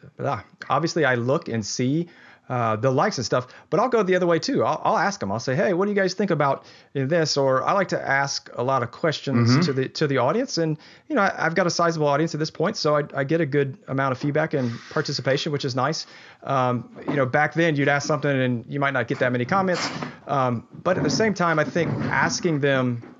obviously, 0.69 1.05
I 1.05 1.15
look 1.15 1.47
and 1.47 1.65
see 1.65 2.09
uh, 2.47 2.75
the 2.75 2.91
likes 2.91 3.17
and 3.17 3.25
stuff, 3.25 3.47
but 3.69 3.79
I'll 3.79 3.89
go 3.89 4.03
the 4.03 4.15
other 4.15 4.27
way 4.27 4.37
too. 4.37 4.63
I'll, 4.63 4.79
I'll, 4.83 4.97
ask 4.97 5.19
them. 5.19 5.31
I'll 5.31 5.39
say, 5.39 5.55
"Hey, 5.55 5.73
what 5.73 5.85
do 5.85 5.91
you 5.91 5.95
guys 5.95 6.13
think 6.13 6.29
about 6.31 6.65
this?" 6.93 7.37
Or 7.37 7.63
I 7.63 7.71
like 7.71 7.87
to 7.89 8.07
ask 8.07 8.49
a 8.53 8.63
lot 8.63 8.83
of 8.83 8.91
questions 8.91 9.51
mm-hmm. 9.51 9.61
to 9.61 9.73
the 9.73 9.89
to 9.89 10.07
the 10.07 10.17
audience, 10.19 10.57
and 10.57 10.77
you 11.09 11.15
know, 11.15 11.23
I, 11.23 11.33
have 11.37 11.55
got 11.55 11.65
a 11.65 11.71
sizable 11.71 12.07
audience 12.07 12.35
at 12.35 12.39
this 12.39 12.51
point, 12.51 12.77
so 12.77 12.97
I, 12.97 13.03
I, 13.15 13.23
get 13.23 13.41
a 13.41 13.47
good 13.47 13.77
amount 13.87 14.11
of 14.11 14.19
feedback 14.19 14.53
and 14.53 14.71
participation, 14.91 15.51
which 15.51 15.65
is 15.65 15.75
nice. 15.75 16.05
Um, 16.43 16.95
you 17.07 17.15
know, 17.15 17.25
back 17.25 17.55
then 17.55 17.75
you'd 17.75 17.87
ask 17.87 18.07
something 18.07 18.29
and 18.29 18.65
you 18.67 18.79
might 18.79 18.93
not 18.93 19.07
get 19.07 19.19
that 19.19 19.31
many 19.31 19.45
comments, 19.45 19.89
um, 20.27 20.67
but 20.83 20.97
at 20.97 21.03
the 21.03 21.09
same 21.09 21.33
time, 21.33 21.57
I 21.57 21.63
think 21.63 21.91
asking 22.05 22.59
them 22.59 23.14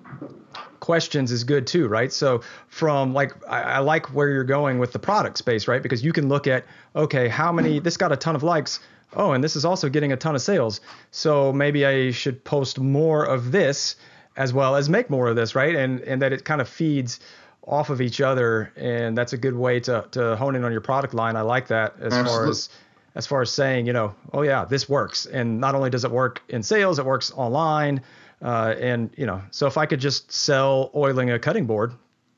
questions 0.86 1.32
is 1.32 1.44
good 1.44 1.66
too, 1.66 1.88
right? 1.88 2.14
So 2.14 2.42
from 2.68 3.12
like 3.12 3.34
I, 3.50 3.62
I, 3.62 3.80
like 3.80 4.14
where 4.14 4.30
you're 4.30 4.44
going 4.44 4.78
with 4.78 4.94
the 4.94 5.00
product 5.00 5.40
space, 5.40 5.68
right? 5.68 5.82
Because 5.82 6.06
you 6.06 6.14
can 6.14 6.30
look 6.30 6.46
at 6.46 6.64
okay, 6.96 7.28
how 7.28 7.52
many 7.52 7.78
mm-hmm. 7.78 7.84
this 7.84 7.98
got 7.98 8.12
a 8.12 8.16
ton 8.16 8.36
of 8.36 8.44
likes. 8.44 8.80
Oh, 9.14 9.32
and 9.32 9.44
this 9.44 9.56
is 9.56 9.66
also 9.66 9.90
getting 9.90 10.12
a 10.12 10.18
ton 10.18 10.36
of 10.36 10.44
sales. 10.44 10.82
So 11.10 11.52
maybe 11.52 11.88
I 11.88 12.12
should 12.12 12.44
post 12.44 12.80
more 12.80 13.24
of 13.24 13.52
this 13.52 13.96
as 14.38 14.54
well 14.54 14.76
as 14.76 14.88
make 14.88 15.10
more 15.10 15.28
of 15.28 15.36
this, 15.36 15.56
right? 15.56 15.76
And 15.76 16.02
and 16.02 16.22
that 16.22 16.32
it 16.34 16.46
kind 16.46 16.62
of 16.62 16.70
feeds 16.70 17.20
off 17.66 17.90
of 17.90 18.00
each 18.00 18.22
other, 18.22 18.72
and 18.76 19.18
that's 19.18 19.34
a 19.34 19.38
good 19.38 19.56
way 19.56 19.80
to 19.80 20.06
to 20.12 20.36
hone 20.36 20.56
in 20.56 20.64
on 20.64 20.72
your 20.72 20.82
product 20.82 21.16
line. 21.16 21.36
I 21.36 21.42
like 21.42 21.68
that 21.70 21.96
as 22.00 22.14
Absolutely. 22.14 22.32
far 22.32 22.50
as 22.50 22.70
as 23.16 23.26
far 23.26 23.42
as 23.42 23.52
saying, 23.52 23.88
you 23.88 23.94
know, 23.94 24.14
oh 24.34 24.44
yeah, 24.44 24.66
this 24.66 24.88
works. 24.88 25.26
And 25.26 25.60
not 25.60 25.74
only 25.74 25.90
does 25.90 26.06
it 26.06 26.12
work 26.12 26.44
in 26.48 26.62
sales, 26.62 27.00
it 27.00 27.06
works 27.06 27.32
online. 27.32 28.02
Uh, 28.42 28.76
and 28.80 29.10
you 29.18 29.26
know, 29.26 29.42
so 29.52 29.68
if 29.68 29.78
I 29.78 29.86
could 29.86 30.00
just 30.00 30.32
sell 30.32 30.92
oiling 30.96 31.32
a 31.32 31.40
cutting 31.40 31.66
board, 31.66 31.94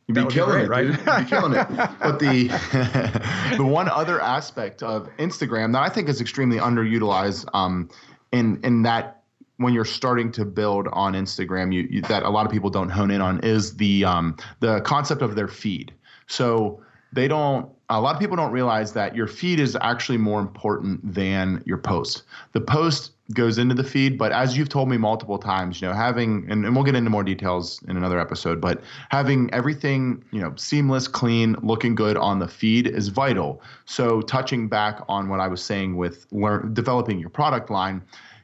You'd 0.08 0.14
be 0.14 0.26
killing 0.28 0.52
great, 0.52 0.66
it, 0.66 0.70
right? 0.70 0.88
Dude. 0.88 0.98
You'd 0.98 1.18
be 1.18 1.30
killing 1.30 1.54
it. 1.54 1.68
But 2.00 2.20
the 2.20 2.48
the 3.58 3.66
one 3.66 3.90
other 3.90 4.22
aspect 4.22 4.82
of 4.82 5.10
Instagram 5.18 5.74
that 5.74 5.82
I 5.82 5.90
think 5.90 6.08
is 6.08 6.22
extremely 6.22 6.58
underutilized, 6.58 7.46
um, 7.54 7.90
in 8.32 8.62
in 8.64 8.84
that 8.84 9.24
when 9.58 9.74
you're 9.74 9.86
starting 9.86 10.32
to 10.32 10.46
build 10.46 10.88
on 10.94 11.14
Instagram, 11.14 11.74
you, 11.74 11.88
you 11.90 12.02
that 12.04 12.24
a 12.24 12.30
lot 12.30 12.46
of 12.46 12.52
people 12.52 12.70
don't 12.70 12.90
hone 12.90 13.12
in 13.12 13.20
on 13.20 13.42
is 13.42 13.76
the 13.76 14.06
um, 14.06 14.38
the 14.62 14.80
concept 14.82 15.22
of 15.22 15.36
their 15.36 15.50
feed. 15.50 15.94
So 16.28 16.82
they 17.12 17.28
don't 17.28 17.70
a 17.90 18.00
lot 18.00 18.16
of 18.16 18.22
people 18.22 18.38
don't 18.38 18.52
realize 18.52 18.94
that 18.94 19.14
your 19.14 19.28
feed 19.28 19.60
is 19.60 19.78
actually 19.82 20.18
more 20.18 20.40
important 20.40 21.14
than 21.14 21.64
your 21.66 21.78
post. 21.78 22.24
The 22.54 22.62
post 22.62 23.12
goes 23.34 23.58
into 23.58 23.76
the 23.76 23.84
feed, 23.84 24.18
but 24.18 24.32
as 24.32 24.58
you've 24.58 24.70
told 24.70 24.90
me 24.90 24.98
multiple 24.98 25.38
times, 25.38 25.82
you 25.82 25.88
know, 25.88 25.94
having 25.94 26.50
and, 26.50 26.66
and 26.66 26.76
we'll 26.76 26.86
get 26.86 26.96
into 26.96 27.10
more 27.10 27.24
details 27.24 27.82
in 27.88 27.98
another 27.98 28.20
episode, 28.20 28.62
but 28.62 28.82
having 29.10 29.54
everything, 29.54 30.24
you 30.32 30.40
know, 30.40 30.54
seamless, 30.56 31.08
clean, 31.08 31.56
looking 31.62 31.94
good 31.94 32.16
on 32.16 32.40
the 32.40 32.48
feed 32.48 32.88
is 32.88 33.10
vital. 33.10 33.62
So 33.86 34.22
touching 34.22 34.70
back 34.70 35.02
on 35.10 35.28
what 35.28 35.40
I 35.40 35.48
was 35.48 35.62
saying 35.62 35.98
with 35.98 36.26
learn, 36.32 36.74
developing 36.74 37.20
your 37.20 37.30
product 37.30 37.70
line, 37.70 38.02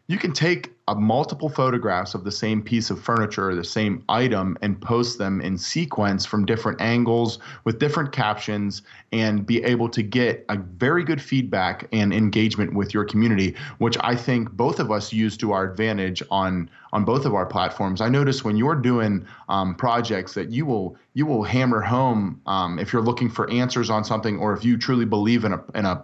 you 0.07 0.17
can 0.17 0.33
take 0.33 0.72
a 0.89 0.95
multiple 0.95 1.47
photographs 1.47 2.13
of 2.13 2.25
the 2.25 2.31
same 2.31 2.61
piece 2.61 2.89
of 2.89 3.01
furniture, 3.01 3.49
or 3.49 3.55
the 3.55 3.63
same 3.63 4.03
item, 4.09 4.57
and 4.61 4.81
post 4.81 5.17
them 5.17 5.39
in 5.39 5.57
sequence 5.57 6.25
from 6.25 6.45
different 6.45 6.81
angles 6.81 7.39
with 7.63 7.79
different 7.79 8.11
captions 8.11 8.81
and 9.13 9.45
be 9.45 9.63
able 9.63 9.87
to 9.87 10.03
get 10.03 10.45
a 10.49 10.57
very 10.57 11.05
good 11.05 11.21
feedback 11.21 11.87
and 11.93 12.13
engagement 12.13 12.73
with 12.73 12.93
your 12.93 13.05
community, 13.05 13.55
which 13.77 13.97
I 14.01 14.15
think 14.15 14.51
both 14.51 14.81
of 14.81 14.91
us 14.91 15.13
use 15.13 15.37
to 15.37 15.53
our 15.53 15.63
advantage 15.63 16.21
on 16.29 16.69
on 16.91 17.05
both 17.05 17.25
of 17.25 17.33
our 17.33 17.45
platforms. 17.45 18.01
I 18.01 18.09
notice 18.09 18.43
when 18.43 18.55
you're 18.55 18.75
doing 18.75 19.25
um, 19.49 19.75
projects 19.75 20.33
that 20.33 20.49
you 20.49 20.65
will 20.65 20.97
you 21.13 21.25
will 21.25 21.43
hammer 21.43 21.81
home 21.81 22.41
um, 22.45 22.77
if 22.77 22.91
you're 22.91 23.01
looking 23.01 23.29
for 23.29 23.49
answers 23.49 23.89
on 23.89 24.03
something 24.03 24.37
or 24.37 24.53
if 24.53 24.65
you 24.65 24.77
truly 24.77 25.05
believe 25.05 25.45
in 25.45 25.53
a 25.53 25.63
in 25.75 25.85
a 25.85 26.03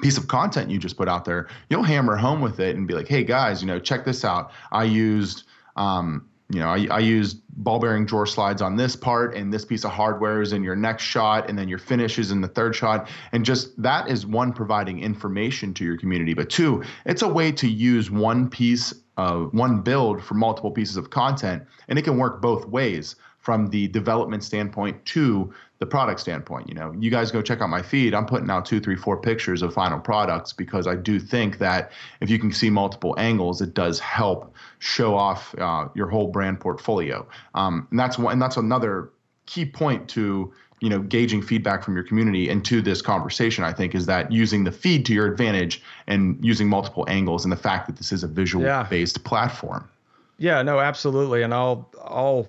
piece 0.00 0.18
of 0.18 0.28
content 0.28 0.70
you 0.70 0.78
just 0.78 0.96
put 0.96 1.08
out 1.08 1.24
there, 1.24 1.48
you'll 1.70 1.82
hammer 1.82 2.16
home 2.16 2.40
with 2.40 2.60
it 2.60 2.76
and 2.76 2.86
be 2.86 2.94
like, 2.94 3.08
hey 3.08 3.24
guys, 3.24 3.60
you 3.62 3.66
know, 3.66 3.78
check 3.78 4.04
this 4.04 4.24
out. 4.24 4.50
I 4.72 4.84
used, 4.84 5.44
um, 5.76 6.28
you 6.50 6.60
know, 6.60 6.68
I, 6.68 6.86
I 6.90 6.98
used 7.00 7.40
ball 7.58 7.78
bearing 7.78 8.06
drawer 8.06 8.24
slides 8.26 8.62
on 8.62 8.76
this 8.76 8.96
part, 8.96 9.34
and 9.34 9.52
this 9.52 9.64
piece 9.64 9.84
of 9.84 9.90
hardware 9.90 10.40
is 10.40 10.52
in 10.52 10.62
your 10.62 10.76
next 10.76 11.02
shot, 11.02 11.48
and 11.50 11.58
then 11.58 11.68
your 11.68 11.78
finish 11.78 12.18
is 12.18 12.30
in 12.30 12.40
the 12.40 12.48
third 12.48 12.74
shot. 12.74 13.08
And 13.32 13.44
just 13.44 13.80
that 13.82 14.08
is 14.08 14.24
one, 14.24 14.52
providing 14.52 15.00
information 15.00 15.74
to 15.74 15.84
your 15.84 15.98
community, 15.98 16.34
but 16.34 16.48
two, 16.48 16.82
it's 17.04 17.22
a 17.22 17.28
way 17.28 17.52
to 17.52 17.68
use 17.68 18.10
one 18.10 18.48
piece 18.48 18.94
of 19.16 19.52
one 19.52 19.80
build 19.80 20.22
for 20.22 20.34
multiple 20.34 20.70
pieces 20.70 20.96
of 20.96 21.10
content, 21.10 21.64
and 21.88 21.98
it 21.98 22.02
can 22.02 22.16
work 22.16 22.40
both 22.40 22.66
ways 22.66 23.16
from 23.48 23.66
the 23.68 23.88
development 23.88 24.44
standpoint 24.44 25.02
to 25.06 25.50
the 25.78 25.86
product 25.86 26.20
standpoint. 26.20 26.68
You 26.68 26.74
know, 26.74 26.94
you 26.98 27.10
guys 27.10 27.30
go 27.30 27.40
check 27.40 27.62
out 27.62 27.70
my 27.70 27.80
feed. 27.80 28.12
I'm 28.12 28.26
putting 28.26 28.50
out 28.50 28.66
two, 28.66 28.78
three, 28.78 28.94
four 28.94 29.16
pictures 29.18 29.62
of 29.62 29.72
final 29.72 29.98
products 29.98 30.52
because 30.52 30.86
I 30.86 30.96
do 30.96 31.18
think 31.18 31.56
that 31.56 31.90
if 32.20 32.28
you 32.28 32.38
can 32.38 32.52
see 32.52 32.68
multiple 32.68 33.14
angles, 33.16 33.62
it 33.62 33.72
does 33.72 33.98
help 34.00 34.54
show 34.80 35.16
off 35.16 35.54
uh, 35.56 35.88
your 35.94 36.08
whole 36.08 36.26
brand 36.26 36.60
portfolio. 36.60 37.26
Um, 37.54 37.88
and 37.90 37.98
that's 37.98 38.18
one, 38.18 38.34
and 38.34 38.42
that's 38.42 38.58
another 38.58 39.12
key 39.46 39.64
point 39.64 40.10
to 40.10 40.52
you 40.80 40.90
know 40.90 40.98
gauging 40.98 41.40
feedback 41.40 41.82
from 41.82 41.94
your 41.94 42.04
community 42.04 42.50
and 42.50 42.66
to 42.66 42.80
this 42.82 43.02
conversation 43.02 43.64
i 43.64 43.72
think 43.72 43.96
is 43.96 44.06
that 44.06 44.30
using 44.30 44.62
the 44.62 44.70
feed 44.70 45.04
to 45.06 45.12
your 45.12 45.26
advantage 45.26 45.82
and 46.06 46.38
using 46.40 46.68
multiple 46.68 47.04
angles 47.08 47.44
and 47.44 47.50
the 47.50 47.56
fact 47.56 47.88
that 47.88 47.96
this 47.96 48.12
is 48.12 48.22
a 48.22 48.28
visual 48.28 48.62
based 48.88 49.18
yeah. 49.18 49.28
platform 49.28 49.88
yeah 50.36 50.62
no 50.62 50.78
absolutely 50.78 51.42
and 51.42 51.52
i'll 51.52 51.90
i'll 52.04 52.46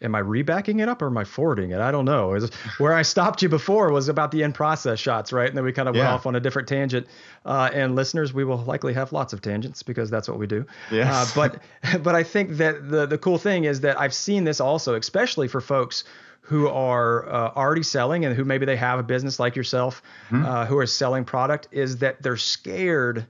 am 0.00 0.14
I 0.14 0.22
rebacking 0.22 0.80
it 0.80 0.88
up 0.88 1.02
or 1.02 1.06
am 1.06 1.18
I 1.18 1.24
forwarding 1.24 1.70
it? 1.70 1.80
I 1.80 1.90
don't 1.90 2.04
know. 2.04 2.34
Is 2.34 2.50
where 2.78 2.94
I 2.94 3.02
stopped 3.02 3.42
you 3.42 3.48
before 3.48 3.92
was 3.92 4.08
about 4.08 4.30
the 4.30 4.42
in 4.42 4.52
process 4.52 4.98
shots, 4.98 5.32
right? 5.32 5.48
And 5.48 5.56
then 5.56 5.64
we 5.64 5.72
kind 5.72 5.88
of 5.88 5.94
yeah. 5.94 6.02
went 6.02 6.12
off 6.12 6.26
on 6.26 6.36
a 6.36 6.40
different 6.40 6.68
tangent. 6.68 7.06
Uh, 7.44 7.70
and 7.72 7.94
listeners, 7.94 8.32
we 8.32 8.44
will 8.44 8.58
likely 8.58 8.94
have 8.94 9.12
lots 9.12 9.32
of 9.32 9.42
tangents 9.42 9.82
because 9.82 10.10
that's 10.10 10.28
what 10.28 10.38
we 10.38 10.46
do. 10.46 10.66
Yes. 10.90 11.36
Uh, 11.36 11.48
but 11.92 12.02
but 12.02 12.14
I 12.14 12.22
think 12.22 12.56
that 12.58 12.90
the 12.90 13.06
the 13.06 13.18
cool 13.18 13.38
thing 13.38 13.64
is 13.64 13.80
that 13.80 14.00
I've 14.00 14.14
seen 14.14 14.44
this 14.44 14.60
also, 14.60 14.94
especially 14.94 15.48
for 15.48 15.60
folks 15.60 16.04
who 16.40 16.66
are 16.68 17.28
uh, 17.28 17.52
already 17.56 17.82
selling 17.82 18.24
and 18.24 18.34
who 18.34 18.42
maybe 18.42 18.64
they 18.64 18.76
have 18.76 18.98
a 18.98 19.02
business 19.02 19.38
like 19.38 19.54
yourself, 19.54 20.02
mm-hmm. 20.30 20.46
uh, 20.46 20.64
who 20.64 20.78
are 20.78 20.86
selling 20.86 21.22
product, 21.22 21.68
is 21.72 21.98
that 21.98 22.22
they're 22.22 22.38
scared 22.38 23.26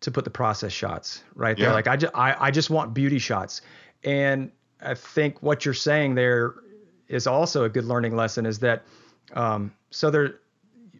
to 0.00 0.10
put 0.10 0.24
the 0.24 0.30
process 0.30 0.72
shots 0.72 1.22
right 1.34 1.58
yeah. 1.58 1.66
there. 1.66 1.74
Like 1.74 1.88
I 1.88 1.96
just 1.96 2.14
I, 2.14 2.36
I 2.38 2.50
just 2.50 2.70
want 2.70 2.94
beauty 2.94 3.18
shots. 3.18 3.60
And 4.02 4.50
I 4.84 4.94
think 4.94 5.42
what 5.42 5.64
you're 5.64 5.74
saying 5.74 6.14
there 6.14 6.54
is 7.08 7.26
also 7.26 7.64
a 7.64 7.68
good 7.68 7.84
learning 7.84 8.16
lesson 8.16 8.46
is 8.46 8.58
that 8.60 8.84
um, 9.34 9.72
so 9.90 10.10
there 10.10 10.40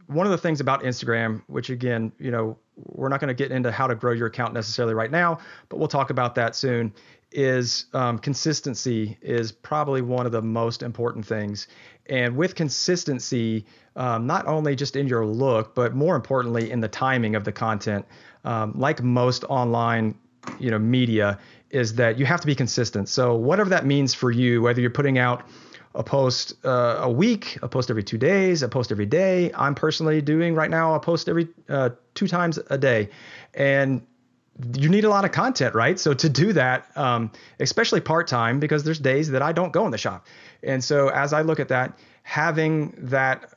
one 0.07 0.27
of 0.27 0.33
the 0.33 0.39
things 0.39 0.61
about 0.61 0.83
Instagram, 0.83 1.43
which 1.47 1.71
again, 1.71 2.13
you 2.19 2.31
know, 2.31 2.59
we're 2.77 3.09
not 3.09 3.21
going 3.21 3.29
to 3.29 3.35
get 3.35 3.51
into 3.53 3.71
how 3.71 3.87
to 3.87 3.95
grow 3.95 4.13
your 4.13 4.27
account 4.27 4.53
necessarily 4.53 4.95
right 4.95 5.11
now, 5.11 5.39
but 5.69 5.79
we'll 5.79 5.89
talk 5.89 6.11
about 6.11 6.35
that 6.35 6.55
soon. 6.55 6.93
Is 7.37 7.87
um, 7.95 8.19
consistency 8.19 9.19
is 9.21 9.51
probably 9.51 10.03
one 10.03 10.25
of 10.25 10.31
the 10.31 10.43
most 10.43 10.85
important 10.85 11.27
things, 11.27 11.67
and 12.07 12.37
with 12.37 12.55
consistency, 12.55 13.67
um, 13.97 14.25
not 14.25 14.47
only 14.47 14.77
just 14.77 14.95
in 14.95 15.09
your 15.09 15.27
look, 15.27 15.75
but 15.75 15.97
more 15.97 16.15
importantly 16.15 16.71
in 16.71 16.79
the 16.79 16.87
timing 16.87 17.35
of 17.35 17.43
the 17.43 17.51
content. 17.51 18.07
Um, 18.45 18.73
like 18.77 19.03
most 19.03 19.43
online, 19.49 20.17
you 20.61 20.71
know, 20.71 20.79
media, 20.79 21.39
is 21.75 21.95
that 21.95 22.19
you 22.19 22.25
have 22.25 22.41
to 22.41 22.47
be 22.47 22.55
consistent. 22.55 23.09
So 23.09 23.35
whatever 23.35 23.71
that 23.71 23.85
means 23.85 24.15
for 24.15 24.31
you, 24.31 24.63
whether 24.63 24.81
you're 24.81 24.91
putting 24.91 25.19
out 25.19 25.43
a 25.95 26.03
post 26.03 26.55
uh, 26.65 26.99
a 27.03 27.11
week, 27.11 27.59
a 27.63 27.69
post 27.69 27.91
every 27.91 28.03
two 28.03 28.19
days, 28.19 28.63
a 28.63 28.69
post 28.69 28.91
every 28.91 29.07
day. 29.07 29.53
I'm 29.55 29.75
personally 29.75 30.21
doing 30.21 30.55
right 30.55 30.71
now 30.71 30.95
a 30.95 31.01
post 31.01 31.29
every 31.29 31.49
uh, 31.69 31.91
two 32.15 32.27
times 32.27 32.59
a 32.71 32.79
day, 32.79 33.11
and 33.55 34.05
you 34.77 34.89
need 34.89 35.05
a 35.05 35.09
lot 35.09 35.25
of 35.25 35.33
content, 35.33 35.75
right? 35.75 35.99
So 35.99 36.15
to 36.15 36.29
do 36.29 36.53
that, 36.53 36.97
um, 36.97 37.31
especially 37.61 38.01
part 38.01 38.27
time, 38.27 38.61
because 38.61 38.85
there's 38.85 38.99
days 38.99 39.31
that 39.31 39.43
I 39.43 39.53
don't 39.53 39.73
go 39.73 39.85
in 39.85 39.93
the 39.93 39.99
shop, 39.99 40.27
and 40.63 40.83
so 40.83 41.09
as 41.09 41.33
I 41.33 41.43
look 41.43 41.61
at 41.61 41.69
that, 41.69 41.97
having 42.25 42.95
that 42.99 43.54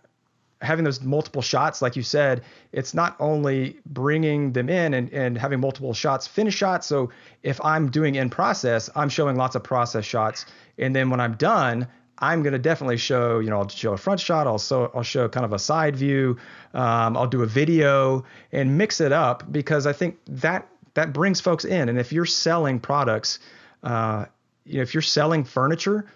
having 0.62 0.86
those 0.86 1.02
multiple 1.02 1.41
shots, 1.41 1.82
like 1.82 1.96
you 1.96 2.04
said, 2.04 2.43
it's 2.72 2.93
not 2.93 3.15
only 3.20 3.80
bringing 3.86 4.54
them 4.54 4.70
in 4.70 4.93
and, 4.93 5.12
and 5.13 5.38
having 5.38 5.60
multiple 5.60 5.93
shots, 5.93 6.28
finish 6.28 6.56
shots. 6.56 6.88
So 6.88 7.12
if 7.43 7.63
I'm 7.63 7.89
doing 7.89 8.15
in 8.15 8.30
process, 8.30 8.89
I'm 8.96 9.10
showing 9.10 9.36
lots 9.36 9.56
of 9.56 9.63
process 9.63 10.06
shots. 10.06 10.46
And 10.78 10.96
then 10.96 11.10
when 11.10 11.20
I'm 11.20 11.36
done, 11.36 11.88
I'm 12.20 12.41
going 12.41 12.54
to 12.54 12.60
definitely 12.60 12.98
show, 12.98 13.39
you 13.39 13.50
know, 13.50 13.60
I'll 13.60 13.70
show 13.70 13.93
a 13.93 13.98
front 13.98 14.20
shot. 14.20 14.48
I'll, 14.48 14.58
so, 14.58 14.91
I'll 14.96 15.04
show 15.04 15.30
kind 15.30 15.46
of 15.46 15.54
a 15.54 15.60
side 15.60 15.96
view. 15.96 16.38
Um, 16.74 17.15
I'll 17.15 17.28
do 17.28 17.43
a 17.43 17.48
video 17.48 18.26
and 18.52 18.78
mix 18.78 19.00
it 19.02 19.12
up 19.12 19.52
because 19.52 19.86
I 19.86 19.93
think 19.93 20.17
that 20.28 20.67
that 20.96 21.13
brings 21.13 21.39
folks 21.39 21.63
in. 21.63 21.89
And 21.89 22.00
if 22.00 22.12
you're 22.12 22.26
selling 22.26 22.80
products, 22.80 23.38
uh, 23.84 24.26
you 24.65 24.78
know, 24.78 24.82
if 24.82 24.96
you're 24.96 25.04
selling 25.04 25.43
furniture, 25.43 26.08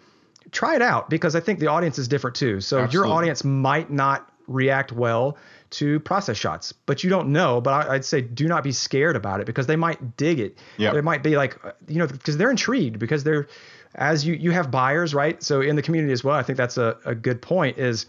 try 0.52 0.76
it 0.76 0.82
out 0.82 1.10
because 1.10 1.36
I 1.36 1.40
think 1.40 1.60
the 1.60 1.68
audience 1.68 2.00
is 2.00 2.08
different 2.08 2.36
too. 2.36 2.62
So 2.62 2.80
Absolutely. 2.80 3.10
your 3.10 3.16
audience 3.16 3.44
might 3.44 3.92
not 3.92 4.31
react 4.48 4.92
well 4.92 5.38
to 5.72 6.00
process 6.02 6.38
shots, 6.38 6.74
but 6.86 7.04
you 7.04 7.10
don't 7.10 7.30
know. 7.30 7.62
But 7.62 7.88
I, 7.88 7.94
would 7.94 8.06
say 8.06 8.22
do 8.22 8.48
not 8.48 8.64
be 8.64 8.72
scared 8.72 9.16
about 9.16 9.40
it 9.40 9.46
because 9.46 9.68
they 9.68 9.76
might 9.76 10.18
dig 10.18 10.40
it. 10.40 10.58
Yeah. 10.78 10.94
They 10.94 11.02
might 11.02 11.24
be 11.24 11.38
like, 11.38 11.58
you 11.88 12.00
know, 12.00 12.08
because 12.08 12.38
they're 12.38 12.52
intrigued 12.52 13.00
because 13.00 13.24
they're, 13.24 13.48
as 13.96 14.26
you 14.26 14.34
you 14.34 14.52
have 14.52 14.72
buyers, 14.72 15.14
right? 15.14 15.42
So 15.42 15.62
in 15.62 15.76
the 15.76 15.82
community 15.82 16.14
as 16.14 16.24
well, 16.24 16.36
I 16.36 16.44
think 16.44 16.58
that's 16.58 16.78
a, 16.78 16.98
a 17.06 17.16
good 17.16 17.42
point. 17.42 17.78
Is 17.78 18.06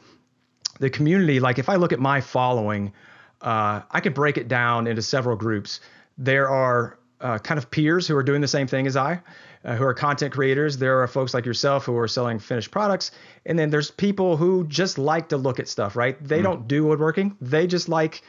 the 0.80 0.90
community 0.90 1.40
like 1.40 1.58
if 1.58 1.68
I 1.68 1.76
look 1.76 1.92
at 1.92 2.00
my 2.00 2.20
following, 2.20 2.92
uh, 3.40 3.82
I 3.90 4.00
could 4.00 4.14
break 4.14 4.36
it 4.38 4.48
down 4.48 4.86
into 4.86 5.02
several 5.02 5.36
groups. 5.36 5.80
There 6.18 6.48
are 6.48 6.98
uh, 7.22 7.38
kind 7.38 7.56
of 7.56 7.70
peers 7.70 8.06
who 8.06 8.16
are 8.16 8.22
doing 8.22 8.40
the 8.40 8.48
same 8.48 8.66
thing 8.66 8.86
as 8.86 8.96
I 8.96 9.22
uh, 9.64 9.76
who 9.76 9.84
are 9.84 9.94
content 9.94 10.32
creators. 10.32 10.78
There 10.78 11.02
are 11.02 11.06
folks 11.06 11.34
like 11.34 11.46
yourself 11.46 11.84
who 11.84 11.96
are 11.96 12.08
selling 12.08 12.38
finished 12.38 12.70
products. 12.70 13.12
And 13.46 13.58
then 13.58 13.70
there's 13.70 13.90
people 13.90 14.36
who 14.36 14.66
just 14.66 14.98
like 14.98 15.28
to 15.30 15.36
look 15.36 15.60
at 15.60 15.68
stuff, 15.68 15.96
right? 15.96 16.22
They 16.22 16.40
mm. 16.40 16.44
don't 16.44 16.68
do 16.68 16.84
woodworking, 16.84 17.36
they 17.40 17.66
just 17.66 17.88
like 17.88 18.22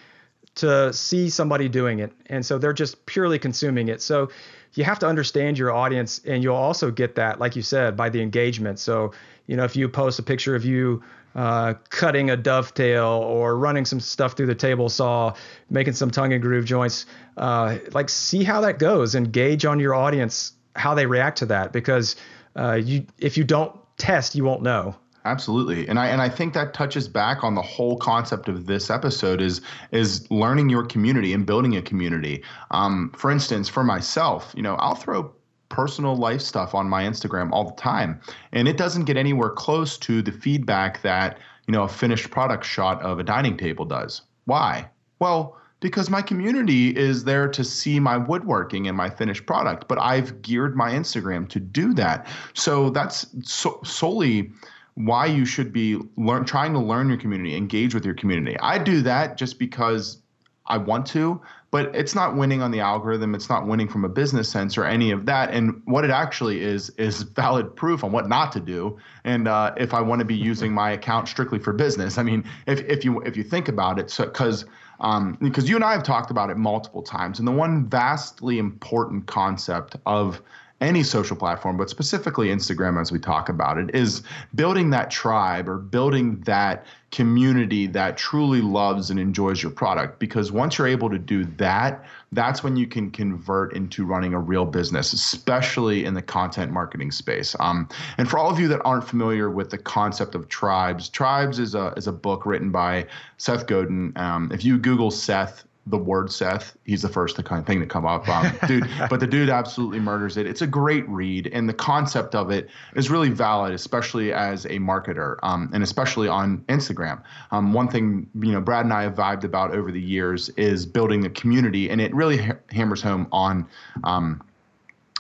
to 0.56 0.94
see 0.94 1.30
somebody 1.30 1.68
doing 1.68 2.00
it. 2.00 2.12
And 2.28 2.46
so 2.46 2.60
they're 2.60 2.74
just 2.74 3.06
purely 3.08 3.40
consuming 3.40 3.88
it. 3.88 4.02
So 4.02 4.30
you 4.74 4.84
have 4.84 5.00
to 5.00 5.08
understand 5.08 5.58
your 5.58 5.72
audience 5.72 6.22
and 6.26 6.44
you'll 6.44 6.56
also 6.56 6.92
get 6.92 7.16
that, 7.16 7.40
like 7.40 7.56
you 7.56 7.64
said, 7.64 7.98
by 7.98 8.10
the 8.10 8.22
engagement. 8.22 8.78
So, 8.78 9.14
you 9.48 9.58
know, 9.58 9.64
if 9.64 9.76
you 9.76 9.90
post 9.90 10.20
a 10.20 10.24
picture 10.24 10.56
of 10.56 10.64
you 10.64 11.02
uh, 11.36 11.74
cutting 11.90 12.30
a 12.30 12.38
dovetail 12.38 13.06
or 13.06 13.58
running 13.58 13.86
some 13.86 14.00
stuff 14.00 14.38
through 14.38 14.48
the 14.48 14.56
table 14.56 14.90
saw, 14.90 15.34
making 15.70 15.94
some 15.94 16.12
tongue 16.12 16.34
and 16.34 16.42
groove 16.42 16.66
joints, 16.66 17.06
uh, 17.38 17.78
like 17.92 18.10
see 18.10 18.44
how 18.44 18.62
that 18.62 18.80
goes 18.80 19.16
and 19.16 19.32
gauge 19.32 19.66
on 19.66 19.80
your 19.80 19.96
audience 19.96 20.54
how 20.76 20.94
they 20.94 21.06
react 21.06 21.38
to 21.40 21.46
that 21.46 21.72
because 21.72 22.16
uh, 22.58 22.74
you 22.74 23.06
if 23.20 23.38
you 23.38 23.44
don't 23.44 23.76
test, 23.98 24.36
you 24.36 24.44
won't 24.44 24.62
know. 24.62 24.96
Absolutely. 25.26 25.88
And 25.88 26.00
I 26.00 26.08
and 26.08 26.22
I 26.22 26.30
think 26.30 26.54
that 26.54 26.74
touches 26.74 27.08
back 27.08 27.44
on 27.44 27.56
the 27.56 27.62
whole 27.62 27.98
concept 27.98 28.50
of 28.50 28.66
this 28.66 28.90
episode 28.90 29.42
is 29.42 29.62
is 29.92 30.30
learning 30.30 30.70
your 30.70 30.86
community 30.86 31.34
and 31.34 31.46
building 31.46 31.78
a 31.78 31.82
community. 31.82 32.44
Um, 32.72 33.12
for 33.16 33.32
instance, 33.32 33.70
for 33.70 33.84
myself, 33.84 34.54
you 34.56 34.62
know, 34.62 34.76
I'll 34.76 34.96
throw 34.96 35.34
personal 35.74 36.16
life 36.16 36.42
stuff 36.42 36.76
on 36.76 36.88
my 36.88 37.04
Instagram 37.04 37.52
all 37.52 37.66
the 37.66 37.82
time, 37.82 38.22
and 38.52 38.68
it 38.68 38.78
doesn't 38.78 39.06
get 39.06 39.18
anywhere 39.18 39.50
close 39.50 39.98
to 39.98 40.22
the 40.22 40.32
feedback 40.32 41.02
that 41.02 41.40
you 41.68 41.72
know 41.72 41.84
a 41.84 41.88
finished 41.88 42.30
product 42.30 42.64
shot 42.64 43.02
of 43.02 43.18
a 43.18 43.24
dining 43.24 43.58
table 43.58 43.84
does. 43.84 44.22
Why? 44.46 44.88
Well, 45.18 45.58
because 45.80 46.12
my 46.12 46.22
community 46.22 46.96
is 46.96 47.24
there 47.24 47.48
to 47.48 47.64
see 47.64 48.00
my 48.00 48.18
woodworking 48.18 48.88
and 48.88 48.96
my 48.96 49.10
finished 49.10 49.48
product, 49.48 49.88
but 49.88 49.98
I've 49.98 50.44
geared 50.44 50.78
my 50.78 50.92
Instagram 50.92 51.50
to 51.50 51.60
do 51.60 51.94
that. 51.96 52.28
So 52.54 52.92
that's 52.92 53.26
so, 53.42 53.80
solely 53.84 54.52
why 54.94 55.26
you 55.26 55.44
should 55.44 55.74
be 55.74 55.98
learn, 56.18 56.46
trying 56.46 56.74
to 56.74 56.80
learn 56.80 57.10
your 57.10 57.18
community, 57.18 57.58
engage 57.58 57.96
with 57.96 58.06
your 58.06 58.14
community. 58.14 58.56
I 58.60 58.78
do 58.78 59.02
that 59.02 59.38
just 59.38 59.58
because 59.58 60.20
I 60.68 60.78
want 60.78 61.08
to, 61.08 61.42
but 61.74 61.90
it's 61.96 62.14
not 62.14 62.36
winning 62.36 62.62
on 62.62 62.70
the 62.70 62.80
algorithm. 62.80 63.34
It's 63.34 63.50
not 63.50 63.66
winning 63.66 63.88
from 63.88 64.06
a 64.06 64.08
business 64.08 64.48
sense 64.48 64.78
or 64.78 64.86
any 64.86 65.10
of 65.10 65.26
that. 65.26 65.50
And 65.50 65.82
what 65.86 66.06
it 66.06 66.12
actually 66.12 66.62
is 66.62 66.92
is 67.00 67.24
valid 67.24 67.76
proof 67.76 68.04
on 68.04 68.12
what 68.12 68.30
not 68.30 68.52
to 68.52 68.60
do. 68.60 69.00
And 69.24 69.48
uh, 69.48 69.74
if 69.76 69.92
I 69.92 70.00
want 70.00 70.20
to 70.20 70.26
be 70.26 70.36
using 70.36 70.72
my 70.72 70.92
account 70.92 71.28
strictly 71.28 71.58
for 71.58 71.74
business, 71.74 72.20
I 72.20 72.24
mean, 72.24 72.44
if 72.68 72.82
if 72.82 73.04
you 73.04 73.22
if 73.22 73.36
you 73.36 73.42
think 73.42 73.70
about 73.70 73.98
it, 73.98 74.12
so 74.12 74.26
because 74.26 74.66
um, 75.00 75.36
because 75.42 75.68
you 75.68 75.76
and 75.76 75.84
I 75.84 75.94
have 75.94 76.04
talked 76.04 76.30
about 76.30 76.52
it 76.52 76.58
multiple 76.58 77.02
times, 77.02 77.40
and 77.40 77.48
the 77.48 77.52
one 77.52 77.90
vastly 77.90 78.60
important 78.60 79.26
concept 79.26 79.96
of 80.06 80.44
any 80.80 81.02
social 81.02 81.36
platform, 81.36 81.78
but 81.78 81.90
specifically 81.90 82.50
Instagram 82.50 83.02
as 83.02 83.12
we 83.12 83.18
talk 83.18 83.50
about 83.50 83.80
it, 83.80 83.96
is 83.96 84.22
building 84.54 84.92
that 84.92 85.10
tribe 85.10 85.68
or 85.68 85.80
building 85.80 86.42
that 86.42 86.86
community 87.14 87.86
that 87.86 88.18
truly 88.18 88.60
loves 88.60 89.12
and 89.12 89.20
enjoys 89.20 89.62
your 89.62 89.72
product. 89.72 90.20
Because 90.20 90.52
once 90.52 90.78
you're 90.78 90.88
able 90.88 91.12
to 91.12 91.20
do 91.20 91.46
that, 91.58 92.04
that's 92.32 92.64
when 92.64 92.76
you 92.76 92.88
can 92.88 93.12
convert 93.12 93.76
into 93.76 94.04
running 94.04 94.34
a 94.34 94.40
real 94.40 94.66
business, 94.66 95.14
especially 95.14 96.06
in 96.06 96.16
the 96.16 96.24
content 96.24 96.72
marketing 96.72 97.12
space. 97.12 97.56
Um, 97.60 97.88
and 98.18 98.28
for 98.28 98.40
all 98.40 98.50
of 98.50 98.60
you 98.60 98.68
that 98.70 98.82
aren't 98.84 99.08
familiar 99.08 99.52
with 99.52 99.70
the 99.70 99.78
concept 99.78 100.34
of 100.34 100.50
tribes, 100.50 101.08
Tribes 101.10 101.60
is 101.60 101.76
a 101.76 101.94
is 101.96 102.08
a 102.08 102.12
book 102.12 102.46
written 102.46 102.72
by 102.72 103.06
Seth 103.38 103.68
Godin. 103.68 104.12
Um, 104.16 104.52
if 104.52 104.66
you 104.66 104.80
Google 104.80 105.12
Seth 105.12 105.64
the 105.86 105.98
word 105.98 106.32
Seth. 106.32 106.78
He's 106.86 107.02
the 107.02 107.10
first 107.10 107.44
kind 107.44 107.60
of 107.60 107.68
thing 107.68 107.80
to 107.82 107.86
come 107.86 108.06
up, 108.06 108.28
um, 108.30 108.52
dude. 108.68 108.90
but 109.10 109.20
the 109.20 109.28
dude 109.28 109.50
absolutely 109.50 110.00
murders 110.00 110.38
it. 110.38 110.48
It's 110.48 110.62
a 110.62 110.68
great 110.68 111.08
read, 111.10 111.48
and 111.48 111.68
the 111.68 111.74
concept 111.74 112.36
of 112.36 112.52
it 112.52 112.70
is 112.96 113.10
really 113.10 113.30
valid, 113.30 113.74
especially 113.74 114.32
as 114.32 114.66
a 114.66 114.80
marketer, 114.80 115.38
um, 115.44 115.70
and 115.74 115.84
especially 115.84 116.28
on 116.28 116.60
Instagram. 116.70 117.22
Um, 117.52 117.74
one 117.74 117.90
thing 117.90 118.30
you 118.40 118.52
know, 118.52 118.62
Brad 118.62 118.86
and 118.86 118.94
I 118.94 119.04
have 119.04 119.16
vibed 119.16 119.44
about 119.44 119.76
over 119.76 119.92
the 119.92 120.02
years 120.02 120.50
is 120.50 120.86
building 120.86 121.26
a 121.26 121.30
community, 121.30 121.90
and 121.90 122.00
it 122.00 122.14
really 122.14 122.38
ha- 122.38 122.58
hammers 122.72 123.02
home 123.02 123.28
on 123.32 123.68
um, 124.04 124.42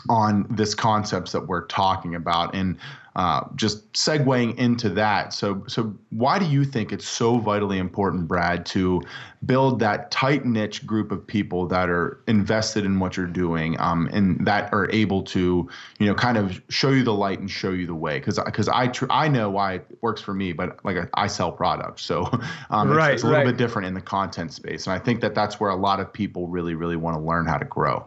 on 0.10 0.46
this 0.50 0.76
concepts 0.76 1.32
that 1.32 1.48
we're 1.48 1.66
talking 1.68 2.16
about 2.16 2.54
and 2.56 2.78
uh, 3.16 3.44
just 3.56 3.92
segueing 3.94 4.58
into 4.58 4.90
that. 4.90 5.34
So 5.34 5.64
so 5.68 5.94
why 6.10 6.40
do 6.40 6.46
you 6.46 6.66
think 6.66 6.92
it's 6.92 7.08
so 7.08 7.38
vitally 7.38 7.78
important 7.78 8.28
brad 8.28 8.66
to 8.68 9.04
build 9.46 9.80
that 9.82 10.10
tight 10.10 10.46
niche 10.46 10.86
group 10.88 11.12
of 11.12 11.26
people 11.26 11.68
that 11.68 11.90
are 11.90 12.24
invested 12.28 12.86
in 12.86 13.00
what 13.00 13.16
you're 13.16 13.28
doing 13.28 13.80
um, 13.80 14.10
and 14.12 14.44
that 14.48 14.74
are 14.74 14.90
able 14.92 15.22
to 15.24 15.70
you 16.00 16.08
know 16.08 16.16
kind 16.16 16.38
of 16.38 16.60
show 16.70 16.90
you 16.90 17.04
the 17.04 17.14
light 17.14 17.40
and 17.40 17.52
show 17.52 17.70
you 17.70 17.86
the 17.86 17.94
way? 17.94 18.18
Because 18.18 18.40
because 18.44 18.68
I 18.68 18.88
tr- 18.88 19.06
I 19.12 19.28
know 19.28 19.52
why 19.52 19.74
it 19.76 19.98
works 20.02 20.22
for 20.22 20.34
me 20.34 20.52
but 20.52 20.84
like 20.84 20.98
I, 21.14 21.28
sell 21.28 21.52
products 21.52 22.04
so 22.04 22.24
um, 22.72 22.90
right, 22.90 23.14
it's, 23.14 23.22
it's 23.22 23.24
a 23.24 23.28
little 23.28 23.44
right. 23.44 23.46
bit 23.46 23.58
different 23.58 23.88
in 23.88 23.94
the 23.94 24.02
content 24.02 24.54
space 24.54 24.88
and 24.88 24.94
I 24.94 25.00
think 25.00 25.22
that 25.22 25.36
that's 25.36 25.60
where 25.60 25.70
a 25.70 25.76
lot 25.76 26.00
of 26.00 26.12
people 26.12 26.48
really 26.48 26.74
really 26.74 26.96
want 26.96 27.16
to 27.16 27.22
learn 27.22 27.46
how 27.46 27.58
to 27.58 27.66
grow 27.66 28.06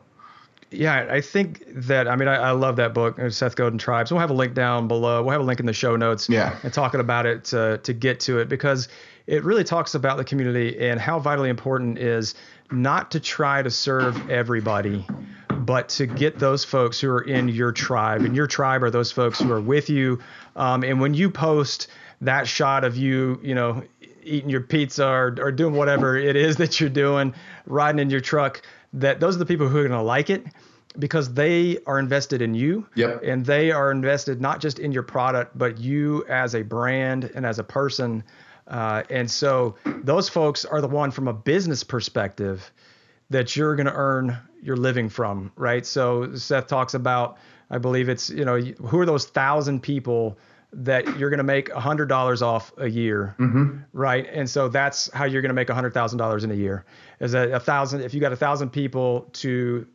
yeah, 0.71 1.07
I 1.11 1.21
think 1.21 1.65
that 1.69 2.09
I 2.09 2.17
mean 2.17 2.29
I, 2.29 2.37
I, 2.37 2.51
love 2.51 2.77
that 2.77 2.93
book, 2.93 3.19
uh, 3.19 3.31
Seth 3.31 3.57
Godin 3.57 3.79
Tribes. 3.79 4.11
We'll 4.11 4.21
have 4.21 4.31
a 4.31 4.35
link 4.35 4.55
down 4.55 4.89
below. 4.89 5.23
We'll 5.23 5.33
have 5.33 5.41
a 5.41 5.45
link 5.45 5.61
in 5.61 5.67
the 5.67 5.73
show 5.73 5.97
notes. 5.97 6.29
Yeah. 6.29 6.59
And 6.63 6.73
talking 6.73 7.01
about 7.01 7.27
it 7.27 7.45
to 7.47 7.79
to 7.79 7.93
get 7.93 8.21
to 8.21 8.39
it 8.39 8.49
because 8.49 8.89
it 9.27 9.45
really 9.45 9.65
talks 9.65 9.95
about 9.95 10.17
the 10.17 10.25
community 10.25 10.79
and 10.79 11.01
how 11.01 11.19
vitally 11.19 11.51
important 11.51 11.99
is 11.99 12.35
not 12.71 13.13
to 13.13 13.21
try 13.21 13.63
to 13.63 13.71
serve 13.71 14.31
everybody, 14.31 15.07
but 15.51 15.89
to 15.91 16.07
get 16.07 16.39
those 16.39 16.65
folks 16.65 17.01
who 17.01 17.11
are 17.11 17.23
in 17.23 17.49
your 17.49 17.73
tribe. 17.73 18.23
And 18.23 18.35
your 18.37 18.47
tribe 18.47 18.83
are 18.83 18.91
those 18.91 19.13
folks 19.13 19.41
who 19.41 19.51
are 19.53 19.61
with 19.61 19.89
you. 19.89 20.21
Um, 20.55 20.83
and 20.85 21.01
when 21.01 21.15
you 21.15 21.31
post 21.31 21.89
that 22.21 22.47
shot 22.47 22.85
of 22.85 22.97
you, 22.97 23.41
you 23.43 23.55
know, 23.55 23.83
eating 24.23 24.51
your 24.51 24.61
pizza 24.61 25.07
or, 25.07 25.37
or 25.41 25.53
doing 25.53 25.75
whatever 25.75 26.17
it 26.17 26.37
is 26.37 26.57
that 26.57 26.81
you're 26.81 26.91
doing, 26.91 27.35
riding 27.67 28.01
in 28.01 28.11
your 28.11 28.21
truck 28.21 28.63
that 28.97 29.21
those 29.21 29.37
are 29.37 29.39
the 29.39 29.47
people 29.47 29.69
who 29.69 29.79
are 29.79 29.89
going 29.89 29.99
to 29.99 30.03
like 30.03 30.31
it 30.31 30.45
because 30.99 31.33
they 31.35 31.79
are 31.87 31.99
invested 31.99 32.41
in 32.43 32.55
you. 32.55 32.87
Yep. 32.95 33.23
and 33.23 33.45
they 33.45 33.71
are 33.71 33.91
invested 33.91 34.41
not 34.41 34.61
just 34.61 34.79
in 34.79 34.93
your 34.93 35.03
product 35.03 35.57
but 35.57 35.79
you 35.79 36.25
as 36.29 36.55
a 36.55 36.63
brand 36.63 37.31
and 37.35 37.47
as 37.47 37.59
a 37.59 37.65
person. 37.65 38.25
Uh, 38.67 39.05
and 39.11 39.31
so 39.31 39.77
those 39.85 40.29
folks 40.29 40.65
are 40.65 40.81
the 40.81 40.89
one 40.89 41.11
from 41.11 41.29
a 41.29 41.33
business 41.33 41.85
perspective 41.85 42.73
that 43.31 43.55
you're 43.55 43.77
going 43.77 43.87
to 43.87 43.95
earn 43.95 44.39
your 44.63 44.77
living 44.77 45.09
from 45.09 45.53
right? 45.57 45.87
So 45.87 46.35
seth 46.35 46.67
talks 46.67 46.95
about 46.95 47.39
i 47.69 47.79
believe 47.79 48.09
it's 48.09 48.31
you 48.31 48.45
know 48.45 48.61
who 48.61 49.01
are 49.01 49.07
those 49.07 49.27
thousand 49.27 49.83
people 49.83 50.39
that 50.73 51.19
you're 51.19 51.31
going 51.31 51.39
to 51.39 51.45
make 51.45 51.71
$100 51.71 52.43
off 52.43 52.73
a 52.77 52.89
year, 52.89 53.35
mm-hmm. 53.39 53.79
right? 53.93 54.27
And 54.31 54.49
so 54.49 54.69
that's 54.69 55.11
how 55.13 55.25
you're 55.25 55.43
going 55.43 55.51
to 55.51 55.55
make 55.55 55.69
$100,000 55.69 56.45
in 56.45 56.51
a 56.51 56.55
year. 56.55 56.85
Is 57.21 57.33
that 57.33 57.51
a 57.51 57.61
thousand? 57.61 58.03
If 58.03 58.15
you 58.15 58.21
got 58.21 58.33
a 58.33 58.37
thousand 58.37 58.71
people 58.71 59.29
to 59.35 59.87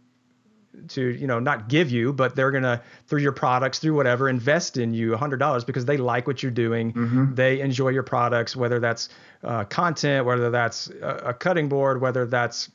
to 0.87 1.09
you 1.09 1.27
know 1.27 1.39
not 1.39 1.67
give 1.67 1.91
you, 1.91 2.13
but 2.13 2.35
they're 2.35 2.51
going 2.51 2.63
to 2.63 2.81
through 3.07 3.19
your 3.19 3.31
products, 3.33 3.79
through 3.79 3.93
whatever, 3.93 4.29
invest 4.29 4.77
in 4.77 4.93
you 4.93 5.11
$100 5.11 5.65
because 5.65 5.85
they 5.85 5.97
like 5.97 6.27
what 6.27 6.41
you're 6.41 6.51
doing, 6.51 6.93
mm-hmm. 6.93 7.35
they 7.35 7.59
enjoy 7.59 7.89
your 7.89 8.03
products, 8.03 8.55
whether 8.55 8.79
that's 8.79 9.09
uh, 9.43 9.65
content, 9.65 10.25
whether 10.25 10.49
that's 10.49 10.89
a, 11.01 11.21
a 11.25 11.33
cutting 11.33 11.67
board, 11.69 12.01
whether 12.01 12.25
that's 12.25 12.71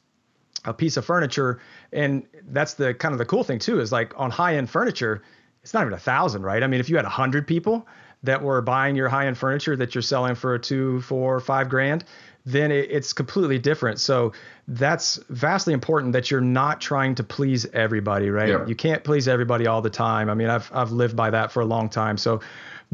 a 0.64 0.74
piece 0.74 0.96
of 0.96 1.04
furniture, 1.04 1.60
and 1.92 2.26
that's 2.48 2.74
the 2.74 2.92
kind 2.94 3.12
of 3.12 3.18
the 3.18 3.24
cool 3.24 3.44
thing 3.44 3.58
too 3.58 3.80
is 3.80 3.92
like 3.92 4.12
on 4.16 4.30
high 4.30 4.56
end 4.56 4.68
furniture 4.68 5.22
it's 5.66 5.74
not 5.74 5.82
even 5.82 5.94
a 5.94 5.98
thousand, 5.98 6.42
right? 6.42 6.62
I 6.62 6.68
mean, 6.68 6.78
if 6.78 6.88
you 6.88 6.94
had 6.94 7.06
a 7.06 7.08
hundred 7.08 7.44
people 7.44 7.88
that 8.22 8.40
were 8.40 8.62
buying 8.62 8.94
your 8.94 9.08
high 9.08 9.26
end 9.26 9.36
furniture 9.36 9.74
that 9.74 9.96
you're 9.96 10.02
selling 10.02 10.36
for 10.36 10.54
a 10.54 10.60
two, 10.60 11.00
four, 11.00 11.40
five 11.40 11.68
grand, 11.68 12.04
then 12.44 12.70
it, 12.70 12.88
it's 12.92 13.12
completely 13.12 13.58
different. 13.58 13.98
So 13.98 14.32
that's 14.68 15.18
vastly 15.28 15.74
important 15.74 16.12
that 16.12 16.30
you're 16.30 16.40
not 16.40 16.80
trying 16.80 17.16
to 17.16 17.24
please 17.24 17.66
everybody, 17.66 18.30
right? 18.30 18.50
Yeah. 18.50 18.64
You 18.64 18.76
can't 18.76 19.02
please 19.02 19.26
everybody 19.26 19.66
all 19.66 19.82
the 19.82 19.90
time. 19.90 20.30
I 20.30 20.34
mean, 20.34 20.48
I've 20.48 20.70
I've 20.72 20.92
lived 20.92 21.16
by 21.16 21.30
that 21.30 21.50
for 21.50 21.62
a 21.62 21.66
long 21.66 21.88
time. 21.88 22.16
So 22.16 22.42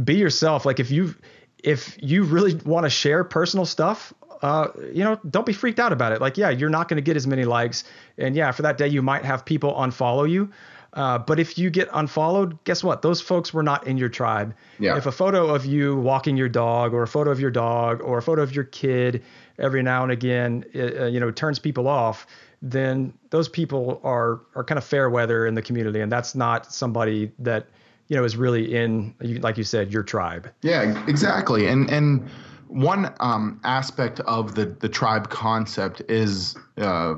be 0.02 0.14
yourself. 0.14 0.64
Like 0.64 0.80
if 0.80 0.90
you 0.90 1.14
if 1.62 1.98
you 2.02 2.24
really 2.24 2.54
want 2.54 2.86
to 2.86 2.90
share 2.90 3.22
personal 3.22 3.66
stuff, 3.66 4.14
uh, 4.40 4.68
you 4.94 5.04
know, 5.04 5.20
don't 5.28 5.44
be 5.44 5.52
freaked 5.52 5.78
out 5.78 5.92
about 5.92 6.12
it. 6.12 6.22
Like, 6.22 6.38
yeah, 6.38 6.48
you're 6.48 6.70
not 6.70 6.88
going 6.88 6.96
to 6.96 7.02
get 7.02 7.18
as 7.18 7.26
many 7.26 7.44
likes, 7.44 7.84
and 8.16 8.34
yeah, 8.34 8.50
for 8.50 8.62
that 8.62 8.78
day 8.78 8.88
you 8.88 9.02
might 9.02 9.26
have 9.26 9.44
people 9.44 9.74
unfollow 9.74 10.28
you. 10.28 10.50
Uh, 10.94 11.18
but 11.18 11.40
if 11.40 11.56
you 11.56 11.70
get 11.70 11.88
unfollowed, 11.92 12.62
guess 12.64 12.84
what? 12.84 13.00
Those 13.00 13.20
folks 13.20 13.54
were 13.54 13.62
not 13.62 13.86
in 13.86 13.96
your 13.96 14.10
tribe. 14.10 14.54
Yeah. 14.78 14.96
If 14.96 15.06
a 15.06 15.12
photo 15.12 15.54
of 15.54 15.64
you 15.64 15.96
walking 15.96 16.36
your 16.36 16.50
dog, 16.50 16.92
or 16.92 17.02
a 17.02 17.08
photo 17.08 17.30
of 17.30 17.40
your 17.40 17.50
dog, 17.50 18.00
or 18.02 18.18
a 18.18 18.22
photo 18.22 18.42
of 18.42 18.54
your 18.54 18.64
kid, 18.64 19.22
every 19.58 19.82
now 19.82 20.02
and 20.02 20.12
again, 20.12 20.64
uh, 20.74 21.06
you 21.06 21.18
know, 21.18 21.30
turns 21.30 21.58
people 21.58 21.88
off, 21.88 22.26
then 22.60 23.12
those 23.30 23.48
people 23.48 24.00
are 24.04 24.40
are 24.54 24.64
kind 24.64 24.78
of 24.78 24.84
fair 24.84 25.08
weather 25.08 25.46
in 25.46 25.54
the 25.54 25.62
community, 25.62 26.00
and 26.00 26.12
that's 26.12 26.34
not 26.34 26.72
somebody 26.72 27.32
that 27.38 27.68
you 28.08 28.16
know 28.16 28.24
is 28.24 28.36
really 28.36 28.74
in, 28.74 29.14
like 29.40 29.56
you 29.56 29.64
said, 29.64 29.92
your 29.92 30.02
tribe. 30.02 30.50
Yeah, 30.60 31.04
exactly. 31.08 31.66
And 31.68 31.90
and 31.90 32.28
one 32.68 33.12
um, 33.20 33.60
aspect 33.64 34.20
of 34.20 34.54
the 34.54 34.66
the 34.66 34.88
tribe 34.88 35.30
concept 35.30 36.02
is 36.08 36.56
uh, 36.78 37.14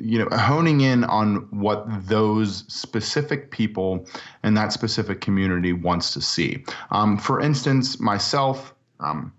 you 0.00 0.18
know 0.18 0.28
honing 0.36 0.80
in 0.80 1.04
on 1.04 1.46
what 1.50 1.84
those 2.08 2.64
specific 2.68 3.50
people 3.50 4.06
and 4.42 4.56
that 4.56 4.72
specific 4.72 5.20
community 5.20 5.72
wants 5.72 6.12
to 6.14 6.20
see. 6.20 6.64
Um, 6.90 7.18
for 7.18 7.40
instance 7.40 8.00
myself 8.00 8.74
um, 9.00 9.32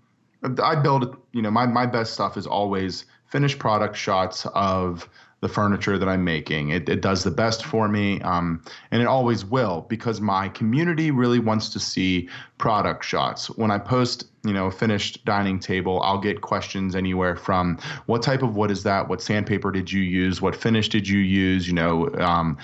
i 0.62 0.74
build 0.74 1.16
you 1.32 1.42
know 1.42 1.50
my, 1.50 1.66
my 1.66 1.86
best 1.86 2.14
stuff 2.14 2.36
is 2.36 2.46
always 2.46 3.04
finished 3.26 3.58
product 3.58 3.96
shots 3.96 4.46
of 4.54 5.08
the 5.42 5.48
furniture 5.48 5.98
that 5.98 6.08
I'm 6.08 6.22
making. 6.22 6.70
It, 6.70 6.88
it 6.88 7.00
does 7.02 7.24
the 7.24 7.30
best 7.30 7.64
for 7.64 7.88
me, 7.88 8.20
um, 8.22 8.62
and 8.92 9.02
it 9.02 9.06
always 9.06 9.44
will 9.44 9.84
because 9.88 10.20
my 10.20 10.48
community 10.48 11.10
really 11.10 11.40
wants 11.40 11.68
to 11.70 11.80
see 11.80 12.28
product 12.58 13.04
shots. 13.04 13.50
When 13.50 13.72
I 13.72 13.78
post, 13.78 14.26
you 14.44 14.52
know, 14.52 14.66
a 14.66 14.70
finished 14.70 15.24
dining 15.24 15.58
table, 15.58 16.00
I'll 16.02 16.20
get 16.20 16.42
questions 16.42 16.94
anywhere 16.94 17.34
from 17.34 17.76
what 18.06 18.22
type 18.22 18.42
of 18.42 18.54
wood 18.54 18.70
is 18.70 18.84
that? 18.84 19.08
What 19.08 19.20
sandpaper 19.20 19.72
did 19.72 19.90
you 19.90 20.00
use? 20.00 20.40
What 20.40 20.54
finish 20.54 20.88
did 20.88 21.08
you 21.08 21.18
use? 21.18 21.66
You 21.66 21.74
know, 21.74 22.08
um, 22.14 22.56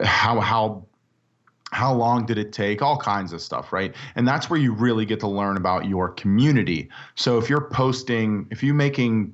how 0.00 0.40
how 0.40 0.84
how 1.70 1.94
long 1.94 2.26
did 2.26 2.36
it 2.36 2.52
take 2.52 2.82
all 2.82 2.96
kinds 2.98 3.32
of 3.32 3.40
stuff 3.40 3.72
right 3.72 3.94
and 4.16 4.26
that's 4.26 4.50
where 4.50 4.58
you 4.58 4.72
really 4.72 5.04
get 5.04 5.20
to 5.20 5.28
learn 5.28 5.56
about 5.56 5.86
your 5.86 6.08
community 6.08 6.88
so 7.14 7.38
if 7.38 7.48
you're 7.48 7.68
posting 7.70 8.44
if 8.50 8.60
you're 8.60 8.74
making 8.74 9.32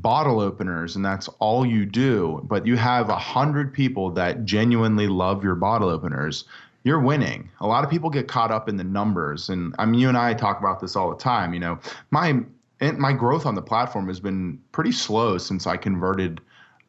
bottle 0.00 0.40
openers 0.40 0.96
and 0.96 1.04
that's 1.04 1.28
all 1.38 1.64
you 1.64 1.86
do, 1.86 2.40
but 2.44 2.66
you 2.66 2.76
have 2.76 3.08
a 3.08 3.16
hundred 3.16 3.72
people 3.72 4.10
that 4.10 4.44
genuinely 4.44 5.06
love 5.06 5.44
your 5.44 5.54
bottle 5.54 5.88
openers, 5.88 6.44
you're 6.84 7.00
winning. 7.00 7.50
A 7.60 7.66
lot 7.66 7.84
of 7.84 7.90
people 7.90 8.10
get 8.10 8.28
caught 8.28 8.50
up 8.50 8.68
in 8.68 8.76
the 8.76 8.84
numbers, 8.84 9.48
and 9.48 9.74
I 9.78 9.86
mean, 9.86 10.00
you 10.00 10.08
and 10.08 10.18
I 10.18 10.34
talk 10.34 10.58
about 10.58 10.80
this 10.80 10.96
all 10.96 11.10
the 11.10 11.16
time. 11.16 11.54
You 11.54 11.60
know, 11.60 11.78
my 12.10 12.40
my 12.80 13.12
growth 13.12 13.46
on 13.46 13.54
the 13.54 13.62
platform 13.62 14.06
has 14.08 14.20
been 14.20 14.60
pretty 14.72 14.92
slow 14.92 15.38
since 15.38 15.66
I 15.66 15.76
converted 15.76 16.40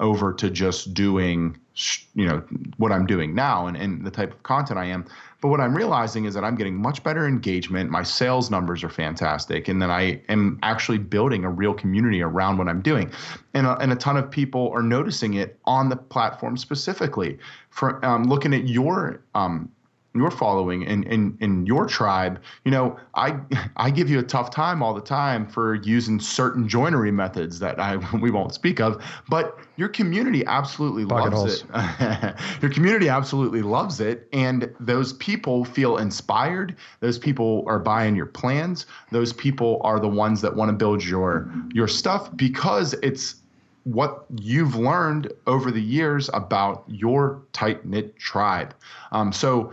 over 0.01 0.34
to 0.34 0.49
just 0.49 0.93
doing 0.93 1.58
you 2.14 2.26
know 2.26 2.43
what 2.78 2.91
I'm 2.91 3.06
doing 3.06 3.36
now 3.36 3.68
and, 3.68 3.76
and 3.76 4.06
the 4.06 4.12
type 4.12 4.34
of 4.34 4.43
content 4.43 4.80
I 4.80 4.86
am. 4.86 5.06
But 5.41 5.49
what 5.49 5.59
I'm 5.59 5.75
realizing 5.75 6.25
is 6.25 6.33
that 6.33 6.43
I'm 6.43 6.55
getting 6.55 6.75
much 6.75 7.03
better 7.03 7.27
engagement. 7.27 7.89
My 7.89 8.03
sales 8.03 8.49
numbers 8.49 8.83
are 8.83 8.89
fantastic, 8.89 9.67
and 9.67 9.81
then 9.81 9.91
I 9.91 10.21
am 10.29 10.59
actually 10.63 10.97
building 10.97 11.43
a 11.43 11.49
real 11.49 11.73
community 11.73 12.21
around 12.21 12.57
what 12.57 12.67
I'm 12.67 12.81
doing, 12.81 13.11
and 13.53 13.67
a, 13.67 13.77
and 13.77 13.91
a 13.91 13.95
ton 13.95 14.17
of 14.17 14.31
people 14.31 14.71
are 14.73 14.81
noticing 14.81 15.36
it 15.36 15.59
on 15.65 15.89
the 15.89 15.97
platform 15.97 16.57
specifically. 16.57 17.38
For 17.69 18.03
um, 18.05 18.23
looking 18.23 18.53
at 18.53 18.67
your 18.67 19.21
um, 19.36 19.69
your 20.16 20.32
following 20.32 20.86
and 20.88 21.03
in, 21.05 21.38
in 21.41 21.66
your 21.66 21.86
tribe, 21.86 22.39
you 22.63 22.72
know, 22.72 22.97
I 23.16 23.38
I 23.76 23.91
give 23.91 24.09
you 24.09 24.20
a 24.20 24.24
tough 24.24 24.49
time 24.49 24.82
all 24.82 24.93
the 24.93 25.01
time 25.01 25.47
for 25.47 25.76
using 25.76 26.20
certain 26.20 26.68
joinery 26.68 27.11
methods 27.11 27.59
that 27.59 27.80
I 27.80 27.97
we 28.22 28.32
won't 28.32 28.53
speak 28.53 28.80
of, 28.80 29.03
but 29.30 29.57
your 29.76 29.89
community 29.89 30.45
absolutely 30.45 31.05
Pocket 31.05 31.36
loves 31.36 31.61
holes. 31.61 31.66
it. 31.74 32.36
your 32.61 32.72
community 32.72 33.09
absolutely 33.09 33.61
loves 33.61 33.99
it, 33.99 34.28
and 34.32 34.74
those 34.80 35.13
people 35.13 35.66
feel 35.66 35.97
inspired. 35.97 36.76
Those 37.01 37.20
people 37.20 37.63
are 37.68 37.80
buying 37.80 38.16
your 38.16 38.26
plans. 38.26 38.86
Those 39.11 39.34
people 39.34 39.82
are 39.84 39.99
the 39.99 40.07
ones 40.07 40.41
that 40.41 40.55
want 40.55 40.70
to 40.70 40.74
build 40.74 41.03
your 41.03 41.51
your 41.74 41.88
stuff 41.88 42.36
because 42.36 42.93
it's 43.03 43.36
what 43.86 44.26
you've 44.39 44.76
learned 44.76 45.32
over 45.45 45.72
the 45.72 45.82
years 45.82 46.30
about 46.34 46.84
your 46.88 47.41
tight 47.53 47.86
knit 47.86 48.18
tribe. 48.18 48.74
Um, 49.11 49.32
so 49.32 49.72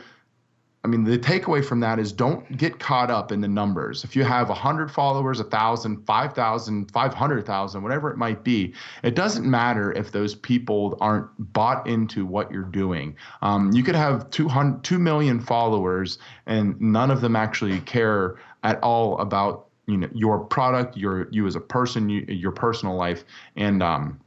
I 0.85 0.89
mean, 0.89 1.05
the 1.05 1.17
takeaway 1.17 1.65
from 1.65 1.79
that 1.81 2.01
is 2.01 2.11
don't 2.11 2.57
get 2.57 2.81
caught 2.81 3.09
up 3.09 3.31
in 3.31 3.41
the 3.41 3.47
numbers. 3.47 4.03
If 4.03 4.17
you 4.17 4.25
have 4.25 4.49
100 4.49 4.91
followers, 4.91 5.39
1,000, 5.39 6.05
5,000, 6.05 6.91
500,000, 6.91 7.83
whatever 7.83 8.11
it 8.11 8.17
might 8.17 8.43
be, 8.43 8.75
it 9.05 9.15
doesn't 9.15 9.49
matter 9.49 9.93
if 9.93 10.11
those 10.11 10.35
people 10.35 10.99
aren't 11.01 11.29
bought 11.53 11.87
into 11.87 12.27
what 12.27 12.51
you're 12.51 12.65
doing. 12.65 13.15
Um, 13.43 13.71
you 13.73 13.85
could 13.85 13.95
have 13.95 14.29
200, 14.31 14.83
2 14.83 14.99
million 14.99 15.41
followers 15.41 16.19
and 16.47 16.81
none 16.81 17.13
of 17.13 17.21
them 17.21 17.37
actually 17.37 17.79
care 17.81 18.41
at 18.65 18.83
all 18.83 19.19
about 19.19 19.67
you 19.87 19.97
know 19.97 20.09
your 20.13 20.39
product, 20.39 20.97
your 20.97 21.29
you 21.31 21.47
as 21.47 21.57
a 21.57 21.61
person, 21.61 22.09
you, 22.09 22.25
your 22.29 22.53
personal 22.53 22.95
life, 22.95 23.25
and 23.57 23.83
um, 23.83 24.21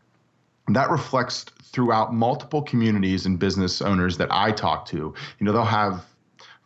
that 0.68 0.90
reflects 0.90 1.46
throughout 1.64 2.14
multiple 2.14 2.62
communities 2.62 3.26
and 3.26 3.40
business 3.40 3.82
owners 3.82 4.18
that 4.18 4.28
I 4.32 4.52
talk 4.52 4.86
to. 4.88 4.98
You 4.98 5.46
know, 5.46 5.54
they'll 5.54 5.64
have 5.64 6.06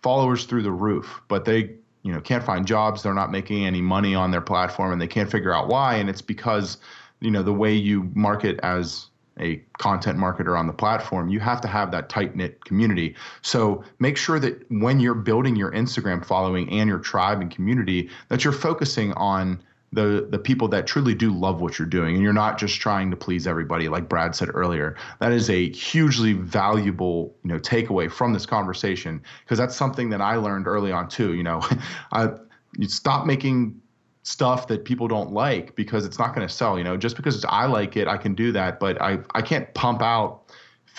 followers 0.02 0.46
through 0.46 0.64
the 0.64 0.72
roof, 0.72 1.22
but 1.28 1.46
they 1.46 1.76
you 2.04 2.14
know 2.14 2.22
can't 2.22 2.44
find 2.44 2.66
jobs. 2.66 3.04
They're 3.04 3.14
not 3.14 3.32
making 3.32 3.66
any 3.66 3.82
money 3.82 4.16
on 4.16 4.32
their 4.32 4.42
platform, 4.42 4.92
and 4.92 5.02
they 5.02 5.08
can't 5.08 5.30
figure 5.30 5.54
out 5.54 5.68
why. 5.68 5.96
And 5.96 6.10
it's 6.10 6.22
because 6.22 6.78
you 7.20 7.32
know 7.32 7.44
the 7.44 7.54
way 7.54 7.74
you 7.74 8.10
market 8.14 8.60
as 8.64 9.08
a 9.40 9.58
content 9.78 10.18
marketer 10.18 10.58
on 10.60 10.68
the 10.68 10.74
platform, 10.74 11.30
you 11.30 11.40
have 11.40 11.62
to 11.62 11.68
have 11.68 11.92
that 11.92 12.10
tight 12.10 12.36
knit 12.36 12.64
community. 12.66 13.16
So 13.42 13.84
make 14.00 14.18
sure 14.18 14.40
that 14.40 14.66
when 14.70 15.00
you're 15.00 15.14
building 15.14 15.56
your 15.56 15.72
Instagram 15.72 16.26
following 16.26 16.70
and 16.70 16.90
your 16.90 17.00
tribe 17.00 17.40
and 17.40 17.50
community, 17.50 18.10
that 18.28 18.44
you're 18.44 18.54
focusing 18.54 19.14
on 19.14 19.64
the 19.92 20.28
the 20.30 20.38
people 20.38 20.68
that 20.68 20.86
truly 20.86 21.16
do 21.16 21.32
love 21.32 21.62
what 21.62 21.80
you're 21.80 21.88
doing 21.88 22.14
and 22.14 22.24
you're 22.24 22.34
not 22.34 22.60
just 22.60 22.80
trying 22.80 23.10
to 23.10 23.18
please 23.18 23.48
everybody 23.48 23.90
like 23.90 24.08
Brad 24.08 24.36
said 24.36 24.50
earlier. 24.54 24.96
That 25.20 25.32
is 25.32 25.50
a 25.50 25.70
hugely 25.72 26.34
valuable 26.34 27.36
you 27.44 27.50
know 27.50 27.60
takeaway 27.60 28.12
from 28.12 28.34
this 28.34 28.46
conversation 28.46 29.22
because 29.44 29.58
that's 29.58 29.76
something 29.76 30.10
that 30.12 30.22
I 30.22 30.36
learned 30.36 30.68
early 30.68 30.92
on 30.92 31.10
too 31.10 31.34
you 31.34 31.44
know. 31.44 31.62
I 32.12 32.30
you 32.78 32.88
stop 32.88 33.26
making 33.26 33.82
stuff 34.24 34.68
that 34.68 34.86
people 34.86 35.08
don't 35.08 35.32
like 35.32 35.76
because 35.76 36.06
it's 36.06 36.20
not 36.20 36.36
going 36.36 36.48
to 36.48 36.54
sell 36.54 36.78
you 36.78 36.84
know. 36.84 36.96
Just 36.96 37.16
because 37.16 37.44
I 37.46 37.66
like 37.66 37.98
it 37.98 38.08
I 38.08 38.18
can 38.18 38.36
do 38.36 38.52
that 38.52 38.80
but 38.80 39.02
I 39.02 39.20
I 39.34 39.42
can't 39.42 39.74
pump 39.74 40.02
out 40.04 40.49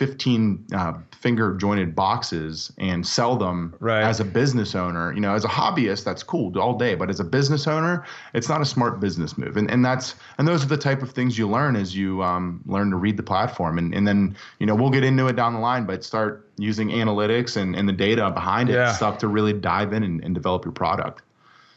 15 0.01 0.66
uh, 0.74 0.94
finger 1.12 1.55
jointed 1.59 1.94
boxes 1.94 2.72
and 2.78 3.07
sell 3.07 3.36
them 3.36 3.74
right. 3.80 4.03
as 4.03 4.18
a 4.18 4.24
business 4.24 4.74
owner. 4.74 5.12
You 5.12 5.20
know, 5.20 5.34
as 5.34 5.44
a 5.44 5.48
hobbyist, 5.48 6.05
that's 6.05 6.22
cool 6.22 6.59
all 6.59 6.78
day, 6.78 6.94
but 6.94 7.11
as 7.11 7.20
a 7.20 7.24
business 7.24 7.66
owner, 7.66 8.07
it's 8.32 8.48
not 8.48 8.62
a 8.62 8.64
smart 8.64 8.98
business 8.98 9.36
move. 9.36 9.59
And 9.59 9.70
and 9.70 9.84
that's 9.84 10.14
and 10.38 10.48
those 10.48 10.64
are 10.64 10.68
the 10.68 10.78
type 10.78 11.03
of 11.03 11.11
things 11.11 11.36
you 11.36 11.46
learn 11.46 11.76
as 11.76 11.94
you 11.94 12.22
um, 12.22 12.62
learn 12.64 12.88
to 12.92 12.96
read 12.96 13.18
the 13.18 13.22
platform. 13.22 13.76
And 13.76 13.94
and 13.94 14.09
then 14.09 14.34
you 14.59 14.64
know 14.64 14.74
we'll 14.74 14.88
get 14.88 15.05
into 15.05 15.26
it 15.26 15.36
down 15.36 15.53
the 15.53 15.61
line, 15.61 15.84
but 15.84 16.03
start 16.03 16.48
using 16.57 16.88
analytics 16.88 17.59
and, 17.59 17.76
and 17.76 17.86
the 17.86 17.92
data 17.92 18.30
behind 18.30 18.70
it 18.70 18.76
yeah. 18.76 18.94
stuff 18.94 19.18
to 19.18 19.28
really 19.28 19.53
dive 19.53 19.92
in 19.92 20.03
and, 20.03 20.24
and 20.24 20.34
develop 20.34 20.64
your 20.64 20.72
product. 20.72 21.20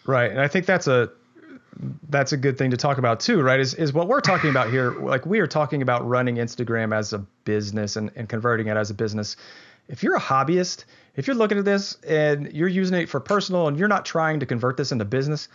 Right, 0.06 0.32
and 0.32 0.40
I 0.40 0.48
think 0.48 0.66
that's 0.66 0.88
a 0.88 1.12
that's 2.10 2.32
a 2.32 2.38
good 2.38 2.58
thing 2.58 2.72
to 2.72 2.78
talk 2.78 2.98
about 2.98 3.20
too, 3.20 3.42
right? 3.42 3.60
Is 3.60 3.74
is 3.74 3.94
what 3.94 4.08
we're 4.08 4.22
talking 4.22 4.50
about 4.50 4.70
here. 4.70 4.92
Like 4.92 5.26
we 5.26 5.40
are 5.40 5.48
talking 5.48 5.82
about 5.82 6.08
running 6.08 6.36
Instagram 6.36 6.96
as 6.96 7.14
a 7.14 7.20
business 7.46 7.96
and, 7.96 8.12
and 8.16 8.30
converting 8.30 8.68
it 8.68 8.78
as 8.78 8.90
a 8.90 8.94
business. 8.94 9.36
If 9.88 10.04
you're 10.04 10.16
a 10.16 10.22
hobbyist, 10.22 10.86
if 11.16 11.28
you're 11.28 11.36
looking 11.36 11.58
at 11.58 11.66
this 11.66 11.98
and 12.08 12.52
you're 12.54 12.68
using 12.68 12.98
it 12.98 13.10
for 13.10 13.20
personal 13.20 13.68
and 13.68 13.78
you're 13.78 13.88
not 13.88 14.06
trying 14.06 14.40
to 14.40 14.46
convert 14.46 14.78
this 14.78 14.92
into 14.92 15.06
business, 15.06 15.50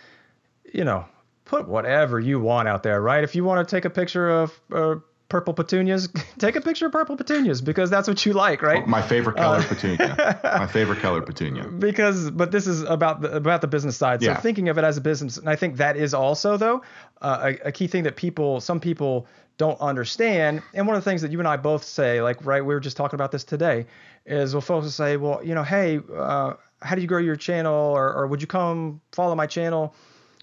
you 0.73 0.85
know, 0.85 1.07
put 1.45 1.67
whatever 1.67 2.21
you 2.21 2.39
want 2.39 2.69
out 2.69 2.83
there, 2.83 3.01
right? 3.01 3.25
If 3.25 3.35
you 3.35 3.45
want 3.45 3.67
to 3.67 3.77
take 3.77 3.85
a 3.85 3.91
picture 3.91 4.29
of 4.29 4.61
uh, 4.73 4.97
purple 5.29 5.53
petunias, 5.53 6.09
take 6.39 6.57
a 6.57 6.61
picture 6.61 6.87
of 6.87 6.93
purple 6.93 7.17
petunias 7.17 7.61
because 7.61 7.91
that's 7.91 8.09
what 8.09 8.25
you 8.25 8.33
like, 8.33 8.63
right? 8.63 8.87
My 8.87 9.03
favorite 9.03 9.37
color 9.37 9.59
uh, 9.59 9.67
petunia. 9.67 10.41
My 10.43 10.67
favorite 10.73 11.01
color 11.01 11.23
petunia. 11.23 11.65
Because, 11.65 12.31
but 12.31 12.51
this 12.51 12.67
is 12.67 12.83
about 12.83 13.21
the 13.21 13.37
about 13.37 13.61
the 13.61 13.67
business 13.67 13.97
side. 13.97 14.23
So 14.23 14.31
yeah. 14.31 14.41
thinking 14.41 14.69
of 14.69 14.79
it 14.79 14.85
as 14.85 14.97
a 14.97 15.01
business, 15.01 15.37
and 15.37 15.49
I 15.49 15.57
think 15.57 15.77
that 15.77 15.97
is 15.97 16.15
also 16.15 16.57
though 16.57 16.83
uh, 17.21 17.53
a, 17.65 17.69
a, 17.69 17.73
key 17.73 17.87
thing 17.87 18.05
that 18.05 18.17
people, 18.17 18.61
some 18.61 18.81
people 18.81 19.27
don't 19.59 19.81
understand. 19.81 20.63
And 20.73 20.87
one 20.87 20.97
of 20.97 21.05
the 21.05 21.11
things 21.11 21.23
that 21.23 21.33
you 21.33 21.39
and 21.41 21.49
I 21.49 21.57
both 21.57 21.85
say, 21.85 22.23
like 22.23 22.45
right, 22.47 22.65
we 22.65 22.75
were 22.75 22.81
just 22.81 22.97
talking 22.97 23.17
about 23.17 23.33
this 23.33 23.45
today, 23.45 23.87
is 24.25 24.55
well, 24.55 24.61
folks 24.61 24.85
will 24.85 24.91
say, 24.91 25.17
well, 25.17 25.45
you 25.45 25.55
know, 25.55 25.65
hey, 25.65 26.01
uh, 26.15 26.55
how 26.81 26.95
do 26.95 27.03
you 27.03 27.09
grow 27.09 27.19
your 27.19 27.37
channel, 27.37 27.75
or, 27.75 28.15
or 28.15 28.27
would 28.29 28.41
you 28.41 28.47
come 28.47 29.01
follow 29.13 29.35
my 29.35 29.47
channel? 29.47 29.95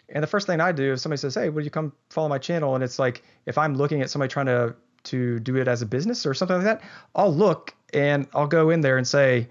And 0.09 0.21
the 0.21 0.27
first 0.27 0.45
thing 0.45 0.61
I 0.61 0.71
do 0.71 0.93
if 0.93 0.99
somebody 0.99 1.17
says, 1.17 1.33
"Hey, 1.33 1.49
would 1.49 1.63
you 1.63 1.71
come 1.71 1.91
follow 2.09 2.29
my 2.29 2.37
channel?" 2.37 2.75
and 2.75 2.83
it's 2.83 2.99
like 2.99 3.23
if 3.45 3.57
I'm 3.57 3.75
looking 3.75 4.01
at 4.01 4.09
somebody 4.09 4.31
trying 4.31 4.47
to 4.47 4.75
to 5.05 5.39
do 5.39 5.55
it 5.57 5.67
as 5.67 5.83
a 5.83 5.85
business 5.85 6.25
or 6.25 6.33
something 6.33 6.57
like 6.57 6.65
that, 6.65 6.81
I'll 7.13 7.33
look 7.33 7.75
and 7.93 8.27
I'll 8.33 8.47
go 8.47 8.71
in 8.71 8.81
there 8.81 8.97
and 8.97 9.07
say, 9.07 9.47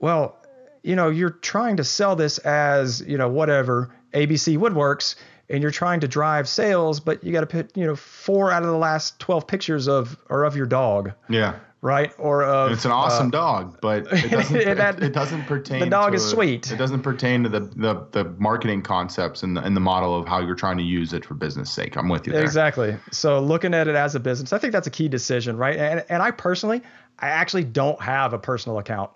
"Well, 0.00 0.36
you 0.82 0.96
know, 0.96 1.08
you're 1.08 1.30
trying 1.30 1.76
to 1.76 1.84
sell 1.84 2.16
this 2.16 2.38
as, 2.38 3.00
you 3.06 3.16
know, 3.16 3.28
whatever, 3.28 3.94
ABC 4.12 4.58
Woodworks 4.58 5.14
and 5.48 5.62
you're 5.62 5.70
trying 5.70 6.00
to 6.00 6.08
drive 6.08 6.48
sales, 6.48 6.98
but 6.98 7.22
you 7.22 7.32
got 7.32 7.40
to 7.40 7.46
put, 7.46 7.76
you 7.76 7.86
know, 7.86 7.94
four 7.94 8.50
out 8.50 8.62
of 8.62 8.68
the 8.68 8.76
last 8.76 9.20
12 9.20 9.46
pictures 9.46 9.86
of 9.88 10.16
or 10.28 10.44
of 10.44 10.56
your 10.56 10.66
dog." 10.66 11.12
Yeah 11.28 11.54
right? 11.82 12.12
Or 12.16 12.44
of, 12.44 12.70
it's 12.70 12.84
an 12.86 12.92
awesome 12.92 13.26
uh, 13.26 13.30
dog, 13.30 13.78
but 13.82 14.06
it 14.10 14.30
doesn't, 14.30 14.76
that, 14.76 15.02
it, 15.02 15.12
doesn't 15.12 15.42
pertain. 15.42 15.80
The 15.80 15.86
dog 15.86 16.12
to, 16.12 16.16
is 16.16 16.24
sweet. 16.24 16.70
It 16.70 16.76
doesn't 16.76 17.02
pertain 17.02 17.42
to 17.42 17.48
the, 17.50 17.60
the 17.60 18.06
the 18.12 18.24
marketing 18.38 18.80
concepts 18.82 19.42
and 19.42 19.56
the 19.56 19.62
and 19.62 19.76
the 19.76 19.80
model 19.80 20.18
of 20.18 20.26
how 20.26 20.40
you're 20.40 20.54
trying 20.54 20.78
to 20.78 20.84
use 20.84 21.12
it 21.12 21.26
for 21.26 21.34
business 21.34 21.70
sake. 21.70 21.96
I'm 21.96 22.08
with 22.08 22.26
you 22.26 22.32
there. 22.32 22.42
Exactly. 22.42 22.96
So 23.10 23.40
looking 23.40 23.74
at 23.74 23.88
it 23.88 23.96
as 23.96 24.14
a 24.14 24.20
business, 24.20 24.52
I 24.52 24.58
think 24.58 24.72
that's 24.72 24.86
a 24.86 24.90
key 24.90 25.08
decision, 25.08 25.56
right? 25.58 25.76
And 25.76 26.04
and 26.08 26.22
I 26.22 26.30
personally, 26.30 26.80
I 27.18 27.28
actually 27.28 27.64
don't 27.64 28.00
have 28.00 28.32
a 28.32 28.38
personal 28.38 28.78
account. 28.78 29.10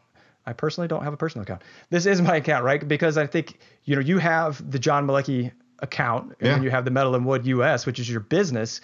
I 0.45 0.53
personally 0.53 0.87
don't 0.89 1.03
have 1.03 1.13
a 1.13 1.17
personal 1.17 1.43
account. 1.45 1.63
This 1.91 2.07
is 2.07 2.21
my 2.21 2.37
account, 2.37 2.65
right? 2.65 2.87
Because 2.87 3.17
I 3.17 3.27
think 3.27 3.59
you 3.85 3.95
know 3.95 4.03
you 4.03 4.19
have 4.19 4.69
the 4.71 4.79
John 4.79 5.07
Malecki 5.07 5.53
account, 5.79 6.35
and 6.41 6.59
yeah. 6.59 6.63
you 6.63 6.71
have 6.71 6.85
the 6.85 6.91
Metal 6.91 7.15
and 7.15 7.25
Wood 7.25 7.47
US, 7.47 7.87
which 7.87 8.01
is 8.01 8.11
your 8.11 8.21
business. 8.21 8.81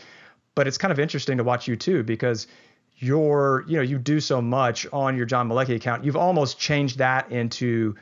But 0.55 0.69
it's 0.69 0.77
kind 0.77 0.93
of 0.93 1.01
interesting 1.01 1.39
to 1.39 1.45
watch 1.45 1.67
you 1.67 1.77
too 1.77 2.03
because 2.03 2.47
your, 3.03 3.65
you 3.67 3.77
know, 3.77 3.83
you 3.83 3.99
do 3.99 4.21
so 4.21 4.41
much 4.41 4.87
on 4.93 5.17
your 5.17 5.27
John 5.27 5.49
Malecki 5.49 5.75
account. 5.75 6.05
You've 6.05 6.17
almost 6.17 6.59
changed 6.59 6.99
that 6.99 7.31
into, 7.33 7.97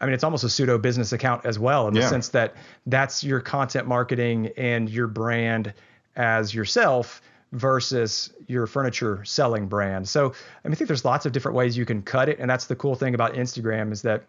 I 0.00 0.06
mean, 0.06 0.14
it's 0.14 0.24
almost 0.24 0.42
a 0.42 0.48
pseudo 0.48 0.78
business 0.78 1.12
account 1.12 1.44
as 1.44 1.58
well, 1.58 1.86
in 1.86 1.94
the 1.94 2.08
sense 2.08 2.30
that 2.30 2.54
that's 2.86 3.22
your 3.22 3.40
content 3.40 3.86
marketing 3.86 4.50
and 4.56 4.88
your 4.88 5.06
brand 5.06 5.74
as 6.16 6.54
yourself 6.54 7.20
versus 7.52 8.32
your 8.46 8.66
furniture 8.66 9.22
selling 9.24 9.68
brand. 9.68 10.08
So 10.08 10.26
I, 10.64 10.68
mean, 10.68 10.72
I 10.72 10.74
think 10.76 10.88
there's 10.88 11.04
lots 11.04 11.26
of 11.26 11.32
different 11.32 11.54
ways 11.56 11.76
you 11.76 11.84
can 11.84 12.02
cut 12.02 12.28
it, 12.28 12.38
and 12.38 12.48
that's 12.48 12.66
the 12.66 12.76
cool 12.76 12.94
thing 12.94 13.14
about 13.14 13.34
Instagram 13.34 13.92
is 13.92 14.02
that 14.02 14.24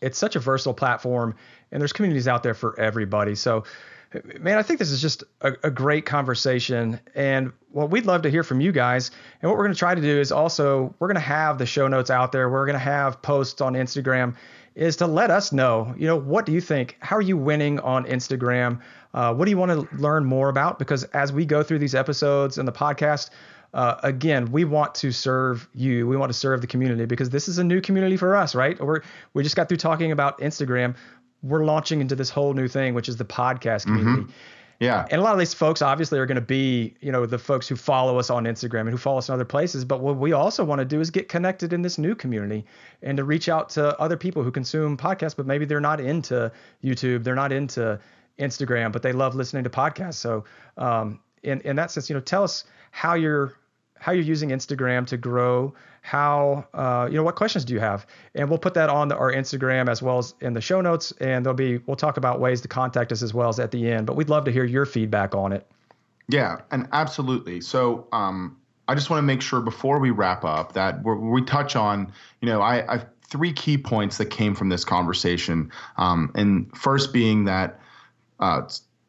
it's 0.00 0.18
such 0.18 0.36
a 0.36 0.40
versatile 0.40 0.74
platform, 0.74 1.34
and 1.70 1.80
there's 1.80 1.92
communities 1.92 2.28
out 2.28 2.42
there 2.42 2.54
for 2.54 2.78
everybody. 2.78 3.34
So 3.34 3.64
man, 4.40 4.58
I 4.58 4.62
think 4.62 4.78
this 4.78 4.90
is 4.90 5.00
just 5.00 5.24
a, 5.40 5.52
a, 5.64 5.70
great 5.70 6.06
conversation. 6.06 7.00
And 7.14 7.52
what 7.70 7.90
we'd 7.90 8.06
love 8.06 8.22
to 8.22 8.30
hear 8.30 8.42
from 8.42 8.60
you 8.60 8.72
guys. 8.72 9.10
And 9.40 9.50
what 9.50 9.56
we're 9.56 9.64
going 9.64 9.74
to 9.74 9.78
try 9.78 9.94
to 9.94 10.00
do 10.00 10.20
is 10.20 10.32
also, 10.32 10.94
we're 10.98 11.08
going 11.08 11.14
to 11.16 11.20
have 11.20 11.58
the 11.58 11.66
show 11.66 11.88
notes 11.88 12.10
out 12.10 12.32
there. 12.32 12.48
We're 12.50 12.66
going 12.66 12.74
to 12.74 12.78
have 12.78 13.22
posts 13.22 13.60
on 13.60 13.74
Instagram. 13.74 14.34
is 14.74 14.96
to 14.96 15.06
let 15.06 15.30
us 15.30 15.52
know, 15.52 15.94
you 15.98 16.06
know, 16.06 16.16
what 16.16 16.46
do 16.46 16.52
you 16.52 16.60
think? 16.60 16.96
How 17.00 17.16
are 17.16 17.22
you 17.22 17.36
winning 17.36 17.78
on 17.80 18.04
Instagram? 18.04 18.80
Uh, 19.14 19.34
what 19.34 19.44
do 19.44 19.50
you 19.50 19.58
want 19.58 19.72
to 19.72 19.96
learn 19.96 20.24
more 20.24 20.48
about? 20.48 20.78
Because 20.78 21.04
as 21.04 21.32
we 21.32 21.44
go 21.44 21.62
through 21.62 21.78
these 21.78 21.94
episodes 21.94 22.58
and 22.58 22.66
the 22.66 22.72
podcast, 22.72 23.30
uh, 23.74 23.96
again, 24.02 24.52
we 24.52 24.64
want 24.64 24.94
to 24.94 25.12
serve 25.12 25.68
you. 25.74 26.06
We 26.06 26.16
want 26.16 26.30
to 26.30 26.38
serve 26.38 26.60
the 26.60 26.66
community 26.66 27.06
because 27.06 27.30
this 27.30 27.48
is 27.48 27.58
a 27.58 27.64
new 27.64 27.80
community 27.80 28.18
for 28.18 28.36
us, 28.36 28.54
right? 28.54 28.78
We're 28.78 29.00
we 29.32 29.42
just 29.42 29.56
got 29.56 29.68
through 29.68 29.78
talking 29.78 30.12
about 30.12 30.38
Instagram. 30.40 30.94
We're 31.42 31.64
launching 31.64 32.00
into 32.00 32.14
this 32.14 32.30
whole 32.30 32.54
new 32.54 32.68
thing, 32.68 32.94
which 32.94 33.08
is 33.08 33.16
the 33.16 33.24
podcast 33.24 33.84
community. 33.84 34.22
Mm-hmm. 34.22 34.32
Yeah. 34.82 35.06
And 35.12 35.20
a 35.20 35.24
lot 35.24 35.32
of 35.32 35.38
these 35.38 35.54
folks 35.54 35.80
obviously 35.80 36.18
are 36.18 36.26
going 36.26 36.36
to 36.36 36.40
be, 36.40 36.94
you 37.00 37.12
know, 37.12 37.24
the 37.24 37.38
folks 37.38 37.68
who 37.68 37.76
follow 37.76 38.18
us 38.18 38.30
on 38.30 38.44
Instagram 38.44 38.80
and 38.80 38.90
who 38.90 38.96
follow 38.96 39.18
us 39.18 39.28
in 39.28 39.32
other 39.32 39.44
places. 39.44 39.84
But 39.84 40.00
what 40.00 40.16
we 40.16 40.32
also 40.32 40.64
want 40.64 40.80
to 40.80 40.84
do 40.84 41.00
is 41.00 41.08
get 41.10 41.28
connected 41.28 41.72
in 41.72 41.82
this 41.82 41.98
new 41.98 42.16
community 42.16 42.64
and 43.00 43.16
to 43.16 43.22
reach 43.22 43.48
out 43.48 43.68
to 43.70 43.96
other 44.00 44.16
people 44.16 44.42
who 44.42 44.50
consume 44.50 44.96
podcasts, 44.96 45.36
but 45.36 45.46
maybe 45.46 45.64
they're 45.66 45.80
not 45.80 46.00
into 46.00 46.50
YouTube, 46.82 47.22
they're 47.22 47.36
not 47.36 47.52
into 47.52 48.00
Instagram, 48.40 48.90
but 48.90 49.02
they 49.02 49.12
love 49.12 49.36
listening 49.36 49.62
to 49.62 49.70
podcasts. 49.70 50.14
So, 50.14 50.44
um, 50.76 51.20
in 51.44 51.60
in 51.60 51.76
that 51.76 51.92
sense, 51.92 52.08
you 52.08 52.14
know, 52.14 52.20
tell 52.20 52.42
us 52.42 52.64
how 52.90 53.14
you're 53.14 53.54
how 54.02 54.10
you're 54.10 54.24
using 54.24 54.50
Instagram 54.50 55.06
to 55.06 55.16
grow, 55.16 55.72
how 56.00 56.66
uh, 56.74 57.06
you 57.08 57.16
know 57.16 57.22
what 57.22 57.36
questions 57.36 57.64
do 57.64 57.72
you 57.72 57.78
have, 57.78 58.04
and 58.34 58.48
we'll 58.48 58.58
put 58.58 58.74
that 58.74 58.90
on 58.90 59.12
our 59.12 59.32
Instagram 59.32 59.88
as 59.88 60.02
well 60.02 60.18
as 60.18 60.34
in 60.40 60.54
the 60.54 60.60
show 60.60 60.80
notes, 60.80 61.12
and 61.20 61.46
there'll 61.46 61.54
be 61.54 61.78
we'll 61.86 61.96
talk 61.96 62.16
about 62.16 62.40
ways 62.40 62.60
to 62.62 62.68
contact 62.68 63.12
us 63.12 63.22
as 63.22 63.32
well 63.32 63.48
as 63.48 63.60
at 63.60 63.70
the 63.70 63.88
end. 63.88 64.06
But 64.06 64.16
we'd 64.16 64.28
love 64.28 64.44
to 64.46 64.50
hear 64.50 64.64
your 64.64 64.86
feedback 64.86 65.36
on 65.36 65.52
it. 65.52 65.70
Yeah, 66.28 66.62
and 66.72 66.88
absolutely. 66.90 67.60
So 67.60 68.08
um, 68.10 68.56
I 68.88 68.96
just 68.96 69.08
want 69.08 69.18
to 69.18 69.26
make 69.26 69.40
sure 69.40 69.60
before 69.60 70.00
we 70.00 70.10
wrap 70.10 70.44
up 70.44 70.72
that 70.72 71.04
we 71.04 71.42
touch 71.44 71.76
on, 71.76 72.12
you 72.40 72.48
know, 72.48 72.60
I, 72.60 72.96
I 72.96 73.06
three 73.28 73.52
key 73.52 73.78
points 73.78 74.18
that 74.18 74.26
came 74.26 74.56
from 74.56 74.68
this 74.68 74.84
conversation, 74.84 75.70
um, 75.96 76.32
and 76.34 76.76
first 76.76 77.12
being 77.12 77.44
that. 77.44 77.78
Uh, 78.40 78.62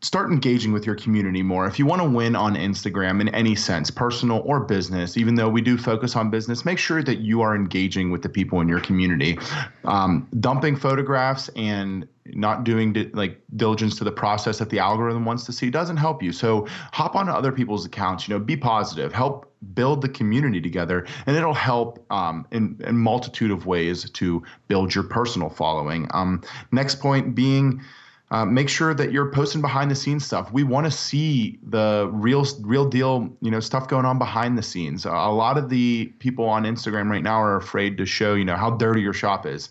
start 0.04 0.30
engaging 0.32 0.74
with 0.74 0.86
your 0.86 0.96
community 0.96 1.42
more. 1.42 1.66
If 1.66 1.80
you 1.80 1.86
want 1.86 2.02
to 2.02 2.10
win 2.10 2.36
on 2.36 2.56
Instagram 2.56 3.22
in 3.22 3.30
any 3.30 3.56
sense, 3.56 3.90
personal 3.90 4.42
or 4.46 4.60
business, 4.60 5.18
even 5.18 5.36
though 5.36 5.48
we 5.48 5.62
do 5.62 5.78
focus 5.78 6.16
on 6.18 6.30
business, 6.30 6.66
make 6.66 6.78
sure 6.78 7.02
that 7.02 7.20
you 7.20 7.42
are 7.42 7.56
engaging 7.56 8.12
with 8.12 8.22
the 8.22 8.30
people 8.30 8.60
in 8.60 8.68
your 8.68 8.82
community. 8.82 9.40
Um, 9.86 10.28
dumping 10.42 10.76
photographs 10.76 11.50
and 11.56 12.06
not 12.26 12.66
doing 12.66 12.92
di- 12.94 13.12
like 13.14 13.42
diligence 13.56 13.98
to 13.98 14.04
the 14.04 14.12
process 14.12 14.60
that 14.60 14.70
the 14.70 14.80
algorithm 14.80 15.24
wants 15.24 15.46
to 15.46 15.54
see 15.54 15.70
doesn't 15.70 15.98
help 15.98 16.22
you. 16.22 16.34
So 16.34 16.68
hop 16.92 17.16
on 17.16 17.30
other 17.30 17.54
people's 17.54 17.86
accounts. 17.86 18.28
You 18.28 18.36
know, 18.36 18.40
be 18.44 18.58
positive. 18.58 19.14
Help 19.14 19.50
build 19.74 20.02
the 20.02 20.10
community 20.10 20.60
together, 20.60 21.06
and 21.26 21.38
it'll 21.38 21.54
help 21.54 22.06
um, 22.12 22.46
in 22.52 22.78
in 22.86 22.98
multitude 22.98 23.52
of 23.52 23.66
ways 23.66 24.10
to 24.10 24.44
build 24.68 24.94
your 24.94 25.06
personal 25.06 25.50
following. 25.50 26.08
Um, 26.14 26.42
next 26.72 26.96
point 27.00 27.36
being 27.36 27.82
uh, 28.34 28.44
make 28.44 28.68
sure 28.68 28.96
that 28.96 29.12
you're 29.12 29.30
posting 29.30 29.62
behind 29.62 29.92
the 29.92 29.96
scenes 29.96 30.26
stuff. 30.26 30.52
We 30.52 30.64
want 30.64 30.88
to 30.88 30.92
see 30.92 31.60
the 31.62 32.10
real, 32.12 32.44
real 32.62 32.90
deal, 32.90 33.30
you 33.42 33.52
know, 33.52 33.60
stuff 33.60 33.88
going 33.88 34.06
on 34.06 34.18
behind 34.18 34.58
the 34.58 34.64
scenes. 34.64 35.06
A 35.06 35.12
lot 35.12 35.56
of 35.56 35.70
the 35.70 36.08
people 36.18 36.46
on 36.46 36.64
Instagram 36.64 37.12
right 37.12 37.22
now 37.22 37.40
are 37.40 37.56
afraid 37.56 37.96
to 38.00 38.08
show, 38.08 38.34
you 38.34 38.44
know, 38.44 38.56
how 38.56 38.72
dirty 38.72 39.02
your 39.02 39.14
shop 39.14 39.46
is. 39.46 39.70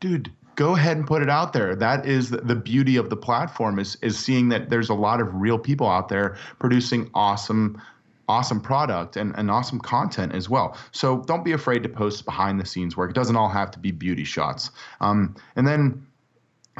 Dude, 0.00 0.30
go 0.56 0.76
ahead 0.76 0.98
and 0.98 1.06
put 1.06 1.22
it 1.22 1.30
out 1.30 1.54
there. 1.54 1.74
That 1.74 2.04
is 2.04 2.28
the 2.28 2.54
beauty 2.54 2.96
of 2.98 3.08
the 3.08 3.16
platform 3.16 3.78
is 3.78 3.96
is 4.02 4.18
seeing 4.18 4.50
that 4.50 4.68
there's 4.68 4.90
a 4.90 4.94
lot 4.94 5.22
of 5.22 5.34
real 5.34 5.58
people 5.58 5.88
out 5.88 6.10
there 6.10 6.36
producing 6.58 7.10
awesome 7.14 7.80
awesome 8.28 8.60
product 8.60 9.16
and, 9.16 9.34
and 9.38 9.50
awesome 9.50 9.80
content 9.80 10.34
as 10.34 10.50
well. 10.50 10.76
So 10.92 11.22
don't 11.22 11.44
be 11.44 11.52
afraid 11.52 11.82
to 11.82 11.88
post 11.88 12.26
behind 12.26 12.60
the 12.60 12.66
scenes 12.66 12.94
work. 12.94 13.10
It 13.10 13.14
doesn't 13.14 13.36
all 13.36 13.48
have 13.48 13.70
to 13.72 13.78
be 13.78 13.90
beauty 13.90 14.24
shots. 14.24 14.70
Um, 15.00 15.34
and 15.56 15.66
then 15.66 16.06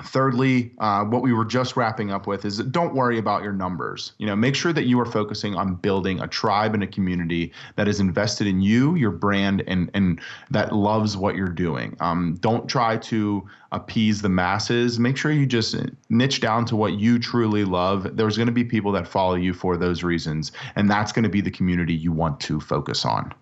Thirdly, 0.04 0.72
uh, 0.78 1.04
what 1.04 1.22
we 1.22 1.32
were 1.32 1.44
just 1.44 1.76
wrapping 1.76 2.10
up 2.10 2.26
with 2.26 2.44
is 2.44 2.58
don't 2.58 2.94
worry 2.94 3.18
about 3.18 3.42
your 3.42 3.52
numbers. 3.52 4.12
You 4.18 4.26
know, 4.26 4.36
make 4.36 4.54
sure 4.54 4.72
that 4.72 4.84
you 4.84 4.98
are 5.00 5.06
focusing 5.06 5.54
on 5.54 5.76
building 5.76 6.20
a 6.20 6.28
tribe 6.28 6.74
and 6.74 6.82
a 6.82 6.86
community 6.86 7.52
that 7.76 7.88
is 7.88 8.00
invested 8.00 8.46
in 8.46 8.60
you, 8.60 8.94
your 8.96 9.10
brand, 9.10 9.62
and 9.66 9.90
and 9.94 10.20
that 10.50 10.72
loves 10.72 11.16
what 11.16 11.36
you're 11.36 11.48
doing. 11.48 11.96
Um, 12.00 12.36
don't 12.40 12.68
try 12.68 12.96
to 12.98 13.48
appease 13.72 14.20
the 14.20 14.28
masses. 14.28 14.98
Make 14.98 15.16
sure 15.16 15.32
you 15.32 15.46
just 15.46 15.76
niche 16.10 16.40
down 16.40 16.64
to 16.66 16.76
what 16.76 16.94
you 16.94 17.18
truly 17.18 17.64
love. 17.64 18.16
There's 18.16 18.36
going 18.36 18.46
to 18.46 18.52
be 18.52 18.64
people 18.64 18.92
that 18.92 19.08
follow 19.08 19.34
you 19.34 19.54
for 19.54 19.76
those 19.76 20.02
reasons, 20.02 20.52
and 20.76 20.90
that's 20.90 21.12
going 21.12 21.24
to 21.24 21.28
be 21.28 21.40
the 21.40 21.50
community 21.50 21.94
you 21.94 22.12
want 22.12 22.40
to 22.40 22.60
focus 22.60 23.04
on. 23.04 23.32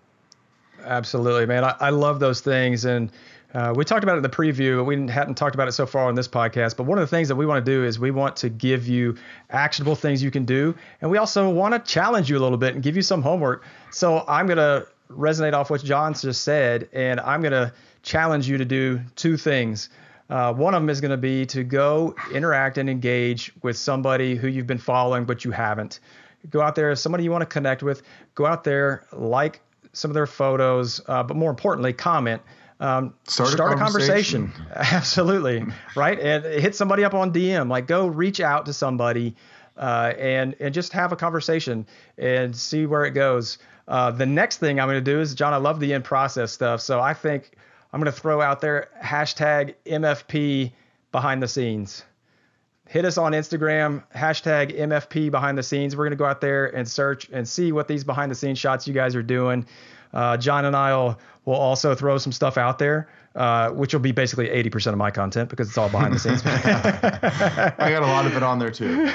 Absolutely, 0.83 1.45
man. 1.45 1.63
I, 1.63 1.75
I 1.79 1.89
love 1.89 2.19
those 2.19 2.41
things 2.41 2.85
and 2.85 3.11
uh, 3.53 3.73
we 3.75 3.83
talked 3.83 4.03
about 4.03 4.13
it 4.13 4.17
in 4.17 4.23
the 4.23 4.29
preview. 4.29 4.77
but 4.77 4.85
We 4.85 5.11
hadn't 5.11 5.35
talked 5.35 5.55
about 5.55 5.67
it 5.67 5.73
so 5.73 5.85
far 5.85 6.07
on 6.07 6.15
this 6.15 6.27
podcast, 6.27 6.77
but 6.77 6.83
one 6.85 6.97
of 6.97 7.03
the 7.03 7.15
things 7.15 7.27
that 7.27 7.35
we 7.35 7.45
want 7.45 7.63
to 7.65 7.71
do 7.71 7.83
is 7.83 7.99
we 7.99 8.11
want 8.11 8.35
to 8.37 8.49
give 8.49 8.87
you 8.87 9.15
actionable 9.49 9.95
things 9.95 10.23
you 10.23 10.31
can 10.31 10.45
do, 10.45 10.75
and 11.01 11.11
we 11.11 11.17
also 11.17 11.49
want 11.49 11.73
to 11.73 11.91
challenge 11.91 12.29
you 12.29 12.37
a 12.37 12.39
little 12.39 12.57
bit 12.57 12.75
and 12.75 12.83
give 12.83 12.95
you 12.95 13.01
some 13.01 13.21
homework. 13.21 13.63
So 13.91 14.23
I'm 14.27 14.47
going 14.47 14.57
to 14.57 14.87
resonate 15.09 15.53
off 15.53 15.69
what 15.69 15.83
John 15.83 16.13
just 16.13 16.43
said, 16.43 16.87
and 16.93 17.19
I'm 17.19 17.41
going 17.41 17.51
to 17.51 17.73
challenge 18.03 18.47
you 18.47 18.57
to 18.57 18.65
do 18.65 19.01
two 19.15 19.35
things. 19.37 19.89
Uh, 20.29 20.53
one 20.53 20.73
of 20.73 20.81
them 20.81 20.89
is 20.89 21.01
going 21.01 21.11
to 21.11 21.17
be 21.17 21.45
to 21.47 21.63
go 21.65 22.15
interact 22.33 22.77
and 22.77 22.89
engage 22.89 23.51
with 23.63 23.77
somebody 23.77 24.35
who 24.35 24.47
you've 24.47 24.67
been 24.67 24.77
following 24.77 25.25
but 25.25 25.43
you 25.43 25.51
haven't. 25.51 25.99
Go 26.49 26.61
out 26.61 26.73
there, 26.75 26.95
somebody 26.95 27.25
you 27.25 27.31
want 27.31 27.41
to 27.41 27.45
connect 27.45 27.83
with. 27.83 28.01
Go 28.33 28.45
out 28.45 28.63
there, 28.63 29.05
like 29.11 29.59
some 29.91 30.09
of 30.09 30.15
their 30.15 30.25
photos, 30.25 31.01
uh, 31.07 31.21
but 31.21 31.35
more 31.35 31.49
importantly, 31.49 31.91
comment 31.91 32.41
um, 32.81 33.13
start, 33.25 33.51
start, 33.51 33.73
a 33.73 33.75
conversation. 33.75 34.51
Conversation. 34.51 34.95
Absolutely. 34.95 35.65
right. 35.95 36.19
And 36.19 36.43
hit 36.43 36.75
somebody 36.75 37.03
up 37.03 37.13
on 37.13 37.31
DM. 37.31 37.69
Like 37.69 37.87
go 37.87 38.07
reach 38.07 38.41
out 38.41 38.65
to 38.65 38.73
somebody 38.73 39.35
uh, 39.77 40.13
and 40.17 40.55
and 40.59 40.73
just 40.73 40.91
have 40.93 41.11
a 41.11 41.15
conversation 41.15 41.85
and 42.17 42.55
see 42.55 42.87
where 42.87 43.05
it 43.05 43.11
goes. 43.11 43.59
Uh, 43.87 44.09
the 44.09 44.25
next 44.25 44.57
thing 44.57 44.79
I'm 44.79 44.87
going 44.87 45.03
to 45.03 45.11
do 45.11 45.19
is, 45.19 45.35
John, 45.35 45.53
I 45.53 45.57
love 45.57 45.79
the 45.79 45.93
in 45.93 46.01
process 46.01 46.51
stuff. 46.51 46.81
So 46.81 46.99
I 46.99 47.13
think 47.13 47.51
I'm 47.93 48.01
going 48.01 48.11
to 48.11 48.19
throw 48.19 48.41
out 48.41 48.61
there 48.61 48.89
hashtag 49.01 49.75
MFP 49.85 50.71
behind 51.11 51.43
the 51.43 51.47
scenes. 51.47 52.03
Hit 52.87 53.05
us 53.05 53.17
on 53.17 53.31
Instagram, 53.31 54.03
hashtag 54.13 54.77
MFP 54.77 55.29
behind 55.31 55.57
the 55.57 55.63
scenes. 55.63 55.95
We're 55.95 56.05
going 56.05 56.11
to 56.11 56.17
go 56.17 56.25
out 56.25 56.41
there 56.41 56.67
and 56.75 56.87
search 56.87 57.29
and 57.31 57.47
see 57.47 57.71
what 57.71 57.87
these 57.87 58.03
behind 58.03 58.31
the 58.31 58.35
scenes 58.35 58.59
shots 58.59 58.87
you 58.87 58.93
guys 58.93 59.15
are 59.15 59.23
doing. 59.23 59.65
Uh, 60.13 60.37
John 60.37 60.65
and 60.65 60.75
I 60.75 60.93
will, 60.95 61.17
will 61.45 61.55
also 61.55 61.95
throw 61.95 62.17
some 62.17 62.31
stuff 62.31 62.57
out 62.57 62.77
there, 62.77 63.09
uh, 63.35 63.69
which 63.71 63.93
will 63.93 64.01
be 64.01 64.11
basically 64.11 64.47
80% 64.47 64.91
of 64.91 64.97
my 64.97 65.11
content 65.11 65.49
because 65.49 65.67
it's 65.67 65.77
all 65.77 65.89
behind 65.89 66.13
the 66.13 66.19
scenes. 66.19 66.41
I 66.45 67.89
got 67.89 68.03
a 68.03 68.07
lot 68.07 68.25
of 68.25 68.35
it 68.35 68.43
on 68.43 68.59
there 68.59 68.71
too. 68.71 69.11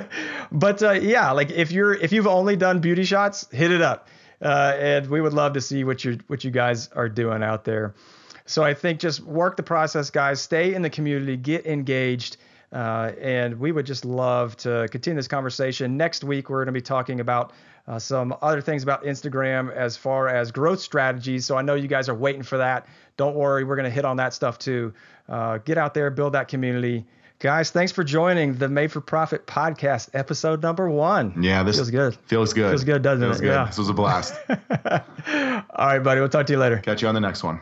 but 0.52 0.82
uh, 0.82 0.92
yeah, 0.92 1.30
like 1.30 1.50
if 1.50 1.70
you're 1.70 1.94
if 1.94 2.12
you've 2.12 2.26
only 2.26 2.56
done 2.56 2.80
beauty 2.80 3.04
shots, 3.04 3.48
hit 3.52 3.70
it 3.70 3.82
up, 3.82 4.08
uh, 4.42 4.74
and 4.78 5.06
we 5.08 5.20
would 5.20 5.34
love 5.34 5.52
to 5.52 5.60
see 5.60 5.84
what 5.84 6.04
you 6.04 6.18
what 6.26 6.44
you 6.44 6.50
guys 6.50 6.88
are 6.88 7.08
doing 7.08 7.42
out 7.42 7.64
there. 7.64 7.94
So 8.46 8.64
I 8.64 8.74
think 8.74 8.98
just 8.98 9.20
work 9.20 9.56
the 9.56 9.62
process, 9.62 10.10
guys. 10.10 10.40
Stay 10.40 10.74
in 10.74 10.82
the 10.82 10.90
community, 10.90 11.36
get 11.36 11.66
engaged. 11.66 12.38
Uh, 12.72 13.12
and 13.20 13.58
we 13.58 13.72
would 13.72 13.86
just 13.86 14.04
love 14.04 14.56
to 14.58 14.86
continue 14.90 15.16
this 15.16 15.28
conversation. 15.28 15.96
Next 15.96 16.22
week, 16.22 16.50
we're 16.50 16.58
going 16.58 16.66
to 16.66 16.72
be 16.72 16.82
talking 16.82 17.20
about 17.20 17.52
uh, 17.86 17.98
some 17.98 18.36
other 18.42 18.60
things 18.60 18.82
about 18.82 19.04
Instagram 19.04 19.72
as 19.72 19.96
far 19.96 20.28
as 20.28 20.52
growth 20.52 20.80
strategies. 20.80 21.46
So 21.46 21.56
I 21.56 21.62
know 21.62 21.74
you 21.74 21.88
guys 21.88 22.08
are 22.08 22.14
waiting 22.14 22.42
for 22.42 22.58
that. 22.58 22.86
Don't 23.16 23.34
worry, 23.34 23.64
we're 23.64 23.76
going 23.76 23.84
to 23.84 23.90
hit 23.90 24.04
on 24.04 24.18
that 24.18 24.34
stuff 24.34 24.58
too. 24.58 24.92
Uh, 25.28 25.58
get 25.58 25.78
out 25.78 25.94
there, 25.94 26.10
build 26.10 26.34
that 26.34 26.48
community. 26.48 27.06
Guys, 27.40 27.70
thanks 27.70 27.92
for 27.92 28.02
joining 28.02 28.54
the 28.54 28.68
Made 28.68 28.90
for 28.90 29.00
Profit 29.00 29.46
podcast, 29.46 30.10
episode 30.12 30.60
number 30.60 30.90
one. 30.90 31.40
Yeah, 31.40 31.62
this 31.62 31.76
feels 31.76 31.90
good. 31.90 32.16
Feels 32.26 32.52
good. 32.52 32.70
Feels 32.70 32.84
good, 32.84 33.02
doesn't 33.02 33.24
feels 33.24 33.38
it? 33.38 33.42
Good. 33.42 33.52
Yeah. 33.52 33.64
This 33.66 33.78
was 33.78 33.88
a 33.88 33.94
blast. 33.94 34.34
All 34.50 35.86
right, 35.86 36.00
buddy. 36.00 36.20
We'll 36.20 36.28
talk 36.28 36.46
to 36.46 36.52
you 36.52 36.58
later. 36.58 36.78
Catch 36.78 37.02
you 37.02 37.08
on 37.08 37.14
the 37.14 37.20
next 37.20 37.44
one. 37.44 37.60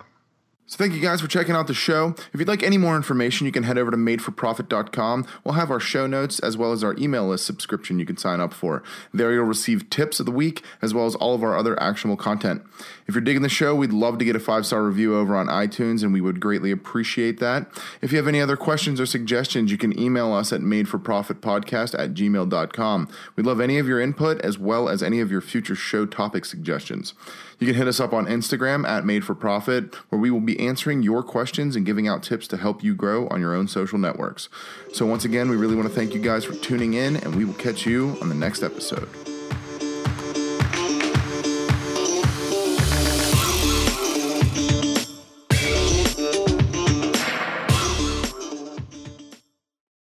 So 0.68 0.78
thank 0.78 0.94
you 0.94 1.00
guys 1.00 1.20
for 1.20 1.28
checking 1.28 1.54
out 1.54 1.68
the 1.68 1.74
show. 1.74 2.16
If 2.32 2.40
you'd 2.40 2.48
like 2.48 2.64
any 2.64 2.76
more 2.76 2.96
information, 2.96 3.46
you 3.46 3.52
can 3.52 3.62
head 3.62 3.78
over 3.78 3.92
to 3.92 3.96
madeforprofit.com. 3.96 5.24
We'll 5.44 5.54
have 5.54 5.70
our 5.70 5.78
show 5.78 6.08
notes 6.08 6.40
as 6.40 6.56
well 6.56 6.72
as 6.72 6.82
our 6.82 6.96
email 6.98 7.28
list 7.28 7.46
subscription 7.46 8.00
you 8.00 8.04
can 8.04 8.16
sign 8.16 8.40
up 8.40 8.52
for. 8.52 8.82
There 9.14 9.32
you'll 9.32 9.44
receive 9.44 9.88
tips 9.90 10.18
of 10.18 10.26
the 10.26 10.32
week 10.32 10.64
as 10.82 10.92
well 10.92 11.06
as 11.06 11.14
all 11.14 11.36
of 11.36 11.44
our 11.44 11.56
other 11.56 11.80
actionable 11.80 12.16
content. 12.16 12.62
If 13.06 13.14
you're 13.14 13.22
digging 13.22 13.42
the 13.42 13.48
show, 13.48 13.76
we'd 13.76 13.92
love 13.92 14.18
to 14.18 14.24
get 14.24 14.34
a 14.34 14.40
five-star 14.40 14.82
review 14.82 15.16
over 15.16 15.36
on 15.36 15.46
iTunes 15.46 16.02
and 16.02 16.12
we 16.12 16.20
would 16.20 16.40
greatly 16.40 16.72
appreciate 16.72 17.38
that. 17.38 17.68
If 18.02 18.10
you 18.10 18.18
have 18.18 18.26
any 18.26 18.40
other 18.40 18.56
questions 18.56 19.00
or 19.00 19.06
suggestions, 19.06 19.70
you 19.70 19.78
can 19.78 19.96
email 19.96 20.32
us 20.32 20.52
at 20.52 20.62
madeforprofitpodcast 20.62 21.96
at 21.96 22.12
gmail.com. 22.14 23.08
We'd 23.36 23.46
love 23.46 23.60
any 23.60 23.78
of 23.78 23.86
your 23.86 24.00
input 24.00 24.40
as 24.40 24.58
well 24.58 24.88
as 24.88 25.00
any 25.00 25.20
of 25.20 25.30
your 25.30 25.40
future 25.40 25.76
show 25.76 26.06
topic 26.06 26.44
suggestions. 26.44 27.14
You 27.58 27.66
can 27.66 27.76
hit 27.76 27.88
us 27.88 28.00
up 28.00 28.12
on 28.12 28.26
Instagram 28.26 28.86
at 28.86 29.06
Made 29.06 29.24
for 29.24 29.34
Profit, 29.34 29.94
where 30.10 30.20
we 30.20 30.30
will 30.30 30.40
be 30.40 30.60
answering 30.60 31.02
your 31.02 31.22
questions 31.22 31.74
and 31.74 31.86
giving 31.86 32.06
out 32.06 32.22
tips 32.22 32.46
to 32.48 32.58
help 32.58 32.84
you 32.84 32.94
grow 32.94 33.28
on 33.28 33.40
your 33.40 33.54
own 33.54 33.66
social 33.66 33.98
networks. 33.98 34.50
So, 34.92 35.06
once 35.06 35.24
again, 35.24 35.48
we 35.48 35.56
really 35.56 35.74
want 35.74 35.88
to 35.88 35.94
thank 35.94 36.12
you 36.12 36.20
guys 36.20 36.44
for 36.44 36.54
tuning 36.54 36.94
in, 36.94 37.16
and 37.16 37.34
we 37.34 37.46
will 37.46 37.54
catch 37.54 37.86
you 37.86 38.18
on 38.20 38.28
the 38.28 38.34
next 38.34 38.62
episode. 38.62 39.08